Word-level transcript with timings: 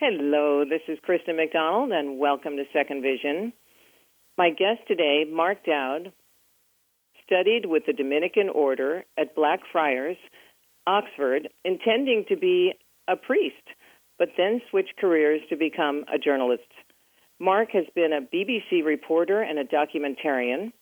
Hello, 0.00 0.64
this 0.64 0.82
is 0.86 0.96
Kristen 1.02 1.34
McDonald, 1.34 1.90
and 1.90 2.20
welcome 2.20 2.56
to 2.56 2.62
Second 2.72 3.02
Vision. 3.02 3.52
My 4.36 4.50
guest 4.50 4.86
today, 4.86 5.24
Mark 5.28 5.66
Dowd, 5.66 6.12
studied 7.26 7.66
with 7.66 7.82
the 7.84 7.92
Dominican 7.92 8.48
order 8.48 9.04
at 9.18 9.34
Blackfriars, 9.34 10.16
Oxford, 10.86 11.48
intending 11.64 12.24
to 12.28 12.36
be 12.36 12.74
a 13.08 13.16
priest, 13.16 13.56
but 14.20 14.28
then 14.36 14.60
switched 14.70 14.96
careers 15.00 15.40
to 15.48 15.56
become 15.56 16.04
a 16.14 16.16
journalist. 16.16 16.70
Mark 17.40 17.70
has 17.72 17.86
been 17.96 18.12
a 18.12 18.20
BBC 18.20 18.84
reporter 18.84 19.42
and 19.42 19.58
a 19.58 19.64
documentarian. 19.64 20.72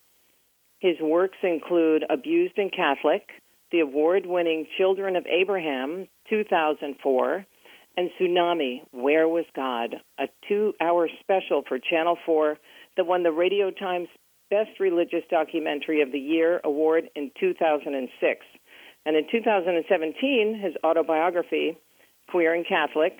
His 0.79 0.97
works 1.01 1.39
include 1.41 2.03
Abused 2.07 2.59
and 2.59 2.71
Catholic, 2.71 3.23
the 3.71 3.79
award 3.79 4.27
winning 4.27 4.67
Children 4.77 5.15
of 5.15 5.25
Abraham, 5.25 6.07
2004, 6.29 7.47
and 7.97 8.11
Tsunami, 8.19 8.81
Where 8.91 9.27
Was 9.27 9.45
God? 9.55 9.95
A 10.19 10.27
two 10.47 10.73
hour 10.79 11.09
special 11.19 11.63
for 11.67 11.79
Channel 11.79 12.17
4 12.25 12.57
that 12.95 13.07
won 13.07 13.23
the 13.23 13.31
Radio 13.31 13.71
Times 13.71 14.07
Best 14.49 14.79
Religious 14.79 15.23
Documentary 15.29 16.01
of 16.01 16.11
the 16.11 16.19
Year 16.19 16.61
award 16.63 17.09
in 17.15 17.31
2006. 17.39 18.45
And 19.05 19.15
in 19.15 19.23
2017, 19.31 20.59
his 20.61 20.73
autobiography, 20.83 21.77
Queer 22.29 22.53
and 22.53 22.65
Catholic 22.67 23.13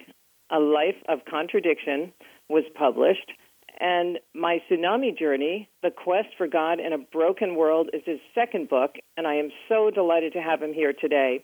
A 0.51 0.59
Life 0.59 0.95
of 1.09 1.19
Contradiction, 1.29 2.13
was 2.47 2.63
published. 2.75 3.31
And 3.79 4.19
My 4.33 4.59
Tsunami 4.69 5.17
Journey, 5.17 5.69
The 5.81 5.91
Quest 5.91 6.29
for 6.37 6.47
God 6.47 6.79
in 6.79 6.93
a 6.93 6.97
Broken 6.97 7.55
World, 7.55 7.89
is 7.93 8.01
his 8.05 8.19
second 8.33 8.69
book, 8.69 8.95
and 9.17 9.27
I 9.27 9.35
am 9.35 9.49
so 9.69 9.89
delighted 9.89 10.33
to 10.33 10.41
have 10.41 10.61
him 10.61 10.73
here 10.73 10.93
today. 10.93 11.43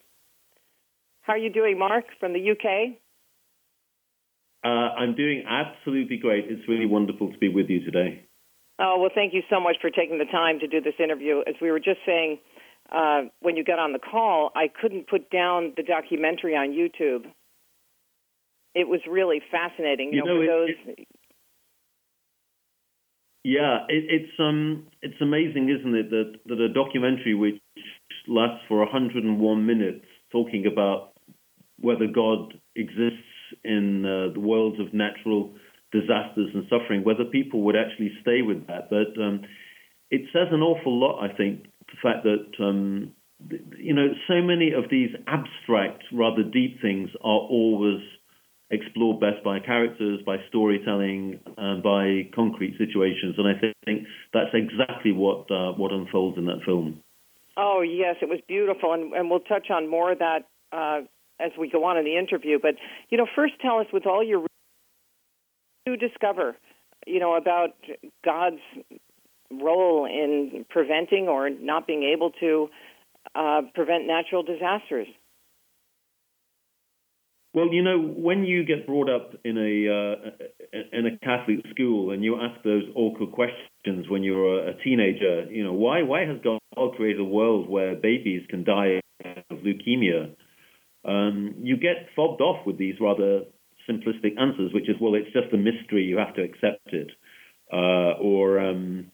How 1.22 1.34
are 1.34 1.38
you 1.38 1.52
doing, 1.52 1.80
Mark, 1.80 2.06
from 2.20 2.34
the 2.34 2.52
UK? 2.52 2.98
Uh, 4.64 4.96
I'm 4.98 5.16
doing 5.16 5.44
absolutely 5.48 6.18
great. 6.18 6.46
It's 6.48 6.68
really 6.70 6.86
wonderful 6.86 7.32
to 7.32 7.38
be 7.38 7.50
with 7.50 7.70
you 7.70 7.84
today. 7.84 8.26
Oh, 8.80 8.98
well, 9.00 9.12
thank 9.14 9.34
you 9.34 9.42
so 9.50 9.60
much 9.60 9.76
for 9.82 9.90
taking 9.90 10.18
the 10.18 10.26
time 10.26 10.60
to 10.60 10.68
do 10.68 10.82
this 10.82 10.96
interview. 11.04 11.40
As 11.48 11.56
we 11.62 11.70
were 11.70 11.80
just 11.80 12.00
saying 12.06 12.40
uh, 12.92 13.24
when 13.42 13.58
you 13.58 13.64
got 13.64 13.80
on 13.80 13.94
the 13.94 14.00
call, 14.00 14.52
I 14.56 14.68
couldn't 14.68 15.08
put 15.08 15.30
down 15.30 15.74
the 15.76 15.84
documentary 15.84 16.56
on 16.56 16.70
YouTube. 16.70 17.26
It 18.74 18.88
was 18.88 19.02
really 19.10 19.42
fascinating. 19.52 20.14
You, 20.14 20.20
you 20.20 20.26
know, 20.26 20.34
know, 20.34 20.42
for 20.42 20.48
those. 20.48 20.98
It, 20.98 21.08
yeah, 23.44 23.80
it, 23.90 24.06
it's 24.10 24.32
um, 24.40 24.88
it's 25.02 25.22
amazing, 25.22 25.70
isn't 25.70 25.96
it, 25.96 26.10
that 26.10 26.34
that 26.46 26.60
a 26.60 26.74
documentary 26.74 27.36
which 27.36 27.60
lasts 28.28 28.64
for 28.68 28.80
101 28.80 29.66
minutes, 29.66 30.06
talking 30.32 30.66
about 30.66 31.12
whether 31.80 32.08
God 32.08 32.54
exists 32.76 33.33
in 33.64 34.06
uh, 34.06 34.34
the 34.34 34.40
worlds 34.40 34.80
of 34.80 34.94
natural 34.94 35.52
disasters 35.92 36.50
and 36.54 36.66
suffering, 36.70 37.04
whether 37.04 37.24
people 37.24 37.62
would 37.62 37.76
actually 37.76 38.12
stay 38.22 38.42
with 38.42 38.66
that. 38.68 38.90
But 38.90 39.20
um, 39.22 39.42
it 40.10 40.22
says 40.34 40.48
an 40.52 40.62
awful 40.62 41.00
lot, 41.00 41.24
I 41.24 41.34
think, 41.36 41.66
the 41.88 41.98
fact 42.02 42.24
that 42.24 42.64
um, 42.64 43.14
you 43.78 43.94
know 43.94 44.08
so 44.28 44.42
many 44.42 44.72
of 44.72 44.86
these 44.90 45.10
abstract, 45.28 46.04
rather 46.12 46.44
deep 46.44 46.82
things 46.82 47.10
are 47.22 47.44
always 47.50 48.02
explored 48.72 49.20
best 49.20 49.44
by 49.44 49.60
characters, 49.60 50.20
by 50.26 50.38
storytelling, 50.50 51.40
and 51.58 51.84
by 51.84 52.30
concrete 52.36 52.76
situations. 52.78 53.36
And 53.38 53.48
I 53.48 53.60
think 53.86 54.08
that's 54.34 54.54
exactly 54.54 55.12
what 55.12 55.50
uh, 55.52 55.74
what 55.74 55.92
unfolds 55.92 56.38
in 56.38 56.46
that 56.46 56.62
film. 56.66 57.00
Oh 57.56 57.82
yes, 57.82 58.16
it 58.22 58.30
was 58.30 58.40
beautiful, 58.48 58.94
and, 58.94 59.14
and 59.14 59.30
we'll 59.30 59.42
touch 59.42 59.70
on 59.70 59.90
more 59.90 60.12
of 60.12 60.20
that 60.20 60.48
uh, 60.72 61.02
as 61.44 61.52
we 61.60 61.70
go 61.70 61.84
on 61.86 61.98
in 61.98 62.06
the 62.06 62.18
interview. 62.18 62.60
But 62.62 62.76
you 63.10 63.18
know, 63.18 63.28
first 63.36 63.54
tell 63.62 63.80
us 63.80 63.88
with 63.92 64.06
all 64.06 64.24
your 64.24 64.46
you 65.86 65.98
discover, 65.98 66.56
you 67.06 67.20
know, 67.20 67.36
about 67.36 67.72
God's 68.24 68.62
role 69.52 70.06
in 70.06 70.66
preventing 70.70 71.28
or 71.28 71.50
not 71.50 71.86
being 71.86 72.04
able 72.04 72.32
to 72.40 72.70
uh, 73.36 73.62
prevent 73.76 74.08
natural 74.08 74.44
disasters. 74.44 75.08
Well, 77.54 77.72
you 77.72 77.84
know, 77.84 78.00
when 78.00 78.46
you 78.46 78.66
get 78.66 78.88
brought 78.88 79.10
up 79.10 79.36
in 79.46 79.58
a 79.58 79.72
uh, 79.94 80.80
in 80.92 81.06
a 81.06 81.18
Catholic 81.24 81.60
school 81.70 82.10
and 82.10 82.24
you 82.24 82.40
ask 82.42 82.64
those 82.64 82.84
awkward 82.96 83.32
questions 83.32 84.10
when 84.10 84.24
you're 84.24 84.68
a 84.70 84.74
teenager, 84.84 85.46
you 85.52 85.64
know, 85.64 85.74
why 85.74 86.02
why 86.02 86.26
has 86.26 86.38
God 86.44 86.60
created 86.96 87.20
a 87.20 87.24
world 87.24 87.70
where 87.70 87.96
babies 87.96 88.42
can 88.50 88.64
die 88.64 89.02
of 89.52 89.58
leukemia? 89.60 90.36
Um, 91.06 91.56
you 91.60 91.78
get 91.78 92.08
fobbed 92.16 92.42
off 92.42 92.66
with 92.66 92.78
these 92.78 92.96
rather 93.00 93.42
simplistic 93.90 94.40
answers, 94.40 94.74
which 94.74 94.90
is, 94.90 94.96
well, 95.02 95.16
it's 95.16 95.32
just 95.34 95.54
a 95.54 95.58
mystery, 95.58 96.04
you 96.04 96.18
have 96.18 96.34
to 96.36 96.42
accept 96.42 96.94
it. 96.94 97.12
Uh, 97.72 98.14
or, 98.22 98.60
um, 98.60 99.12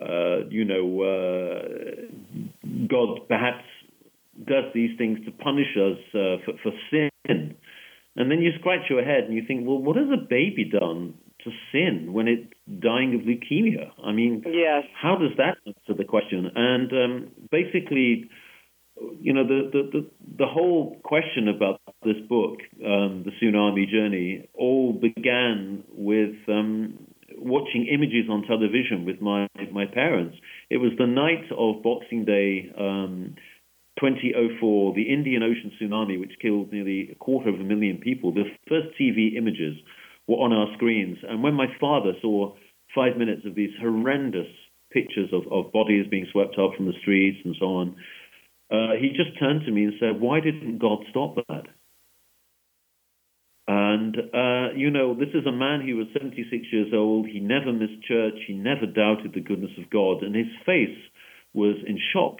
uh, 0.00 0.48
you 0.48 0.64
know, 0.64 1.02
uh, 1.02 1.68
God 2.88 3.28
perhaps 3.28 3.64
does 4.46 4.64
these 4.74 4.96
things 4.98 5.18
to 5.24 5.30
punish 5.30 5.76
us 5.76 5.98
uh, 6.14 6.44
for, 6.44 6.54
for 6.62 6.72
sin. 6.90 7.10
And 8.16 8.30
then 8.30 8.40
you 8.40 8.50
scratch 8.58 8.90
your 8.90 9.04
head 9.04 9.24
and 9.24 9.34
you 9.34 9.42
think, 9.46 9.66
well, 9.66 9.78
what 9.78 9.96
has 9.96 10.08
a 10.12 10.20
baby 10.28 10.64
done 10.64 11.14
to 11.44 11.50
sin 11.72 12.12
when 12.12 12.28
it's 12.28 12.52
dying 12.80 13.14
of 13.14 13.20
leukemia? 13.22 13.90
I 14.04 14.12
mean, 14.12 14.42
yes. 14.46 14.84
how 15.00 15.16
does 15.16 15.36
that 15.36 15.56
answer 15.66 15.96
the 15.96 16.04
question? 16.04 16.50
And 16.54 16.92
um, 16.92 17.28
basically, 17.50 18.28
you 19.20 19.32
know, 19.32 19.46
the, 19.46 19.70
the, 19.72 19.90
the, 19.92 20.10
the, 20.40 20.46
whole 20.46 20.96
question 21.04 21.48
about 21.48 21.80
this 22.02 22.16
book, 22.28 22.58
um, 22.84 23.24
The 23.24 23.32
Tsunami 23.40 23.88
Journey, 23.90 24.48
all 24.54 24.92
began 24.92 25.84
with 25.92 26.36
um, 26.48 27.06
watching 27.36 27.86
images 27.86 28.28
on 28.30 28.42
television 28.42 29.04
with 29.04 29.20
my, 29.20 29.46
my 29.72 29.86
parents. 29.86 30.36
It 30.70 30.78
was 30.78 30.92
the 30.98 31.06
night 31.06 31.44
of 31.56 31.82
Boxing 31.82 32.24
Day 32.24 32.72
um, 32.78 33.36
2004, 34.00 34.94
the 34.94 35.12
Indian 35.12 35.42
Ocean 35.42 35.72
tsunami, 35.80 36.18
which 36.18 36.32
killed 36.40 36.72
nearly 36.72 37.10
a 37.12 37.14
quarter 37.16 37.50
of 37.50 37.56
a 37.56 37.64
million 37.64 37.98
people. 37.98 38.32
The 38.32 38.44
first 38.68 38.88
TV 38.98 39.36
images 39.36 39.76
were 40.26 40.36
on 40.36 40.52
our 40.52 40.72
screens. 40.74 41.18
And 41.28 41.42
when 41.42 41.54
my 41.54 41.66
father 41.78 42.12
saw 42.22 42.54
five 42.94 43.16
minutes 43.16 43.42
of 43.44 43.54
these 43.54 43.70
horrendous 43.80 44.48
pictures 44.90 45.30
of, 45.32 45.42
of 45.52 45.72
bodies 45.72 46.06
being 46.10 46.26
swept 46.32 46.58
up 46.58 46.72
from 46.76 46.86
the 46.86 46.98
streets 47.00 47.38
and 47.44 47.54
so 47.58 47.66
on, 47.66 47.96
uh, 48.70 48.94
he 49.00 49.08
just 49.08 49.38
turned 49.38 49.62
to 49.66 49.72
me 49.72 49.84
and 49.84 49.94
said, 49.98 50.20
Why 50.20 50.40
didn't 50.40 50.78
God 50.78 50.98
stop 51.10 51.34
that? 51.48 51.66
And, 53.66 54.16
uh, 54.16 54.74
you 54.74 54.90
know, 54.90 55.14
this 55.14 55.28
is 55.32 55.46
a 55.46 55.52
man 55.52 55.80
who 55.86 55.96
was 55.96 56.08
76 56.12 56.50
years 56.72 56.92
old. 56.92 57.26
He 57.28 57.38
never 57.38 57.72
missed 57.72 58.02
church. 58.02 58.34
He 58.48 58.54
never 58.54 58.84
doubted 58.84 59.32
the 59.32 59.40
goodness 59.40 59.70
of 59.78 59.88
God. 59.90 60.24
And 60.24 60.34
his 60.34 60.50
face 60.66 60.98
was 61.54 61.76
in 61.86 61.96
shock. 62.12 62.38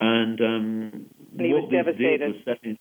And, 0.00 0.40
um, 0.40 1.06
he 1.38 1.52
what 1.52 1.64
was 1.64 1.70
devastated. 1.70 2.34
Was 2.46 2.56
in, 2.62 2.78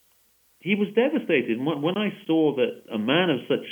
he 0.59 0.75
was 0.75 0.87
devastated. 0.95 1.59
When 1.59 1.97
I 1.97 2.15
saw 2.25 2.55
that 2.55 2.83
a 2.93 2.97
man 2.97 3.29
of 3.29 3.39
such 3.49 3.67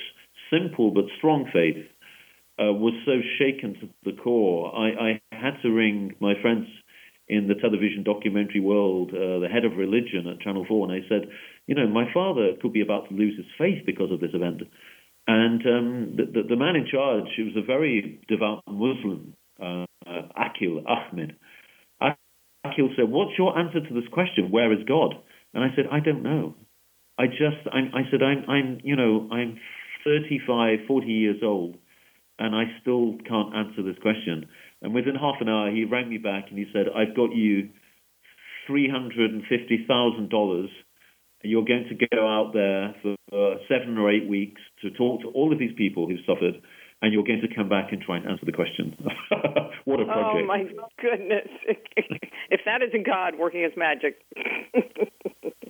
simple 0.51 0.91
but 0.91 1.05
strong 1.17 1.49
faith 1.53 1.87
uh, 2.59 2.73
was 2.73 2.93
so 3.05 3.21
shaken 3.39 3.75
to 3.79 3.89
the 4.03 4.21
core, 4.21 4.75
I, 4.75 4.89
I 4.89 5.21
had 5.31 5.61
to 5.63 5.69
ring 5.69 6.15
my 6.19 6.33
friends 6.41 6.67
in 7.31 7.47
the 7.47 7.55
television 7.55 8.03
documentary 8.03 8.59
world, 8.59 9.09
uh, 9.15 9.39
the 9.39 9.47
head 9.47 9.63
of 9.63 9.77
religion 9.77 10.27
at 10.27 10.41
Channel 10.41 10.65
4, 10.67 10.91
and 10.91 11.01
I 11.01 11.07
said, 11.07 11.29
you 11.65 11.75
know, 11.75 11.87
my 11.87 12.03
father 12.13 12.51
could 12.61 12.73
be 12.73 12.81
about 12.81 13.07
to 13.07 13.15
lose 13.15 13.37
his 13.37 13.45
faith 13.57 13.85
because 13.85 14.11
of 14.11 14.19
this 14.19 14.31
event. 14.33 14.63
And 15.27 15.61
um, 15.65 16.15
the, 16.17 16.25
the, 16.25 16.47
the, 16.49 16.55
man 16.57 16.75
in 16.75 16.85
charge, 16.91 17.23
he 17.37 17.43
was 17.43 17.55
a 17.55 17.65
very 17.65 18.19
devout 18.27 18.63
Muslim, 18.67 19.33
uh, 19.63 19.85
Aaqil 20.05 20.83
Ahmed. 20.85 21.37
Aaqil 22.01 22.95
said, 22.97 23.07
what's 23.07 23.37
your 23.37 23.57
answer 23.57 23.79
to 23.79 23.93
this 23.93 24.09
question? 24.11 24.51
Where 24.51 24.73
is 24.73 24.83
God? 24.85 25.15
And 25.53 25.63
I 25.63 25.73
said, 25.73 25.85
I 25.89 26.01
don't 26.01 26.23
know. 26.23 26.55
I 27.17 27.27
just, 27.27 27.63
I'm, 27.71 27.91
I 27.95 28.11
said, 28.11 28.21
I'm, 28.21 28.43
I'm, 28.49 28.79
you 28.83 28.97
know, 28.97 29.29
I'm 29.31 29.57
35, 30.03 30.79
40 30.85 31.07
years 31.07 31.37
old, 31.43 31.77
and 32.39 32.53
I 32.53 32.63
still 32.81 33.15
can't 33.25 33.55
answer 33.55 33.83
this 33.83 34.01
question. 34.01 34.49
And 34.81 34.93
within 34.93 35.15
half 35.15 35.35
an 35.41 35.49
hour, 35.49 35.71
he 35.71 35.85
rang 35.85 36.09
me 36.09 36.17
back 36.17 36.45
and 36.49 36.57
he 36.57 36.65
said, 36.73 36.87
I've 36.95 37.15
got 37.15 37.35
you 37.35 37.69
$350,000. 38.69 40.67
And 41.43 41.51
you're 41.51 41.65
going 41.65 41.87
to 41.89 42.07
go 42.15 42.27
out 42.27 42.53
there 42.53 42.95
for 43.01 43.15
uh, 43.31 43.57
seven 43.67 43.97
or 43.97 44.11
eight 44.11 44.27
weeks 44.27 44.61
to 44.81 44.91
talk 44.91 45.21
to 45.21 45.29
all 45.29 45.51
of 45.51 45.59
these 45.59 45.73
people 45.75 46.07
who've 46.07 46.19
suffered, 46.25 46.61
and 47.01 47.13
you're 47.13 47.23
going 47.23 47.41
to 47.41 47.55
come 47.55 47.67
back 47.67 47.91
and 47.91 48.01
try 48.01 48.17
and 48.17 48.27
answer 48.27 48.45
the 48.45 48.51
question. 48.51 48.95
what 49.85 49.99
a 49.99 50.05
project. 50.05 50.43
Oh, 50.43 50.45
my 50.45 50.65
goodness. 50.99 51.47
if 52.49 52.61
that 52.65 52.83
isn't 52.83 53.05
God 53.05 53.33
working 53.39 53.63
his 53.63 53.73
magic. 53.75 54.21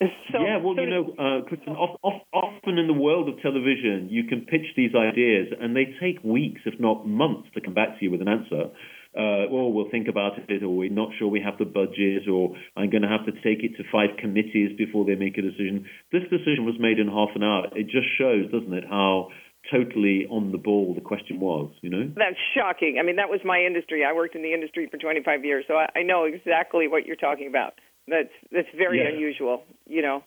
So, 0.32 0.42
yeah, 0.42 0.58
well, 0.58 0.74
you 0.74 0.90
know, 0.90 1.14
uh, 1.18 1.48
Kristen, 1.48 1.72
often 1.72 2.78
in 2.78 2.86
the 2.86 2.92
world 2.92 3.28
of 3.28 3.40
television, 3.40 4.08
you 4.10 4.24
can 4.24 4.42
pitch 4.42 4.66
these 4.76 4.90
ideas, 4.94 5.48
and 5.58 5.74
they 5.74 5.94
take 6.00 6.22
weeks, 6.22 6.60
if 6.66 6.78
not 6.78 7.06
months, 7.06 7.48
to 7.54 7.60
come 7.60 7.72
back 7.72 7.98
to 7.98 8.04
you 8.04 8.10
with 8.10 8.20
an 8.20 8.28
answer. 8.28 8.68
uh, 9.16 9.48
well, 9.48 9.72
we'll 9.72 9.88
think 9.90 10.08
about 10.08 10.32
it, 10.36 10.62
or 10.62 10.68
we're 10.68 10.90
not 10.90 11.08
sure 11.18 11.28
we 11.28 11.40
have 11.40 11.56
the 11.58 11.64
budget, 11.64 12.28
or 12.28 12.54
I'm 12.76 12.90
going 12.90 13.02
to 13.02 13.08
have 13.08 13.24
to 13.24 13.32
take 13.32 13.64
it 13.64 13.76
to 13.78 13.84
five 13.90 14.18
committees 14.18 14.76
before 14.76 15.06
they 15.06 15.14
make 15.14 15.38
a 15.38 15.42
decision. 15.42 15.86
This 16.12 16.28
decision 16.28 16.66
was 16.66 16.76
made 16.78 16.98
in 16.98 17.08
half 17.08 17.30
an 17.34 17.42
hour. 17.42 17.68
It 17.72 17.84
just 17.88 18.08
shows, 18.18 18.50
doesn't 18.52 18.74
it, 18.74 18.84
how 18.84 19.28
totally 19.72 20.26
on 20.30 20.52
the 20.52 20.58
ball 20.58 20.94
the 20.94 21.00
question 21.00 21.40
was, 21.40 21.72
you 21.80 21.90
know? 21.90 22.10
That's 22.14 22.36
shocking. 22.54 22.98
I 23.00 23.02
mean, 23.02 23.16
that 23.16 23.30
was 23.30 23.40
my 23.44 23.60
industry. 23.60 24.04
I 24.04 24.12
worked 24.12 24.34
in 24.34 24.42
the 24.42 24.52
industry 24.52 24.86
for 24.90 24.98
25 24.98 25.44
years, 25.44 25.64
so 25.66 25.74
I, 25.74 25.88
I 25.96 26.02
know 26.02 26.24
exactly 26.24 26.86
what 26.86 27.06
you're 27.06 27.16
talking 27.16 27.48
about. 27.48 27.74
That's 28.08 28.32
that's 28.52 28.68
very 28.76 28.98
Yeah. 28.98 29.08
unusual, 29.08 29.64
you 29.86 30.02
know. 30.02 30.22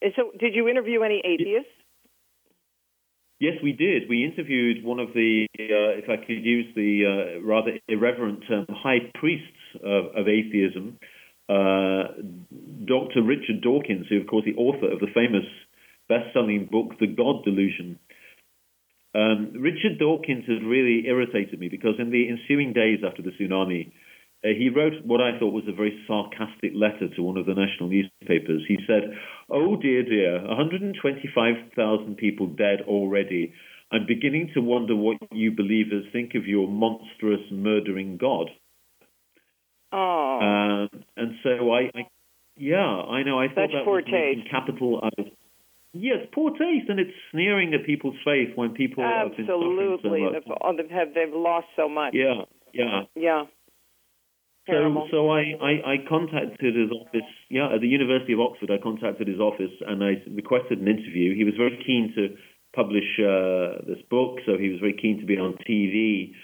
And 0.00 0.12
so, 0.14 0.30
did 0.38 0.54
you 0.54 0.68
interview 0.68 1.02
any 1.02 1.20
atheists? 1.24 1.72
Yes, 3.40 3.54
we 3.62 3.72
did. 3.72 4.08
We 4.08 4.24
interviewed 4.24 4.84
one 4.84 4.98
of 4.98 5.12
the, 5.14 5.46
uh, 5.58 5.94
if 6.02 6.08
I 6.08 6.16
could 6.16 6.44
use 6.44 6.66
the 6.74 7.06
uh, 7.06 7.46
rather 7.46 7.78
irreverent 7.86 8.44
term, 8.48 8.66
high 8.68 9.10
priests 9.14 9.46
of, 9.82 10.06
of 10.16 10.26
atheism, 10.26 10.98
uh, 11.48 12.18
Dr. 12.84 13.22
Richard 13.22 13.60
Dawkins, 13.62 14.06
who, 14.08 14.20
of 14.20 14.26
course, 14.26 14.44
is 14.44 14.54
the 14.54 14.60
author 14.60 14.90
of 14.90 14.98
the 14.98 15.06
famous 15.14 15.44
best-selling 16.08 16.68
book, 16.70 16.98
The 16.98 17.06
God 17.06 17.44
Delusion. 17.44 17.98
Um, 19.14 19.52
Richard 19.54 19.98
Dawkins 19.98 20.44
has 20.48 20.58
really 20.64 21.06
irritated 21.06 21.60
me 21.60 21.68
because 21.68 21.94
in 21.98 22.10
the 22.10 22.28
ensuing 22.28 22.72
days 22.72 23.00
after 23.06 23.22
the 23.22 23.30
tsunami, 23.30 23.92
uh, 24.44 24.48
he 24.56 24.68
wrote 24.68 24.92
what 25.04 25.20
I 25.20 25.38
thought 25.38 25.52
was 25.52 25.64
a 25.68 25.72
very 25.72 25.98
sarcastic 26.06 26.72
letter 26.74 27.08
to 27.16 27.22
one 27.22 27.36
of 27.36 27.46
the 27.46 27.54
national 27.54 27.88
newspapers. 27.88 28.62
He 28.68 28.78
said, 28.86 29.14
Oh 29.50 29.76
dear, 29.76 30.02
dear, 30.04 30.46
125,000 30.46 32.16
people 32.16 32.46
dead 32.46 32.80
already. 32.86 33.52
I'm 33.90 34.06
beginning 34.06 34.50
to 34.54 34.60
wonder 34.60 34.94
what 34.94 35.16
you 35.32 35.50
believers 35.50 36.04
think 36.12 36.34
of 36.34 36.46
your 36.46 36.68
monstrous 36.68 37.40
murdering 37.50 38.16
God. 38.18 38.50
Oh, 39.92 40.38
Um, 40.40 41.04
and 41.16 41.32
so 41.42 41.72
I, 41.72 41.90
I, 41.94 42.02
yeah, 42.56 42.76
I 42.84 43.22
know. 43.22 43.40
I 43.40 43.48
thought 43.48 43.56
That's 43.56 43.72
that 43.72 43.84
poor 43.84 44.02
was 44.02 44.04
taste. 44.10 44.50
capital 44.50 45.00
of. 45.02 45.26
Yes, 45.94 46.18
poor 46.34 46.50
taste, 46.50 46.88
and 46.90 47.00
it's 47.00 47.10
sneering 47.32 47.72
at 47.72 47.86
people's 47.86 48.16
faith 48.24 48.50
when 48.56 48.72
people 48.74 49.02
have 49.02 49.34
been 49.34 49.46
absolutely. 49.48 49.96
so 50.02 50.08
much. 50.10 50.76
They've, 50.76 50.90
have- 50.90 51.14
they've 51.14 51.32
lost 51.34 51.66
so 51.74 51.88
much. 51.88 52.12
Yeah, 52.12 52.42
yeah. 52.74 53.02
Yeah. 53.16 53.44
So, 54.68 54.74
Terrible. 54.74 55.08
so 55.10 55.30
I, 55.30 55.56
I, 55.60 55.72
I 55.92 55.96
contacted 56.06 56.76
his 56.76 56.90
office. 56.92 57.28
Yeah, 57.48 57.72
at 57.74 57.80
the 57.80 57.88
University 57.88 58.34
of 58.34 58.40
Oxford, 58.40 58.70
I 58.70 58.76
contacted 58.76 59.26
his 59.26 59.40
office 59.40 59.72
and 59.86 60.04
I 60.04 60.20
requested 60.30 60.78
an 60.78 60.88
interview. 60.88 61.34
He 61.34 61.44
was 61.44 61.54
very 61.56 61.82
keen 61.86 62.12
to 62.14 62.36
publish 62.76 63.08
uh, 63.18 63.80
this 63.88 64.04
book, 64.10 64.40
so 64.44 64.58
he 64.58 64.68
was 64.68 64.78
very 64.78 64.92
keen 65.00 65.20
to 65.20 65.26
be 65.26 65.38
on 65.38 65.56
TV. 65.66 66.34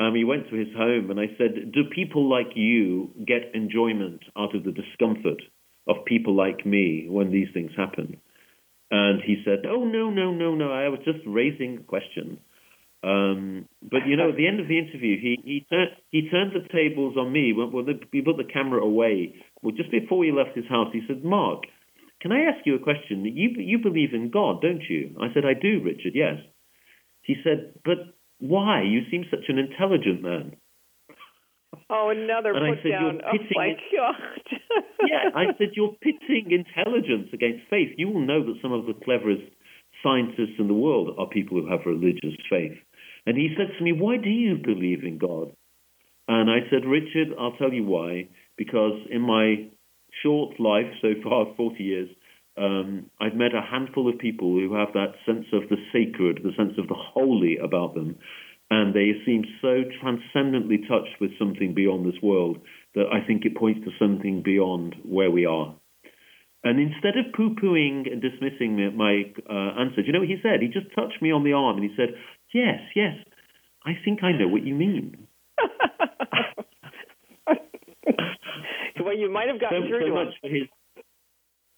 Um, 0.00 0.16
he 0.16 0.24
went 0.24 0.50
to 0.50 0.56
his 0.56 0.74
home 0.76 1.10
and 1.10 1.20
I 1.20 1.26
said, 1.38 1.70
"Do 1.72 1.84
people 1.94 2.28
like 2.28 2.56
you 2.56 3.10
get 3.24 3.54
enjoyment 3.54 4.22
out 4.36 4.56
of 4.56 4.64
the 4.64 4.72
discomfort 4.72 5.40
of 5.86 6.04
people 6.04 6.34
like 6.34 6.66
me 6.66 7.06
when 7.08 7.30
these 7.30 7.48
things 7.54 7.70
happen?" 7.76 8.20
And 8.90 9.22
he 9.22 9.42
said, 9.44 9.66
"Oh 9.66 9.84
no, 9.84 10.10
no, 10.10 10.32
no, 10.32 10.56
no. 10.56 10.72
I 10.72 10.88
was 10.88 11.00
just 11.04 11.20
raising 11.26 11.78
a 11.78 11.82
question." 11.82 12.40
Um, 13.02 13.68
but 13.80 14.06
you 14.06 14.16
know, 14.16 14.30
at 14.30 14.36
the 14.36 14.48
end 14.48 14.58
of 14.58 14.66
the 14.66 14.78
interview, 14.78 15.20
he 15.20 15.38
he, 15.44 15.66
tur- 15.70 15.94
he 16.10 16.28
turned 16.28 16.52
the 16.52 16.66
tables 16.72 17.16
on 17.16 17.32
me. 17.32 17.52
When, 17.52 17.70
when 17.70 17.86
the, 17.86 18.00
we 18.12 18.22
put 18.22 18.36
the 18.36 18.52
camera 18.52 18.82
away, 18.82 19.36
well, 19.62 19.74
just 19.74 19.90
before 19.90 20.24
he 20.24 20.32
left 20.32 20.56
his 20.56 20.66
house, 20.68 20.88
he 20.92 21.02
said, 21.06 21.24
"Mark, 21.24 21.62
can 22.20 22.32
I 22.32 22.50
ask 22.50 22.66
you 22.66 22.74
a 22.74 22.82
question? 22.82 23.24
You 23.24 23.50
you 23.56 23.78
believe 23.78 24.14
in 24.14 24.30
God, 24.30 24.60
don't 24.62 24.82
you?" 24.88 25.14
I 25.20 25.32
said, 25.32 25.44
"I 25.44 25.54
do, 25.54 25.80
Richard. 25.84 26.14
Yes." 26.14 26.38
He 27.22 27.36
said, 27.44 27.74
"But 27.84 27.98
why? 28.40 28.82
You 28.82 29.02
seem 29.10 29.24
such 29.30 29.46
an 29.48 29.58
intelligent 29.58 30.22
man." 30.22 30.56
Oh, 31.90 32.10
another 32.10 32.52
And 32.52 32.74
put 32.74 32.82
said, 32.82 32.90
down. 32.90 33.20
"You're 33.32 33.42
Oh 33.42 33.54
my 33.54 33.76
God. 33.94 34.82
yeah, 35.08 35.30
I 35.34 35.46
said, 35.56 35.70
you're 35.74 35.96
pitting 36.02 36.50
intelligence 36.50 37.28
against 37.32 37.68
faith. 37.70 37.94
You 37.96 38.08
will 38.08 38.26
know 38.26 38.44
that 38.44 38.60
some 38.60 38.72
of 38.72 38.86
the 38.86 38.94
cleverest 39.04 39.50
scientists 40.02 40.58
in 40.58 40.68
the 40.68 40.74
world 40.74 41.14
are 41.18 41.26
people 41.26 41.60
who 41.60 41.68
have 41.70 41.80
religious 41.86 42.36
faith. 42.50 42.76
And 43.28 43.36
he 43.36 43.54
said 43.58 43.76
to 43.76 43.84
me, 43.84 43.92
Why 43.92 44.16
do 44.16 44.30
you 44.30 44.56
believe 44.56 45.04
in 45.04 45.18
God? 45.18 45.52
And 46.28 46.48
I 46.48 46.60
said, 46.70 46.88
Richard, 46.88 47.36
I'll 47.38 47.58
tell 47.58 47.74
you 47.74 47.84
why. 47.84 48.30
Because 48.56 48.98
in 49.10 49.20
my 49.20 49.68
short 50.22 50.58
life 50.58 50.90
so 51.02 51.08
far, 51.22 51.44
40 51.56 51.84
years, 51.84 52.08
um, 52.56 53.10
I've 53.20 53.34
met 53.34 53.54
a 53.54 53.60
handful 53.60 54.08
of 54.08 54.18
people 54.18 54.52
who 54.52 54.74
have 54.74 54.94
that 54.94 55.12
sense 55.26 55.44
of 55.52 55.68
the 55.68 55.76
sacred, 55.92 56.40
the 56.42 56.56
sense 56.56 56.78
of 56.78 56.88
the 56.88 56.96
holy 56.96 57.58
about 57.62 57.94
them. 57.94 58.16
And 58.70 58.94
they 58.94 59.12
seem 59.26 59.44
so 59.60 59.82
transcendently 60.00 60.78
touched 60.88 61.20
with 61.20 61.38
something 61.38 61.74
beyond 61.74 62.06
this 62.06 62.22
world 62.22 62.56
that 62.94 63.12
I 63.12 63.26
think 63.26 63.44
it 63.44 63.58
points 63.58 63.80
to 63.84 63.90
something 63.98 64.42
beyond 64.42 64.96
where 65.04 65.30
we 65.30 65.44
are. 65.44 65.74
And 66.64 66.80
instead 66.80 67.16
of 67.18 67.32
poo 67.34 67.54
pooing 67.54 68.10
and 68.10 68.20
dismissing 68.20 68.96
my, 68.96 69.32
uh, 69.48 69.80
answer, 69.80 70.00
you 70.00 70.12
know 70.12 70.20
what 70.20 70.28
he 70.28 70.40
said? 70.42 70.60
He 70.60 70.68
just 70.68 70.92
touched 70.94 71.22
me 71.22 71.30
on 71.30 71.44
the 71.44 71.52
arm 71.52 71.76
and 71.76 71.88
he 71.88 71.94
said, 71.94 72.16
Yes, 72.54 72.80
yes, 72.94 73.14
I 73.84 73.92
think 74.04 74.22
I 74.22 74.32
know 74.32 74.48
what 74.48 74.64
you 74.64 74.74
mean. 74.74 75.26
well, 79.00 79.16
you 79.16 79.30
might 79.30 79.48
have 79.48 79.58
So, 79.60 79.68
through 79.88 80.00
so 80.00 80.06
to 80.06 80.06
him. 80.06 80.14
much 80.14 80.34
for 80.40 80.48
his. 80.48 80.62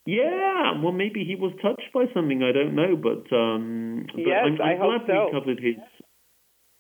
Yeah, 0.06 0.80
well, 0.82 0.92
maybe 0.92 1.24
he 1.24 1.34
was 1.36 1.52
touched 1.62 1.92
by 1.92 2.06
something. 2.14 2.42
I 2.42 2.52
don't 2.52 2.74
know, 2.74 2.96
but 2.96 3.30
um, 3.36 4.06
but 4.12 4.20
Yes, 4.20 4.44
I'm, 4.46 4.60
I'm 4.60 4.78
glad 4.78 5.00
so. 5.06 5.26
we 5.26 5.32
covered 5.32 5.60
his. 5.60 5.74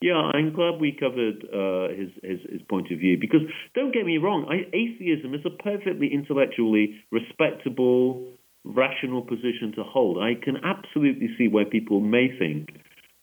Yeah, 0.00 0.14
I'm 0.32 0.52
glad 0.54 0.80
we 0.80 0.92
covered 0.98 1.44
uh, 1.52 1.88
his, 1.94 2.08
his 2.22 2.40
his 2.50 2.62
point 2.70 2.90
of 2.90 2.98
view 2.98 3.18
because 3.20 3.42
don't 3.74 3.92
get 3.92 4.06
me 4.06 4.16
wrong, 4.16 4.46
I, 4.48 4.64
atheism 4.74 5.34
is 5.34 5.42
a 5.44 5.50
perfectly 5.62 6.08
intellectually 6.12 6.94
respectable, 7.12 8.26
rational 8.64 9.20
position 9.22 9.72
to 9.76 9.84
hold. 9.84 10.16
I 10.18 10.34
can 10.42 10.56
absolutely 10.64 11.28
see 11.36 11.48
where 11.48 11.66
people 11.66 12.00
may 12.00 12.28
think 12.38 12.70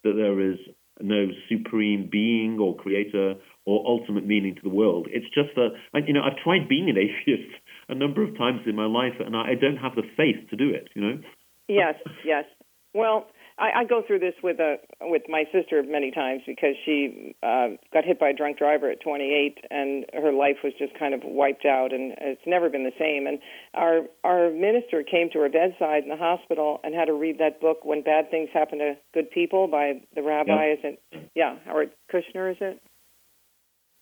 that 0.03 0.13
there 0.15 0.39
is 0.39 0.57
no 1.01 1.27
supreme 1.49 2.09
being 2.11 2.57
or 2.59 2.75
creator 2.75 3.35
or 3.65 3.83
ultimate 3.85 4.25
meaning 4.25 4.55
to 4.55 4.61
the 4.61 4.69
world. 4.69 5.07
It's 5.11 5.27
just 5.33 5.49
that 5.55 5.69
you 6.07 6.13
know 6.13 6.21
I've 6.21 6.41
tried 6.43 6.67
being 6.67 6.89
an 6.89 6.97
atheist 6.97 7.53
a 7.89 7.95
number 7.95 8.23
of 8.23 8.37
times 8.37 8.61
in 8.65 8.75
my 8.75 8.85
life, 8.85 9.13
and 9.19 9.35
I 9.35 9.55
don't 9.59 9.77
have 9.77 9.95
the 9.95 10.03
faith 10.15 10.49
to 10.49 10.55
do 10.55 10.69
it. 10.69 10.89
You 10.95 11.01
know. 11.01 11.19
Yes, 11.67 11.95
yes. 12.25 12.45
Well, 12.93 13.27
I, 13.59 13.81
I 13.81 13.83
go 13.85 14.03
through 14.05 14.19
this 14.19 14.35
with 14.43 14.59
a 14.59 14.75
with 15.01 15.23
my 15.27 15.45
sister 15.51 15.81
many 15.83 16.11
times 16.11 16.43
because 16.45 16.75
she 16.85 17.35
uh, 17.41 17.69
got 17.91 18.05
hit 18.05 18.19
by 18.19 18.29
a 18.29 18.33
drunk 18.33 18.57
driver 18.57 18.89
at 18.91 19.01
28, 19.01 19.57
and 19.71 20.05
her 20.13 20.31
life 20.31 20.57
was 20.63 20.73
just 20.77 20.97
kind 20.97 21.13
of 21.13 21.21
wiped 21.23 21.65
out, 21.65 21.91
and 21.91 22.13
it's 22.21 22.41
never 22.45 22.69
been 22.69 22.83
the 22.83 22.91
same. 22.99 23.25
And 23.25 23.39
our 23.73 24.01
our 24.23 24.51
minister 24.51 25.03
came 25.03 25.29
to 25.33 25.39
her 25.39 25.49
bedside 25.49 26.03
in 26.03 26.09
the 26.09 26.17
hospital 26.17 26.79
and 26.83 26.93
had 26.93 27.07
her 27.07 27.15
read 27.15 27.39
that 27.39 27.59
book, 27.59 27.83
"When 27.83 28.01
Bad 28.03 28.29
Things 28.29 28.49
Happen 28.53 28.79
to 28.79 28.95
Good 29.13 29.31
People" 29.31 29.67
by 29.67 30.01
the 30.15 30.21
rabbi. 30.21 30.73
Is 30.73 30.79
it? 30.83 31.01
Yeah, 31.35 31.57
Howard 31.65 31.91
Kushner, 32.13 32.51
is 32.51 32.57
it? 32.61 32.81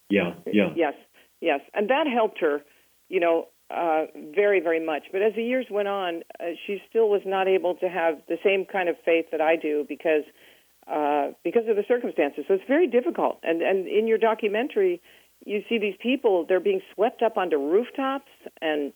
Yeah, 0.09 0.33
yeah. 0.45 0.73
Yes, 0.75 0.93
yes, 1.39 1.61
and 1.73 1.89
that 1.89 2.07
helped 2.07 2.39
her, 2.39 2.61
you 3.09 3.19
know, 3.19 3.47
uh, 3.69 4.05
very, 4.35 4.59
very 4.59 4.83
much. 4.83 5.03
But 5.11 5.21
as 5.21 5.33
the 5.35 5.43
years 5.43 5.65
went 5.69 5.87
on, 5.87 6.21
uh, 6.39 6.53
she 6.65 6.81
still 6.89 7.09
was 7.09 7.21
not 7.25 7.47
able 7.47 7.75
to 7.75 7.89
have 7.89 8.15
the 8.27 8.37
same 8.43 8.65
kind 8.65 8.89
of 8.89 8.95
faith 9.03 9.25
that 9.31 9.41
I 9.41 9.55
do 9.55 9.85
because 9.87 10.23
uh, 10.87 11.31
because 11.43 11.63
of 11.67 11.75
the 11.75 11.83
circumstances. 11.87 12.45
So 12.47 12.53
it's 12.53 12.63
very 12.67 12.87
difficult. 12.87 13.39
And 13.43 13.61
and 13.61 13.87
in 13.87 14.07
your 14.07 14.19
documentary, 14.19 15.01
you 15.45 15.63
see 15.67 15.79
these 15.79 15.95
people; 15.99 16.45
they're 16.47 16.59
being 16.59 16.81
swept 16.93 17.23
up 17.23 17.37
onto 17.37 17.57
rooftops 17.57 18.31
and 18.61 18.93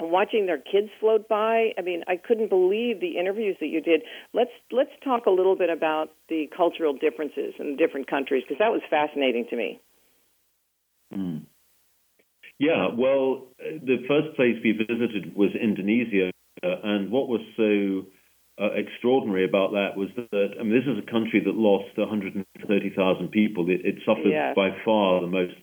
watching 0.00 0.46
their 0.46 0.58
kids 0.58 0.88
float 1.00 1.28
by. 1.28 1.70
I 1.78 1.82
mean, 1.82 2.02
I 2.06 2.16
couldn't 2.16 2.50
believe 2.50 3.00
the 3.00 3.18
interviews 3.18 3.56
that 3.60 3.68
you 3.68 3.80
did. 3.80 4.02
Let's 4.34 4.50
let's 4.70 4.90
talk 5.02 5.26
a 5.26 5.30
little 5.30 5.56
bit 5.56 5.70
about 5.70 6.10
the 6.28 6.50
cultural 6.54 6.92
differences 6.92 7.54
in 7.58 7.76
different 7.76 8.08
countries 8.08 8.44
because 8.46 8.58
that 8.58 8.72
was 8.72 8.82
fascinating 8.90 9.46
to 9.50 9.56
me. 9.56 9.80
Mm. 11.14 11.42
Yeah, 12.62 12.94
well, 12.94 13.50
the 13.58 14.06
first 14.06 14.36
place 14.36 14.54
we 14.62 14.70
visited 14.70 15.34
was 15.34 15.50
Indonesia, 15.58 16.30
and 16.62 17.10
what 17.10 17.26
was 17.26 17.42
so 17.58 18.06
uh, 18.62 18.70
extraordinary 18.78 19.44
about 19.44 19.72
that 19.72 19.96
was 19.96 20.10
that 20.14 20.54
I 20.60 20.62
mean, 20.62 20.70
this 20.70 20.86
is 20.86 21.02
a 21.02 21.10
country 21.10 21.42
that 21.44 21.56
lost 21.58 21.98
130,000 21.98 22.46
people. 23.32 23.68
It, 23.68 23.82
it 23.84 23.96
suffered 24.06 24.30
Yes. 24.30 24.54
by 24.54 24.70
far 24.84 25.20
the 25.20 25.26
most 25.26 25.58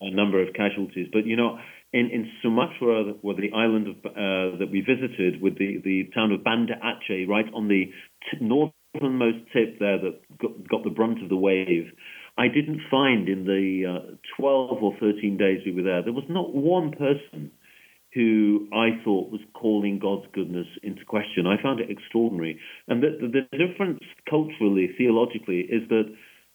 uh, 0.00 0.08
number 0.08 0.40
of 0.40 0.54
casualties. 0.54 1.08
But 1.12 1.26
you 1.26 1.36
know, 1.36 1.58
in, 1.92 2.08
in 2.08 2.30
Sumatra, 2.40 3.12
or 3.20 3.34
the 3.34 3.52
island 3.52 3.88
of, 3.88 3.96
uh, 4.06 4.56
that 4.56 4.68
we 4.72 4.80
visited, 4.80 5.42
with 5.42 5.58
the, 5.58 5.82
the 5.84 6.08
town 6.14 6.32
of 6.32 6.44
Banda 6.44 6.80
Aceh, 6.80 7.28
right 7.28 7.46
on 7.52 7.68
the 7.68 7.92
t- 8.30 8.38
northernmost 8.40 9.52
tip 9.52 9.78
there, 9.80 9.98
that 9.98 10.20
got, 10.38 10.68
got 10.68 10.84
the 10.84 10.96
brunt 10.96 11.22
of 11.22 11.28
the 11.28 11.36
wave. 11.36 11.92
I 12.38 12.46
didn't 12.46 12.80
find 12.88 13.28
in 13.28 13.44
the 13.44 13.98
uh, 13.98 14.16
12 14.38 14.82
or 14.82 14.94
13 15.00 15.36
days 15.36 15.60
we 15.66 15.72
were 15.72 15.82
there, 15.82 16.02
there 16.04 16.12
was 16.12 16.28
not 16.28 16.54
one 16.54 16.92
person 16.92 17.50
who 18.14 18.68
I 18.72 19.02
thought 19.04 19.30
was 19.30 19.40
calling 19.54 19.98
God's 19.98 20.26
goodness 20.32 20.66
into 20.82 21.04
question. 21.04 21.46
I 21.46 21.60
found 21.62 21.80
it 21.80 21.90
extraordinary. 21.90 22.58
And 22.86 23.02
the, 23.02 23.10
the, 23.20 23.58
difference 23.58 24.00
culturally, 24.30 24.90
theologically, 24.96 25.60
is 25.68 25.86
that 25.88 26.04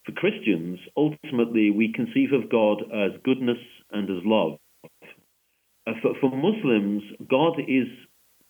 for 0.05 0.11
Christians, 0.13 0.79
ultimately, 0.97 1.69
we 1.69 1.93
conceive 1.93 2.31
of 2.33 2.49
God 2.49 2.81
as 2.91 3.11
goodness 3.23 3.59
and 3.91 4.09
as 4.09 4.23
love. 4.25 4.57
Uh, 5.85 5.91
for, 6.01 6.13
for 6.19 6.31
Muslims, 6.31 7.03
God 7.29 7.59
is 7.67 7.87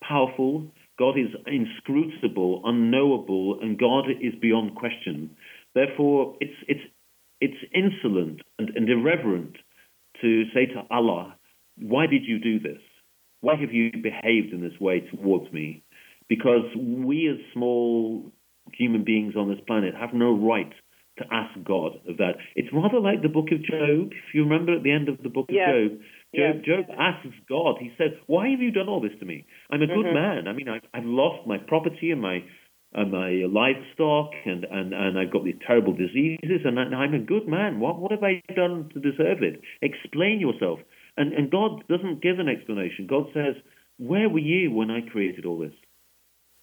powerful, 0.02 0.70
God 0.98 1.18
is 1.18 1.28
inscrutable, 1.46 2.62
unknowable, 2.64 3.58
and 3.60 3.78
God 3.78 4.04
is 4.08 4.34
beyond 4.40 4.76
question. 4.76 5.30
Therefore, 5.74 6.36
it's, 6.40 6.54
it's, 6.68 6.80
it's 7.44 7.62
insolent 7.74 8.40
and, 8.58 8.70
and 8.74 8.88
irreverent 8.88 9.56
to 10.20 10.44
say 10.54 10.66
to 10.66 10.82
Allah, 10.90 11.36
Why 11.76 12.06
did 12.06 12.24
you 12.24 12.38
do 12.38 12.58
this? 12.58 12.80
Why 13.40 13.56
have 13.56 13.72
you 13.72 13.90
behaved 13.92 14.52
in 14.54 14.62
this 14.62 14.80
way 14.80 15.00
towards 15.00 15.52
me? 15.52 15.84
Because 16.28 16.64
we, 16.76 17.28
as 17.28 17.36
small 17.52 18.32
human 18.72 19.04
beings 19.04 19.34
on 19.36 19.50
this 19.50 19.60
planet, 19.66 19.94
have 19.94 20.14
no 20.14 20.32
right 20.32 20.72
to 21.18 21.24
ask 21.30 21.52
God 21.62 21.92
of 22.08 22.16
that. 22.16 22.32
It's 22.56 22.68
rather 22.72 22.98
like 22.98 23.22
the 23.22 23.28
book 23.28 23.52
of 23.52 23.62
Job. 23.62 24.10
If 24.10 24.34
you 24.34 24.44
remember 24.44 24.74
at 24.74 24.82
the 24.82 24.90
end 24.90 25.08
of 25.08 25.18
the 25.22 25.28
book 25.28 25.46
of. 25.50 25.54
Job, 25.54 26.00
Job, 26.00 26.00
yes. 26.32 26.56
Job 26.64 26.86
asks 26.98 27.36
God, 27.48 27.76
he 27.78 27.92
says, 27.98 28.12
Why 28.26 28.48
have 28.48 28.60
you 28.60 28.72
done 28.72 28.88
all 28.88 29.00
this 29.00 29.16
to 29.20 29.26
me? 29.26 29.46
I'm 29.70 29.82
a 29.82 29.86
good 29.86 30.06
Mhm. 30.06 30.14
man. 30.14 30.48
I 30.48 30.52
mean, 30.54 30.68
I, 30.68 30.80
I've 30.94 31.04
lost 31.04 31.46
my 31.46 31.58
property 31.58 32.10
and 32.10 32.20
my 32.20 32.42
my 33.02 33.44
livestock, 33.50 34.30
and, 34.44 34.64
and, 34.64 34.94
and 34.94 35.18
I've 35.18 35.32
got 35.32 35.44
these 35.44 35.58
terrible 35.66 35.92
diseases, 35.92 36.62
and, 36.64 36.78
I'm 36.78 37.14
a 37.14 37.18
good 37.18 37.48
man. 37.48 37.80
What, 37.80 37.98
what 37.98 38.12
have 38.12 38.22
I 38.22 38.42
done 38.54 38.90
to 38.94 39.00
deserve 39.00 39.42
it? 39.42 39.60
Explain 39.82 40.40
yourself. 40.40 40.78
And, 41.16 41.32
and 41.32 41.50
God 41.50 41.84
doesn't 41.88 42.22
give 42.22 42.38
an 42.38 42.48
explanation. 42.48 43.06
God 43.08 43.26
says, 43.34 43.54
Where 43.98 44.28
were 44.28 44.38
you 44.38 44.70
when 44.70 44.90
I 44.90 45.00
created 45.10 45.46
all 45.46 45.58
this? 45.58 45.74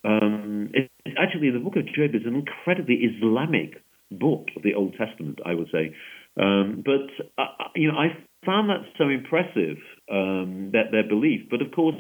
Um, 0.04 0.72
it, 0.74 0.90
actually, 1.18 1.52
the 1.52 1.60
book 1.60 1.76
of 1.76 1.86
Job 1.86 2.16
is 2.16 2.26
an 2.26 2.36
incredibly 2.36 2.96
Islamic 2.96 3.84
book 4.12 4.48
of 4.56 4.64
the 4.64 4.74
Old 4.74 4.96
Testament, 4.98 5.40
I 5.46 5.54
would 5.54 5.70
say. 5.72 5.96
Um, 6.40 6.84
but 6.86 7.42
uh, 7.42 7.48
you 7.76 7.92
know, 7.92 7.98
I 7.98 8.18
found 8.46 8.70
that 8.70 8.82
so 8.98 9.10
impressive 9.10 9.78
um, 10.12 10.72
that 10.74 10.92
their 10.92 11.08
belief. 11.08 11.42
But 11.50 11.62
of 11.62 11.72
course, 11.72 11.96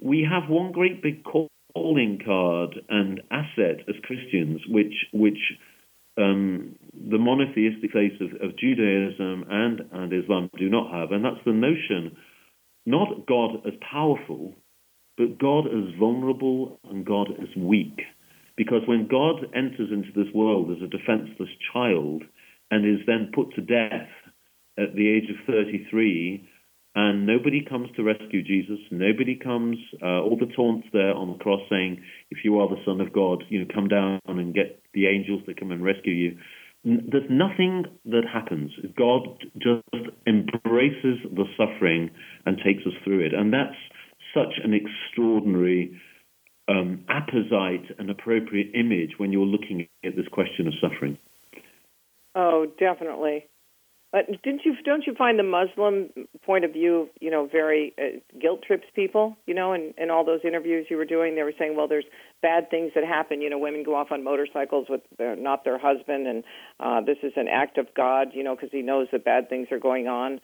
we 0.00 0.26
have 0.30 0.48
one 0.48 0.72
great 0.72 1.02
big 1.02 1.24
calling 1.74 2.20
card 2.24 2.80
and 2.88 3.20
asset 3.30 3.84
as 3.88 3.94
Christians, 4.04 4.60
which 4.68 4.94
which 5.12 5.38
um, 6.16 6.76
the 6.92 7.18
monotheistic 7.18 7.92
faiths 7.92 8.20
of, 8.20 8.32
of 8.40 8.58
Judaism 8.58 9.44
and 9.48 9.80
and 9.92 10.12
Islam 10.12 10.50
do 10.58 10.68
not 10.68 10.92
have, 10.92 11.12
and 11.12 11.24
that's 11.24 11.44
the 11.44 11.52
notion 11.52 12.16
not 12.86 13.26
God 13.26 13.66
as 13.66 13.74
powerful, 13.92 14.54
but 15.18 15.38
God 15.38 15.66
as 15.66 15.94
vulnerable 15.98 16.80
and 16.84 17.04
God 17.04 17.28
as 17.40 17.48
weak. 17.54 18.00
Because 18.56 18.80
when 18.86 19.08
God 19.08 19.44
enters 19.54 19.90
into 19.92 20.10
this 20.14 20.32
world 20.34 20.70
as 20.70 20.82
a 20.82 20.88
defenseless 20.88 21.50
child 21.72 22.22
and 22.70 22.86
is 22.86 23.06
then 23.06 23.30
put 23.34 23.54
to 23.54 23.60
death 23.60 24.08
at 24.78 24.94
the 24.96 25.08
age 25.08 25.28
of 25.28 25.36
33, 25.46 26.48
and 26.98 27.26
nobody 27.26 27.64
comes 27.64 27.88
to 27.94 28.02
rescue 28.02 28.42
Jesus, 28.42 28.80
nobody 28.90 29.36
comes, 29.36 29.76
uh, 30.02 30.20
all 30.20 30.36
the 30.36 30.52
taunts 30.56 30.88
there 30.92 31.14
on 31.14 31.28
the 31.30 31.38
cross 31.38 31.60
saying, 31.70 32.02
if 32.32 32.38
you 32.42 32.58
are 32.58 32.68
the 32.68 32.82
Son 32.84 33.00
of 33.00 33.12
God, 33.12 33.44
you 33.50 33.60
know, 33.60 33.66
come 33.72 33.86
down 33.86 34.18
and 34.26 34.52
get 34.52 34.82
the 34.94 35.06
angels 35.06 35.42
to 35.46 35.54
come 35.54 35.70
and 35.70 35.84
rescue 35.84 36.12
you. 36.12 36.38
There's 36.84 37.30
nothing 37.30 37.84
that 38.06 38.24
happens. 38.26 38.72
God 38.96 39.28
just 39.58 39.84
embraces 40.26 41.22
the 41.22 41.44
suffering 41.56 42.10
and 42.46 42.58
takes 42.58 42.84
us 42.84 42.94
through 43.04 43.24
it. 43.24 43.32
And 43.32 43.52
that's 43.52 43.78
such 44.34 44.58
an 44.64 44.74
extraordinary 44.74 46.00
um, 46.68 47.04
apposite 47.08 47.94
and 48.00 48.10
appropriate 48.10 48.72
image 48.74 49.12
when 49.18 49.30
you're 49.30 49.46
looking 49.46 49.86
at 50.04 50.16
this 50.16 50.26
question 50.32 50.66
of 50.66 50.74
suffering. 50.80 51.16
Oh, 52.34 52.66
definitely. 52.76 53.46
But 54.10 54.26
didn't 54.42 54.62
you 54.64 54.74
don't 54.84 55.06
you 55.06 55.14
find 55.14 55.38
the 55.38 55.42
Muslim 55.42 56.08
point 56.44 56.64
of 56.64 56.72
view, 56.72 57.10
you 57.20 57.30
know, 57.30 57.46
very 57.46 57.94
uh, 57.98 58.18
guilt 58.40 58.60
trips 58.66 58.86
people, 58.94 59.36
you 59.46 59.54
know, 59.54 59.74
in, 59.74 59.92
in 59.98 60.10
all 60.10 60.24
those 60.24 60.40
interviews 60.44 60.86
you 60.88 60.96
were 60.96 61.04
doing, 61.04 61.34
they 61.34 61.42
were 61.42 61.52
saying, 61.58 61.76
well, 61.76 61.88
there's 61.88 62.06
bad 62.40 62.70
things 62.70 62.92
that 62.94 63.04
happen, 63.04 63.42
you 63.42 63.50
know, 63.50 63.58
women 63.58 63.82
go 63.84 63.94
off 63.94 64.08
on 64.10 64.24
motorcycles 64.24 64.86
with 64.88 65.02
their, 65.18 65.36
not 65.36 65.64
their 65.64 65.78
husband, 65.78 66.26
and 66.26 66.44
uh, 66.80 67.00
this 67.02 67.18
is 67.22 67.32
an 67.36 67.48
act 67.48 67.76
of 67.76 67.86
God, 67.94 68.28
you 68.32 68.42
know, 68.42 68.54
because 68.54 68.70
He 68.72 68.80
knows 68.80 69.08
that 69.12 69.26
bad 69.26 69.50
things 69.50 69.68
are 69.70 69.78
going 69.78 70.08
on. 70.08 70.40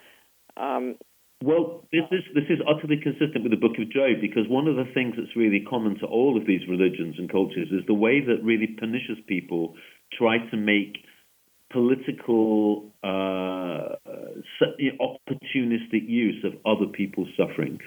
Um, 0.58 0.96
Well, 1.42 1.84
this 1.90 2.04
is 2.10 2.22
this 2.34 2.48
is 2.50 2.58
utterly 2.68 3.00
consistent 3.02 3.42
with 3.44 3.52
the 3.52 3.60
Book 3.60 3.76
of 3.78 3.90
Job 3.90 4.20
because 4.20 4.46
one 4.48 4.68
of 4.68 4.76
the 4.76 4.88
things 4.92 5.14
that's 5.16 5.36
really 5.36 5.64
common 5.68 5.98
to 6.00 6.06
all 6.06 6.36
of 6.36 6.46
these 6.46 6.68
religions 6.68 7.16
and 7.18 7.30
cultures 7.30 7.68
is 7.72 7.84
the 7.86 7.94
way 7.94 8.20
that 8.20 8.44
really 8.44 8.68
pernicious 8.78 9.20
people 9.26 9.74
try 10.12 10.36
to 10.50 10.56
make 10.56 11.04
political 11.74 12.86
uh, 13.02 13.98
opportunistic 15.02 16.06
use 16.08 16.44
of 16.44 16.52
other 16.64 16.86
people's 16.86 17.28
suffering. 17.36 17.78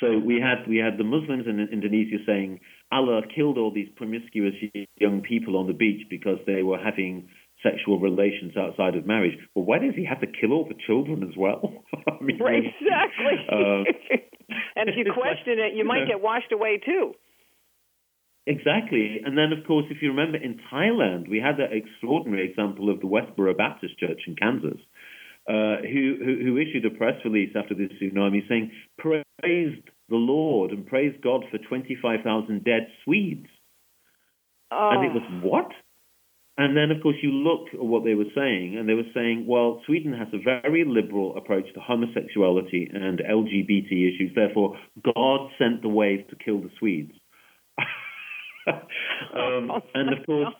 So 0.00 0.18
we 0.18 0.40
had 0.40 0.66
we 0.68 0.78
had 0.78 0.98
the 0.98 1.04
Muslims 1.04 1.46
in 1.46 1.60
Indonesia 1.70 2.16
saying 2.26 2.60
Allah 2.90 3.20
killed 3.34 3.58
all 3.58 3.70
these 3.72 3.88
promiscuous 3.94 4.54
young 4.98 5.20
people 5.20 5.56
on 5.56 5.66
the 5.66 5.74
beach 5.74 6.06
because 6.08 6.38
they 6.46 6.62
were 6.62 6.78
having 6.78 7.28
sexual 7.62 8.00
relations 8.00 8.56
outside 8.56 8.96
of 8.96 9.06
marriage. 9.06 9.36
Well, 9.54 9.64
why 9.64 9.78
does 9.78 9.94
he 9.94 10.04
have 10.04 10.20
to 10.20 10.26
kill 10.26 10.52
all 10.52 10.64
the 10.64 10.78
children 10.86 11.22
as 11.22 11.36
well? 11.36 11.84
I 12.08 12.22
mean, 12.22 12.38
right, 12.38 12.64
exactly. 12.64 13.36
uh, 13.52 14.16
and 14.76 14.88
if 14.88 14.96
you 14.96 15.04
question 15.12 15.58
it, 15.58 15.74
you 15.74 15.84
might 15.84 16.06
get 16.06 16.20
washed 16.22 16.52
away 16.52 16.80
too. 16.84 17.14
Exactly. 18.46 19.20
And 19.24 19.36
then, 19.36 19.52
of 19.52 19.66
course, 19.66 19.86
if 19.90 19.98
you 20.00 20.10
remember 20.10 20.38
in 20.38 20.60
Thailand, 20.72 21.28
we 21.28 21.38
had 21.38 21.56
that 21.58 21.72
extraordinary 21.72 22.48
example 22.48 22.90
of 22.90 23.00
the 23.00 23.06
Westboro 23.06 23.56
Baptist 23.56 23.98
Church 23.98 24.20
in 24.26 24.36
Kansas, 24.36 24.78
uh, 25.48 25.82
who, 25.82 26.16
who, 26.24 26.38
who 26.44 26.56
issued 26.56 26.86
a 26.86 26.96
press 26.96 27.14
release 27.24 27.54
after 27.56 27.74
the 27.74 27.88
tsunami 27.88 28.48
saying, 28.48 28.70
praised 28.98 29.82
the 30.08 30.16
Lord 30.16 30.70
and 30.70 30.86
praised 30.86 31.20
God 31.22 31.44
for 31.50 31.58
25,000 31.58 32.64
dead 32.64 32.86
Swedes. 33.04 33.48
Oh. 34.70 34.90
And 34.92 35.04
it 35.04 35.12
was, 35.12 35.42
what? 35.42 35.72
And 36.58 36.76
then, 36.76 36.90
of 36.90 37.02
course, 37.02 37.16
you 37.22 37.32
look 37.32 37.74
at 37.74 37.84
what 37.84 38.04
they 38.04 38.14
were 38.14 38.30
saying, 38.34 38.78
and 38.78 38.88
they 38.88 38.94
were 38.94 39.10
saying, 39.12 39.44
well, 39.46 39.82
Sweden 39.86 40.14
has 40.14 40.28
a 40.32 40.42
very 40.42 40.84
liberal 40.86 41.36
approach 41.36 41.66
to 41.74 41.80
homosexuality 41.80 42.88
and 42.94 43.18
LGBT 43.18 43.90
issues. 43.90 44.32
Therefore, 44.34 44.78
God 45.04 45.50
sent 45.58 45.82
the 45.82 45.88
wave 45.88 46.28
to 46.28 46.36
kill 46.36 46.60
the 46.60 46.70
Swedes. 46.78 47.12
um, 49.36 49.70
and 49.94 50.18
of 50.18 50.26
course, 50.26 50.54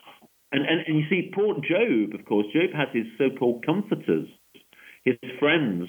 and, 0.52 0.64
and, 0.64 0.80
and 0.86 0.98
you 0.98 1.04
see, 1.10 1.30
poor 1.34 1.54
Job, 1.54 2.18
of 2.18 2.24
course, 2.24 2.46
Job 2.52 2.70
has 2.74 2.88
his 2.92 3.06
so 3.18 3.30
called 3.36 3.64
comforters, 3.66 4.28
his 5.04 5.16
friends, 5.38 5.88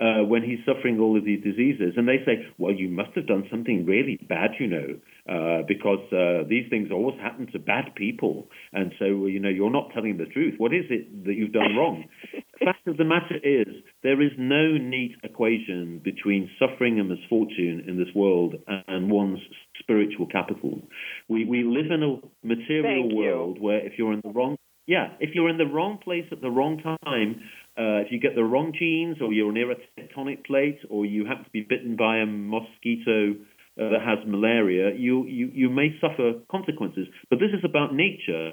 uh, 0.00 0.24
when 0.24 0.42
he's 0.42 0.58
suffering 0.66 0.98
all 0.98 1.16
of 1.16 1.24
these 1.24 1.42
diseases. 1.42 1.94
And 1.96 2.08
they 2.08 2.18
say, 2.24 2.46
well, 2.58 2.72
you 2.72 2.88
must 2.88 3.10
have 3.14 3.26
done 3.26 3.44
something 3.50 3.86
really 3.86 4.18
bad, 4.28 4.50
you 4.58 4.66
know, 4.66 4.88
uh, 5.28 5.62
because 5.66 6.00
uh, 6.12 6.48
these 6.48 6.68
things 6.70 6.90
always 6.90 7.18
happen 7.20 7.46
to 7.52 7.58
bad 7.58 7.94
people. 7.94 8.48
And 8.72 8.92
so, 8.98 9.26
you 9.26 9.40
know, 9.40 9.48
you're 9.48 9.70
not 9.70 9.90
telling 9.94 10.18
the 10.18 10.26
truth. 10.26 10.54
What 10.58 10.72
is 10.72 10.84
it 10.90 11.24
that 11.24 11.34
you've 11.34 11.52
done 11.52 11.76
wrong? 11.76 12.04
fact 12.64 12.86
of 12.86 12.96
the 12.96 13.04
matter 13.04 13.36
is, 13.42 13.66
there 14.02 14.20
is 14.20 14.30
no 14.38 14.76
neat 14.76 15.16
equation 15.22 16.00
between 16.02 16.50
suffering 16.58 16.98
and 16.98 17.08
misfortune 17.08 17.84
in 17.86 17.98
this 17.98 18.14
world 18.14 18.54
and 18.88 19.10
one's 19.10 19.40
spiritual 19.80 20.26
capital. 20.26 20.80
We, 21.28 21.44
we 21.44 21.64
live 21.64 21.90
in 21.90 22.02
a 22.02 22.46
material 22.46 23.02
Thank 23.02 23.12
you. 23.12 23.18
world 23.18 23.60
where 23.60 23.84
if 23.84 23.94
you're 23.98 24.12
in 24.12 24.20
the 24.22 24.30
wrong 24.30 24.56
yeah, 24.84 25.10
if 25.20 25.30
you're 25.34 25.48
in 25.48 25.58
the 25.58 25.66
wrong 25.66 25.98
place 26.02 26.24
at 26.32 26.40
the 26.40 26.50
wrong 26.50 26.82
time, 27.04 27.40
uh, 27.78 28.04
if 28.04 28.12
you 28.12 28.20
get 28.20 28.34
the 28.34 28.44
wrong 28.44 28.72
genes, 28.78 29.16
or 29.20 29.32
you're 29.32 29.52
near 29.52 29.70
a 29.70 29.76
tectonic 29.98 30.44
plate, 30.44 30.78
or 30.90 31.06
you 31.06 31.24
happen 31.26 31.44
to 31.44 31.50
be 31.50 31.62
bitten 31.62 31.96
by 31.96 32.18
a 32.18 32.26
mosquito 32.26 33.32
uh, 33.80 33.88
that 33.88 34.02
has 34.04 34.18
malaria, 34.26 34.94
you, 34.94 35.26
you, 35.26 35.50
you 35.52 35.70
may 35.70 35.96
suffer 36.00 36.34
consequences. 36.50 37.06
But 37.30 37.38
this 37.38 37.50
is 37.56 37.64
about 37.64 37.94
nature. 37.94 38.52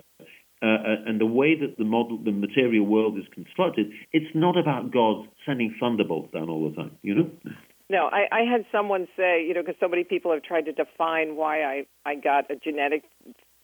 Uh, 0.61 1.07
and 1.07 1.21
the 1.21 1.25
way 1.25 1.55
that 1.55 1.77
the 1.77 1.85
model, 1.85 2.17
the 2.17 2.31
material 2.31 2.85
world 2.85 3.17
is 3.17 3.23
constructed, 3.33 3.87
it's 4.11 4.33
not 4.35 4.57
about 4.57 4.91
God 4.91 5.27
sending 5.45 5.73
thunderbolts 5.79 6.33
down 6.33 6.49
all 6.49 6.69
the 6.69 6.75
time. 6.75 6.97
You 7.01 7.15
know. 7.15 7.31
No, 7.89 8.09
I, 8.11 8.27
I 8.31 8.41
had 8.41 8.65
someone 8.71 9.07
say, 9.17 9.45
you 9.45 9.53
know, 9.53 9.61
because 9.61 9.79
so 9.79 9.87
many 9.87 10.03
people 10.03 10.31
have 10.33 10.43
tried 10.43 10.65
to 10.65 10.73
define 10.73 11.35
why 11.35 11.63
I 11.63 11.85
I 12.05 12.15
got 12.15 12.51
a 12.51 12.55
genetic 12.55 13.03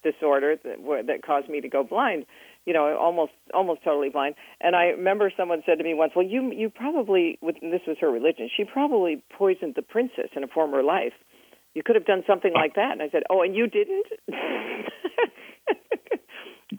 disorder 0.03 0.55
that 0.63 0.77
that 1.07 1.21
caused 1.21 1.49
me 1.49 1.61
to 1.61 1.67
go 1.67 1.83
blind, 1.83 2.25
you 2.65 2.73
know, 2.73 2.97
almost 2.99 3.31
almost 3.53 3.83
totally 3.83 4.09
blind. 4.09 4.35
And 4.59 4.75
I 4.75 4.85
remember 4.85 5.31
someone 5.37 5.61
said 5.65 5.77
to 5.77 5.83
me 5.83 5.93
once, 5.93 6.13
"Well, 6.15 6.25
you 6.25 6.51
you 6.51 6.69
probably 6.69 7.37
with 7.41 7.55
this 7.61 7.81
was 7.87 7.97
her 8.01 8.09
religion. 8.09 8.49
She 8.55 8.63
probably 8.65 9.21
poisoned 9.37 9.75
the 9.75 9.83
princess 9.83 10.29
in 10.35 10.43
a 10.43 10.47
former 10.47 10.83
life. 10.83 11.13
You 11.73 11.83
could 11.83 11.95
have 11.95 12.05
done 12.05 12.23
something 12.25 12.53
like 12.53 12.75
that." 12.75 12.91
And 12.91 13.01
I 13.01 13.09
said, 13.09 13.23
"Oh, 13.29 13.41
and 13.41 13.55
you 13.55 13.67
didn't." 13.67 14.07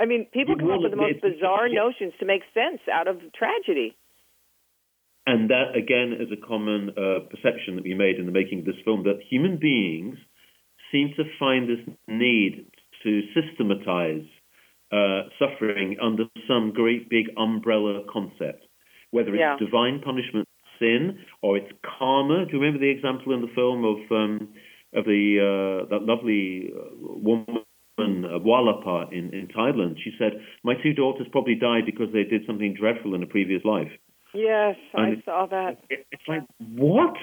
I 0.00 0.04
mean, 0.04 0.26
people 0.32 0.56
come 0.56 0.70
up 0.70 0.80
with 0.82 0.90
the 0.90 0.96
most 0.96 1.22
bizarre 1.22 1.68
notions 1.68 2.12
to 2.20 2.26
make 2.26 2.42
sense 2.52 2.80
out 2.92 3.08
of 3.08 3.20
tragedy. 3.32 3.96
And 5.26 5.50
that, 5.50 5.74
again, 5.74 6.12
is 6.20 6.30
a 6.30 6.46
common 6.46 6.90
uh, 6.90 7.26
perception 7.30 7.76
that 7.76 7.84
we 7.84 7.94
made 7.94 8.16
in 8.16 8.26
the 8.26 8.32
making 8.32 8.60
of 8.60 8.64
this 8.64 8.76
film 8.84 9.04
that 9.04 9.18
human 9.28 9.58
beings 9.58 10.18
seem 10.92 11.14
to 11.16 11.24
find 11.38 11.68
this 11.68 11.84
need 12.06 12.66
to 13.02 13.22
systematize 13.34 14.26
uh, 14.92 15.22
suffering 15.38 15.96
under 16.00 16.24
some 16.46 16.72
great 16.72 17.08
big 17.08 17.26
umbrella 17.36 18.02
concept, 18.12 18.66
whether 19.10 19.34
it's 19.34 19.40
Yeah. 19.40 19.56
divine 19.58 20.00
punishment, 20.00 20.48
sin, 20.78 21.18
or 21.42 21.56
it's 21.56 21.72
karma. 21.82 22.46
Do 22.46 22.52
you 22.52 22.60
remember 22.60 22.78
the 22.78 22.90
example 22.90 23.32
in 23.32 23.40
the 23.40 23.48
film 23.54 23.84
of 23.84 23.98
um, 24.12 24.48
of 24.92 25.04
the 25.04 25.24
uh, 25.40 25.88
that 25.90 26.02
lovely 26.04 26.72
uh, 26.72 26.90
woman? 26.96 27.64
Uh, 27.98 28.38
Walapa 28.40 29.10
in, 29.10 29.32
in 29.32 29.48
Thailand, 29.48 29.96
she 30.04 30.12
said, 30.18 30.32
"My 30.62 30.74
two 30.74 30.92
daughters 30.92 31.26
probably 31.32 31.54
died 31.54 31.86
because 31.86 32.12
they 32.12 32.24
did 32.24 32.44
something 32.46 32.74
dreadful 32.74 33.14
in 33.14 33.22
a 33.22 33.26
previous 33.26 33.64
life." 33.64 33.90
Yes, 34.36 34.76
I 34.94 35.08
And- 35.08 35.22
saw 35.24 35.46
that. 35.46 35.78
It- 35.88 36.06
It's 36.12 36.28
like 36.28 36.42
what? 36.58 37.16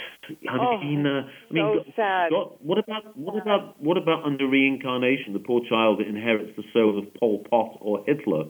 I 0.49 0.57
Oh, 0.57 0.77
mean, 0.79 1.05
uh, 1.05 1.29
I 1.49 1.53
mean, 1.53 1.63
so 1.63 1.75
God- 1.83 1.93
sad. 1.95 2.31
God- 2.31 2.53
what 2.59 2.77
about 2.79 3.15
what 3.17 3.41
about 3.41 3.79
what 3.81 3.97
about 3.97 4.23
under 4.23 4.47
reincarnation? 4.47 5.33
The 5.33 5.39
poor 5.39 5.61
child 5.65 5.99
that 5.99 6.07
inherits 6.07 6.55
the 6.55 6.63
soul 6.73 6.97
of 6.97 7.13
Pol 7.15 7.39
Pot 7.49 7.77
or 7.81 8.03
Hitler. 8.05 8.45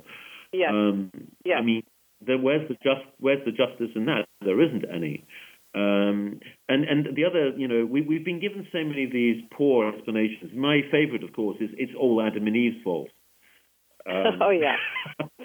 Yes. 0.54 0.72
Um, 0.72 1.12
Yes. 1.44 1.60
I 1.60 1.62
mean, 1.64 1.84
there, 2.22 2.38
where's 2.38 2.68
the 2.70 2.76
just 2.84 3.06
where's 3.20 3.44
the 3.44 3.52
justice 3.52 3.92
in 3.96 4.06
that? 4.06 4.26
There 4.42 4.62
isn't 4.62 4.86
any. 4.90 5.26
Um, 5.76 6.40
and 6.70 6.86
and 6.86 7.16
the 7.16 7.26
other, 7.26 7.50
you 7.50 7.68
know, 7.68 7.86
we 7.86 8.02
we've 8.02 8.24
been 8.24 8.40
given 8.40 8.68
so 8.72 8.84
many 8.84 9.04
of 9.06 9.12
these 9.12 9.44
poor 9.52 9.90
explanations. 9.92 10.54
My 10.54 10.84
favourite, 10.92 11.24
of 11.24 11.34
course, 11.34 11.58
is 11.60 11.72
it's 11.78 11.94
all 11.96 12.22
Adam 12.22 12.48
and 12.48 12.56
Eve's 12.56 12.82
fault. 12.84 13.10
Um, 14.06 14.42
oh 14.42 14.50
yeah, 14.50 14.76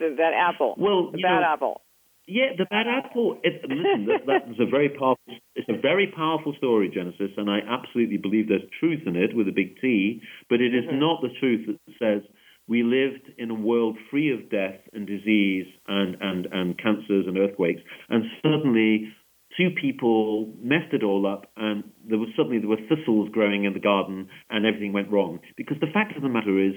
So 0.01 0.11
that 0.17 0.33
apple. 0.35 0.75
Well, 0.77 1.13
the 1.13 1.23
bad 1.23 1.41
know, 1.43 1.47
apple. 1.47 1.81
Yeah, 2.29 2.53
the 2.57 2.67
bad 2.67 2.87
apple. 2.87 3.39
It, 3.43 3.63
listen, 3.63 4.07
that, 4.07 4.27
that 4.27 4.49
was 4.49 4.59
a 4.61 4.67
very 4.71 4.91
powerful. 4.91 5.25
It's 5.57 5.69
a 5.69 5.81
very 5.81 6.13
powerful 6.15 6.55
story, 6.59 6.91
Genesis, 6.93 7.33
and 7.37 7.51
I 7.51 7.59
absolutely 7.67 8.19
believe 8.19 8.49
there's 8.49 8.69
truth 8.79 9.01
in 9.07 9.17
it 9.17 9.35
with 9.35 9.49
a 9.49 9.53
big 9.53 9.81
T. 9.81 10.21
But 10.49 10.61
it 10.61 10.75
is 10.75 10.85
Mhm. 10.85 11.01
not 11.01 11.23
the 11.23 11.31
truth 11.41 11.67
that 11.67 11.81
says 11.99 12.23
we 12.69 12.83
lived 12.83 13.33
in 13.39 13.51
a 13.51 13.55
world 13.55 13.97
free 14.11 14.31
of 14.31 14.51
death 14.51 14.79
and 14.93 15.07
disease 15.07 15.67
and 15.89 16.17
and 16.21 16.47
and 16.53 16.79
cancers 16.79 17.27
and 17.27 17.39
earthquakes, 17.39 17.81
and 18.11 18.25
suddenly 18.43 19.11
two 19.57 19.71
people 19.71 20.55
messed 20.61 20.93
it 20.93 21.03
all 21.03 21.27
up, 21.27 21.51
and 21.57 21.83
there 22.07 22.19
was 22.19 22.29
suddenly 22.37 22.59
there 22.59 22.69
were 22.69 22.87
thistles 22.89 23.31
growing 23.31 23.65
in 23.65 23.73
the 23.73 23.81
garden, 23.81 24.29
and 24.51 24.67
everything 24.67 24.93
went 24.93 25.11
wrong. 25.11 25.41
Because 25.57 25.81
the 25.81 25.87
fact 25.93 26.15
of 26.15 26.23
the 26.23 26.29
matter 26.29 26.59
is, 26.59 26.75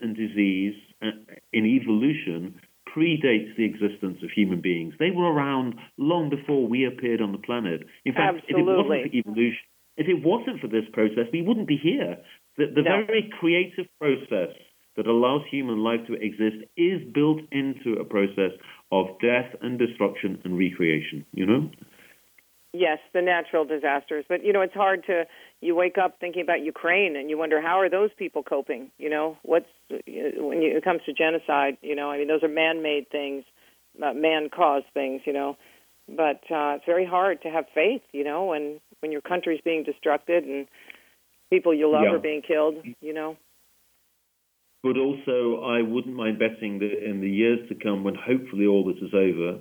and 0.00 0.16
disease 0.16 0.74
uh, 1.02 1.10
in 1.52 1.64
evolution 1.64 2.60
predates 2.94 3.56
the 3.56 3.64
existence 3.64 4.18
of 4.22 4.30
human 4.30 4.60
beings. 4.60 4.94
They 4.98 5.10
were 5.10 5.32
around 5.32 5.74
long 5.96 6.30
before 6.30 6.66
we 6.66 6.84
appeared 6.84 7.20
on 7.20 7.32
the 7.32 7.38
planet. 7.38 7.82
In 8.04 8.14
fact, 8.14 8.38
if 8.48 8.56
it 8.56 8.62
wasn't 8.62 8.88
for 8.88 9.16
evolution, 9.16 9.64
if 9.96 10.06
it 10.08 10.22
wasn't 10.24 10.60
for 10.60 10.68
this 10.68 10.84
process, 10.92 11.26
we 11.32 11.42
wouldn't 11.42 11.68
be 11.68 11.76
here. 11.76 12.18
The, 12.56 12.66
the 12.74 12.82
No. 12.82 13.04
very 13.06 13.30
creative 13.38 13.86
process 14.00 14.54
that 14.96 15.06
allows 15.06 15.42
human 15.50 15.78
life 15.78 16.00
to 16.06 16.14
exist 16.14 16.64
is 16.76 17.00
built 17.14 17.40
into 17.52 18.00
a 18.00 18.04
process 18.04 18.52
of 18.90 19.06
death 19.20 19.54
and 19.62 19.78
destruction 19.78 20.40
and 20.44 20.58
recreation. 20.58 21.24
You 21.32 21.46
know? 21.46 21.70
Yes, 22.78 22.98
the 23.12 23.22
natural 23.22 23.64
disasters. 23.64 24.24
But 24.28 24.44
you 24.44 24.52
know, 24.52 24.60
it's 24.60 24.74
hard 24.74 25.04
to. 25.06 25.24
You 25.60 25.74
wake 25.74 25.98
up 25.98 26.20
thinking 26.20 26.42
about 26.42 26.60
Ukraine, 26.74 27.16
and 27.16 27.28
you 27.28 27.36
wonder 27.36 27.60
how 27.60 27.80
are 27.80 27.90
those 27.90 28.10
people 28.16 28.42
coping. 28.44 28.82
You 28.98 29.10
know, 29.10 29.36
what's 29.42 29.72
when 29.90 30.58
it 30.62 30.84
comes 30.84 31.00
to 31.06 31.12
genocide. 31.12 31.74
You 31.82 31.96
know, 31.96 32.08
I 32.12 32.18
mean, 32.18 32.28
those 32.28 32.44
are 32.44 32.48
man-made 32.48 33.06
things, 33.10 33.42
uh, 34.00 34.12
man-caused 34.12 34.86
things. 34.94 35.22
You 35.28 35.32
know, 35.38 35.50
but 36.06 36.40
uh, 36.58 36.76
it's 36.76 36.86
very 36.94 37.06
hard 37.16 37.42
to 37.42 37.48
have 37.56 37.64
faith. 37.74 38.02
You 38.12 38.22
know, 38.22 38.40
when 38.52 38.64
when 39.00 39.10
your 39.10 39.22
country's 39.22 39.60
being 39.70 39.84
destructed 39.84 40.44
and 40.44 40.68
people 41.50 41.74
you 41.74 41.90
love 41.90 42.04
Yeah. 42.04 42.14
are 42.14 42.26
being 42.30 42.42
killed. 42.42 42.76
You 43.00 43.14
know. 43.18 43.36
But 44.84 44.96
also, 44.96 45.62
I 45.76 45.82
wouldn't 45.82 46.14
mind 46.14 46.38
betting 46.38 46.78
that 46.78 46.96
in 47.10 47.20
the 47.20 47.32
years 47.42 47.60
to 47.70 47.74
come, 47.74 48.04
when 48.04 48.14
hopefully 48.14 48.66
all 48.66 48.84
this 48.84 49.02
is 49.02 49.12
over, 49.12 49.58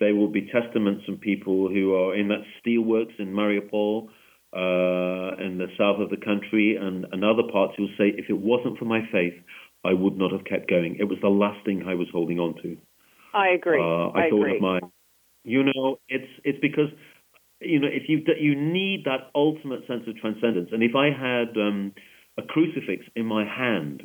there 0.00 0.14
will 0.14 0.28
be 0.28 0.50
testaments 0.52 1.04
from 1.04 1.18
people 1.18 1.68
who 1.68 1.94
are 1.94 2.14
in 2.14 2.28
that 2.28 2.42
steelworks 2.60 3.18
in 3.18 3.32
Mariupol, 3.32 4.08
uh, 4.54 5.36
in 5.42 5.58
the 5.58 5.66
south 5.76 6.00
of 6.00 6.10
the 6.10 6.16
country, 6.16 6.76
and, 6.80 7.06
and 7.12 7.24
other 7.24 7.42
parts 7.52 7.74
who 7.76 7.84
will 7.84 7.94
say, 7.98 8.14
if 8.16 8.30
it 8.30 8.38
wasn't 8.38 8.78
for 8.78 8.84
my 8.84 9.00
faith, 9.12 9.34
I 9.84 9.92
would 9.92 10.16
not 10.16 10.32
have 10.32 10.44
kept 10.44 10.68
going. 10.68 10.96
It 10.98 11.04
was 11.04 11.18
the 11.20 11.28
last 11.28 11.64
thing 11.64 11.84
I 11.86 11.94
was 11.94 12.08
holding 12.12 12.38
on 12.38 12.54
to. 12.62 12.76
I 13.34 13.48
agree. 13.48 13.80
Uh, 13.80 14.08
I, 14.08 14.26
I 14.26 14.30
thought 14.30 14.40
agree. 14.40 14.56
of 14.56 14.62
my, 14.62 14.80
you 15.44 15.64
know, 15.64 15.98
it's 16.08 16.30
it's 16.44 16.58
because, 16.60 16.88
you 17.60 17.78
know, 17.78 17.88
if 17.88 18.08
you 18.08 18.22
you 18.40 18.54
need 18.56 19.04
that 19.04 19.30
ultimate 19.34 19.86
sense 19.86 20.02
of 20.08 20.16
transcendence, 20.16 20.70
and 20.72 20.82
if 20.82 20.92
I 20.96 21.06
had 21.06 21.56
um, 21.56 21.92
a 22.38 22.42
crucifix 22.42 23.04
in 23.14 23.26
my 23.26 23.44
hand 23.44 24.02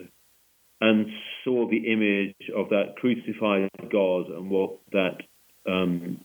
and 0.81 1.07
saw 1.43 1.69
the 1.69 1.91
image 1.91 2.35
of 2.55 2.69
that 2.69 2.95
crucified 2.97 3.69
God 3.91 4.27
and 4.27 4.49
what 4.49 4.79
that 4.91 5.21
um, 5.67 6.19